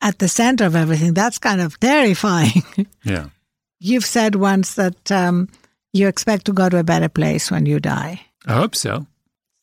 at 0.00 0.18
the 0.18 0.28
center 0.28 0.64
of 0.64 0.76
everything, 0.76 1.14
that's 1.14 1.38
kind 1.38 1.60
of 1.60 1.78
terrifying. 1.80 2.62
Yeah. 3.04 3.30
You've 3.80 4.04
said 4.04 4.34
once 4.34 4.74
that 4.74 5.10
um, 5.12 5.48
you 5.92 6.08
expect 6.08 6.46
to 6.46 6.52
go 6.52 6.68
to 6.68 6.78
a 6.78 6.84
better 6.84 7.08
place 7.08 7.50
when 7.50 7.64
you 7.64 7.78
die. 7.78 8.20
I 8.44 8.54
hope 8.54 8.74
so. 8.74 9.06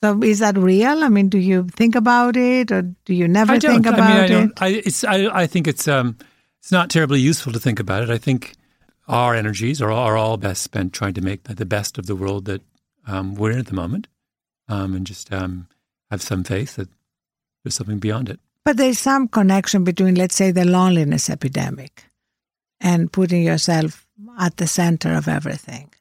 So 0.02 0.24
is 0.24 0.40
that 0.40 0.58
real? 0.58 1.04
I 1.04 1.10
mean, 1.10 1.28
do 1.30 1.38
you 1.38 1.68
think 1.68 1.96
about 1.96 2.38
it, 2.38 2.72
or 2.72 2.84
do 3.06 3.14
you 3.14 3.28
never 3.28 3.60
think 3.60 3.86
about 3.86 4.00
I 4.00 4.08
mean, 4.08 4.18
I 4.18 4.26
it? 4.26 4.30
don't. 4.30 4.62
I, 4.62 4.68
it's. 4.70 5.04
I, 5.04 5.42
I 5.42 5.48
think 5.48 5.68
it's. 5.68 5.88
Um. 5.88 6.18
It's 6.60 6.72
not 6.72 6.90
terribly 6.90 7.20
useful 7.20 7.54
to 7.54 7.60
think 7.60 7.80
about 7.80 8.02
it. 8.04 8.10
I 8.10 8.18
think 8.18 8.56
our 9.08 9.36
energies 9.36 9.82
are, 9.84 9.92
are 9.92 10.18
all 10.18 10.38
best 10.38 10.64
spent 10.64 10.94
trying 10.94 11.14
to 11.14 11.22
make 11.22 11.44
the, 11.44 11.54
the 11.54 11.66
best 11.66 12.00
of 12.00 12.08
the 12.08 12.16
world 12.16 12.46
that 12.46 12.62
um, 13.06 13.36
we're 13.36 13.52
in 13.52 13.60
at 13.60 13.68
the 13.68 13.76
moment, 13.76 14.08
um, 14.68 14.96
and 14.96 15.06
just 15.06 15.32
um, 15.32 15.68
have 16.12 16.22
some 16.22 16.44
faith 16.44 16.76
that 16.76 16.90
there's 17.64 17.76
something 17.76 18.00
beyond 18.00 18.30
it. 18.30 18.40
But 18.64 18.78
there's 18.78 19.00
some 19.00 19.28
connection 19.28 19.84
between, 19.84 20.16
let's 20.16 20.36
say, 20.36 20.52
the 20.52 20.66
loneliness 20.66 21.30
epidemic 21.30 22.06
and 22.80 23.12
putting 23.12 23.44
yourself 23.44 24.08
at 24.40 24.58
the 24.58 24.68
center 24.68 25.14
of 25.14 25.28
everything, 25.28 25.92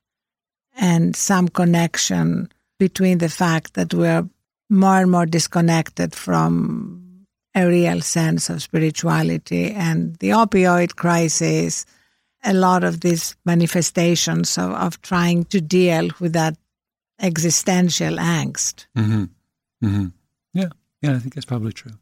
and 0.77 1.15
some 1.15 1.49
connection 1.49 2.51
between 2.79 3.19
the 3.19 3.29
fact 3.29 3.75
that 3.75 3.95
we're 3.95 4.29
more 4.71 4.99
and 4.99 5.11
more 5.11 5.27
disconnected 5.27 6.15
from 6.15 7.27
a 7.55 7.67
real 7.67 8.01
sense 8.01 8.51
of 8.51 8.63
spirituality 8.63 9.71
and 9.73 10.17
the 10.17 10.31
opioid 10.31 10.97
crisis, 10.97 11.87
a 12.43 12.53
lot 12.53 12.83
of 12.83 13.01
these 13.01 13.37
manifestations 13.45 14.59
of, 14.59 14.73
of 14.73 15.01
trying 15.03 15.45
to 15.45 15.61
deal 15.61 16.09
with 16.19 16.33
that 16.33 16.57
existential 17.21 18.17
angst. 18.17 18.87
Mm-hmm. 18.97 19.25
Mm-hmm. 19.85 20.07
Yeah. 20.53 20.69
Yeah. 21.03 21.15
I 21.15 21.19
think 21.19 21.35
that's 21.35 21.47
probably 21.47 21.73
true. 21.73 21.93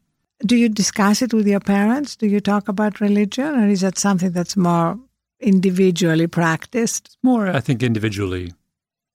Do 0.45 0.55
you 0.55 0.69
discuss 0.69 1.21
it 1.21 1.33
with 1.33 1.47
your 1.47 1.59
parents? 1.59 2.15
Do 2.15 2.27
you 2.27 2.41
talk 2.41 2.67
about 2.67 2.99
religion, 2.99 3.55
or 3.55 3.67
is 3.67 3.81
that 3.81 3.97
something 3.97 4.31
that's 4.31 4.57
more 4.57 4.99
individually 5.39 6.27
practiced? 6.27 7.17
More, 7.23 7.47
I 7.47 7.61
think, 7.61 7.81
individually 7.81 8.53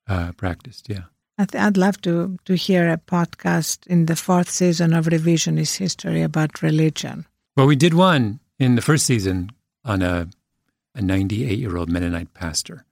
uh, 0.07 0.33
practiced. 0.33 0.89
Yeah. 0.89 1.05
I 1.37 1.45
th- 1.45 1.63
I'd 1.63 1.77
love 1.77 2.01
to 2.03 2.39
to 2.45 2.55
hear 2.55 2.89
a 2.89 2.97
podcast 2.97 3.87
in 3.87 4.07
the 4.07 4.17
fourth 4.17 4.51
season 4.51 4.95
of 4.95 5.07
Revisionist 5.07 5.77
History 5.77 6.23
about 6.23 6.63
religion. 6.63 7.27
Well, 7.57 7.67
we 7.67 7.77
did 7.77 7.95
one 7.95 8.41
in 8.59 8.75
the 8.75 8.83
first 8.83 9.05
season 9.05 9.51
on 9.85 10.03
a 10.03 10.29
a 10.95 11.03
98 11.03 11.59
year 11.59 11.77
old 11.77 11.89
Mennonite 11.91 12.35
pastor 12.35 12.85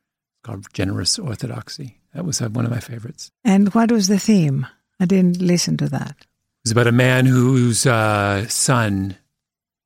called 0.47 0.72
Generous 0.72 1.18
Orthodoxy. 1.18 1.99
That 2.14 2.24
was 2.24 2.40
uh, 2.40 2.49
one 2.49 2.64
of 2.64 2.70
my 2.70 2.80
favorites. 2.80 3.32
And 3.44 3.74
what 3.74 3.90
was 3.90 4.07
the 4.07 4.18
theme? 4.18 4.66
I 5.01 5.05
didn't 5.05 5.40
listen 5.42 5.76
to 5.78 5.88
that. 5.88 6.16
It 6.20 6.64
was 6.64 6.72
about 6.72 6.86
a 6.86 6.92
man 6.92 7.26
whose 7.26 7.84
uh, 7.84 8.47
son 8.49 9.16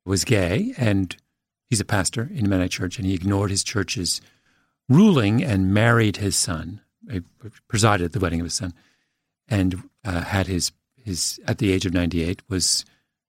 was 0.05 0.23
gay, 0.23 0.73
and 0.77 1.15
he's 1.69 1.81
a 1.81 1.85
pastor 1.85 2.29
in 2.33 2.45
a 2.45 2.49
Mennonite 2.49 2.71
church, 2.71 2.97
and 2.97 3.05
he 3.05 3.13
ignored 3.13 3.49
his 3.49 3.63
church's 3.63 4.21
ruling 4.87 5.43
and 5.43 5.73
married 5.73 6.17
his 6.17 6.35
son, 6.35 6.81
uh, 7.11 7.19
presided 7.67 8.05
at 8.05 8.13
the 8.13 8.19
wedding 8.19 8.39
of 8.39 8.45
his 8.45 8.53
son, 8.53 8.73
and 9.47 9.83
uh, 10.05 10.21
had 10.21 10.47
his 10.47 10.71
his 10.95 11.39
at 11.47 11.57
the 11.57 11.71
age 11.71 11.85
of 11.87 11.93
ninety 11.93 12.23
eight 12.23 12.41
was 12.47 12.85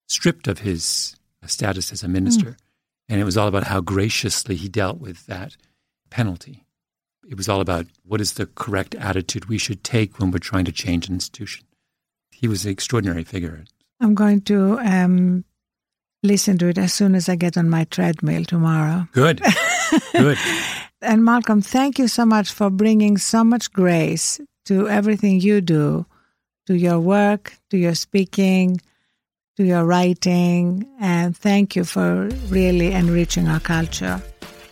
stripped 0.07 0.47
of 0.47 0.59
his 0.59 1.17
status 1.47 1.93
as 1.93 2.03
a 2.03 2.09
minister, 2.09 2.57
and 3.09 3.21
it 3.21 3.25
was 3.25 3.37
all 3.37 3.49
about 3.49 3.65
how 3.65 3.81
graciously 3.81 4.55
he 4.55 4.69
dealt 4.69 4.99
with 4.99 5.27
that 5.27 5.57
penalty. 6.11 6.65
It 7.29 7.37
was 7.37 7.49
all 7.49 7.61
about 7.61 7.87
what 8.05 8.21
is 8.21 8.35
the 8.35 8.47
correct 8.47 8.95
attitude 8.97 9.47
we 9.47 9.59
should 9.59 9.85
take 9.85 10.19
when 10.19 10.31
we're 10.31 10.39
trying 10.39 10.65
to 10.65 10.73
change 10.73 11.09
an 11.09 11.15
institution. 11.15 11.65
He 12.31 12.49
was 12.49 12.65
an 12.65 12.73
extraordinary 12.73 13.25
figure. 13.25 13.65
I'm 14.01 14.15
going 14.15 14.41
to 14.43 14.79
um, 14.81 15.45
listen 16.23 16.59
to 16.59 16.69
it 16.69 16.79
as 16.79 16.93
soon 16.93 17.15
as 17.15 17.29
I 17.29 17.37
get 17.37 17.57
on 17.57 17.71
my 17.71 17.85
treadmill 17.85 18.45
tomorrow. 18.45 19.09
Good. 19.13 19.43
Good. 20.13 20.39
And 21.03 21.25
Malcolm, 21.25 21.61
thank 21.61 21.99
you 21.99 22.07
so 22.07 22.25
much 22.25 22.53
for 22.53 22.71
bringing 22.71 23.19
so 23.19 23.43
much 23.43 23.73
grace 23.73 24.41
to 24.67 24.89
everything 24.89 25.41
you 25.41 25.61
do, 25.61 26.07
to 26.67 26.75
your 26.75 27.01
work, 27.01 27.59
to 27.71 27.77
your 27.77 27.97
speaking, 27.97 28.81
to 29.57 29.65
your 29.65 29.85
writing. 29.85 30.89
And 31.01 31.37
thank 31.37 31.75
you 31.75 31.83
for 31.83 32.29
really 32.49 32.93
enriching 32.93 33.49
our 33.49 33.59
culture. 33.59 34.23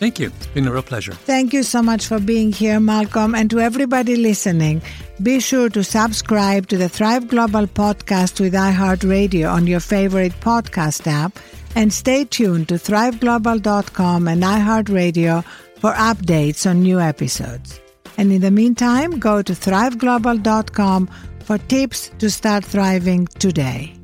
Thank 0.01 0.19
you. 0.19 0.29
It's 0.29 0.47
been 0.47 0.67
a 0.67 0.73
real 0.73 0.83
pleasure. 0.83 1.13
Thank 1.13 1.53
you 1.53 1.63
so 1.63 1.83
much 1.83 2.07
for 2.07 2.19
being 2.19 2.53
here, 2.53 2.81
Malcolm. 2.81 3.35
And 3.35 3.51
to 3.51 3.61
everybody 3.61 4.17
listening, 4.17 4.81
be 5.23 5.41
sure 5.41 5.69
to 5.69 5.85
subscribe 5.85 6.69
to 6.69 6.79
the 6.79 6.89
Thrive 6.89 7.29
Global 7.29 7.67
podcast 7.67 8.41
with 8.41 8.55
iHeartRadio 8.55 9.53
on 9.53 9.67
your 9.67 9.81
favorite 9.81 10.33
podcast 10.41 11.07
app 11.07 11.39
and 11.77 11.93
stay 11.93 12.25
tuned 12.25 12.69
to 12.71 12.75
thriveglobal.com 12.77 14.27
and 14.27 14.43
iHeartRadio 14.43 15.45
for 15.77 15.93
updates 15.93 16.69
on 16.69 16.81
new 16.81 16.99
episodes. 16.99 17.79
And 18.17 18.33
in 18.33 18.41
the 18.41 18.51
meantime, 18.51 19.19
go 19.19 19.43
to 19.43 19.53
thriveglobal.com 19.53 21.11
for 21.45 21.59
tips 21.59 22.11
to 22.21 22.31
start 22.31 22.65
thriving 22.65 23.27
today. 23.27 24.00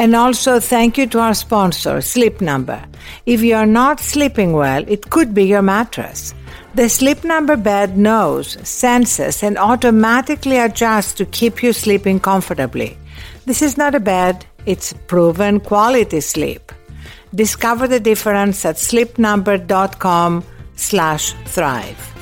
And 0.00 0.16
also 0.16 0.60
thank 0.60 0.96
you 0.96 1.06
to 1.08 1.18
our 1.18 1.34
sponsor, 1.34 2.00
Sleep 2.00 2.40
Number. 2.40 2.82
If 3.26 3.42
you 3.42 3.54
are 3.54 3.66
not 3.66 4.00
sleeping 4.00 4.54
well, 4.54 4.82
it 4.88 5.10
could 5.10 5.34
be 5.34 5.44
your 5.44 5.60
mattress. 5.60 6.32
The 6.74 6.88
Sleep 6.88 7.22
Number 7.22 7.54
bed 7.54 7.98
knows, 7.98 8.56
senses, 8.66 9.42
and 9.42 9.58
automatically 9.58 10.56
adjusts 10.56 11.12
to 11.18 11.26
keep 11.26 11.62
you 11.62 11.74
sleeping 11.74 12.18
comfortably. 12.18 12.96
This 13.44 13.60
is 13.60 13.76
not 13.76 13.94
a 13.94 14.00
bed, 14.00 14.46
it's 14.64 14.94
proven 15.06 15.60
quality 15.60 16.22
sleep. 16.22 16.72
Discover 17.34 17.88
the 17.88 18.00
difference 18.00 18.64
at 18.64 18.76
sleepnumber.com 18.76 20.44
slash 20.76 21.34
thrive. 21.44 22.19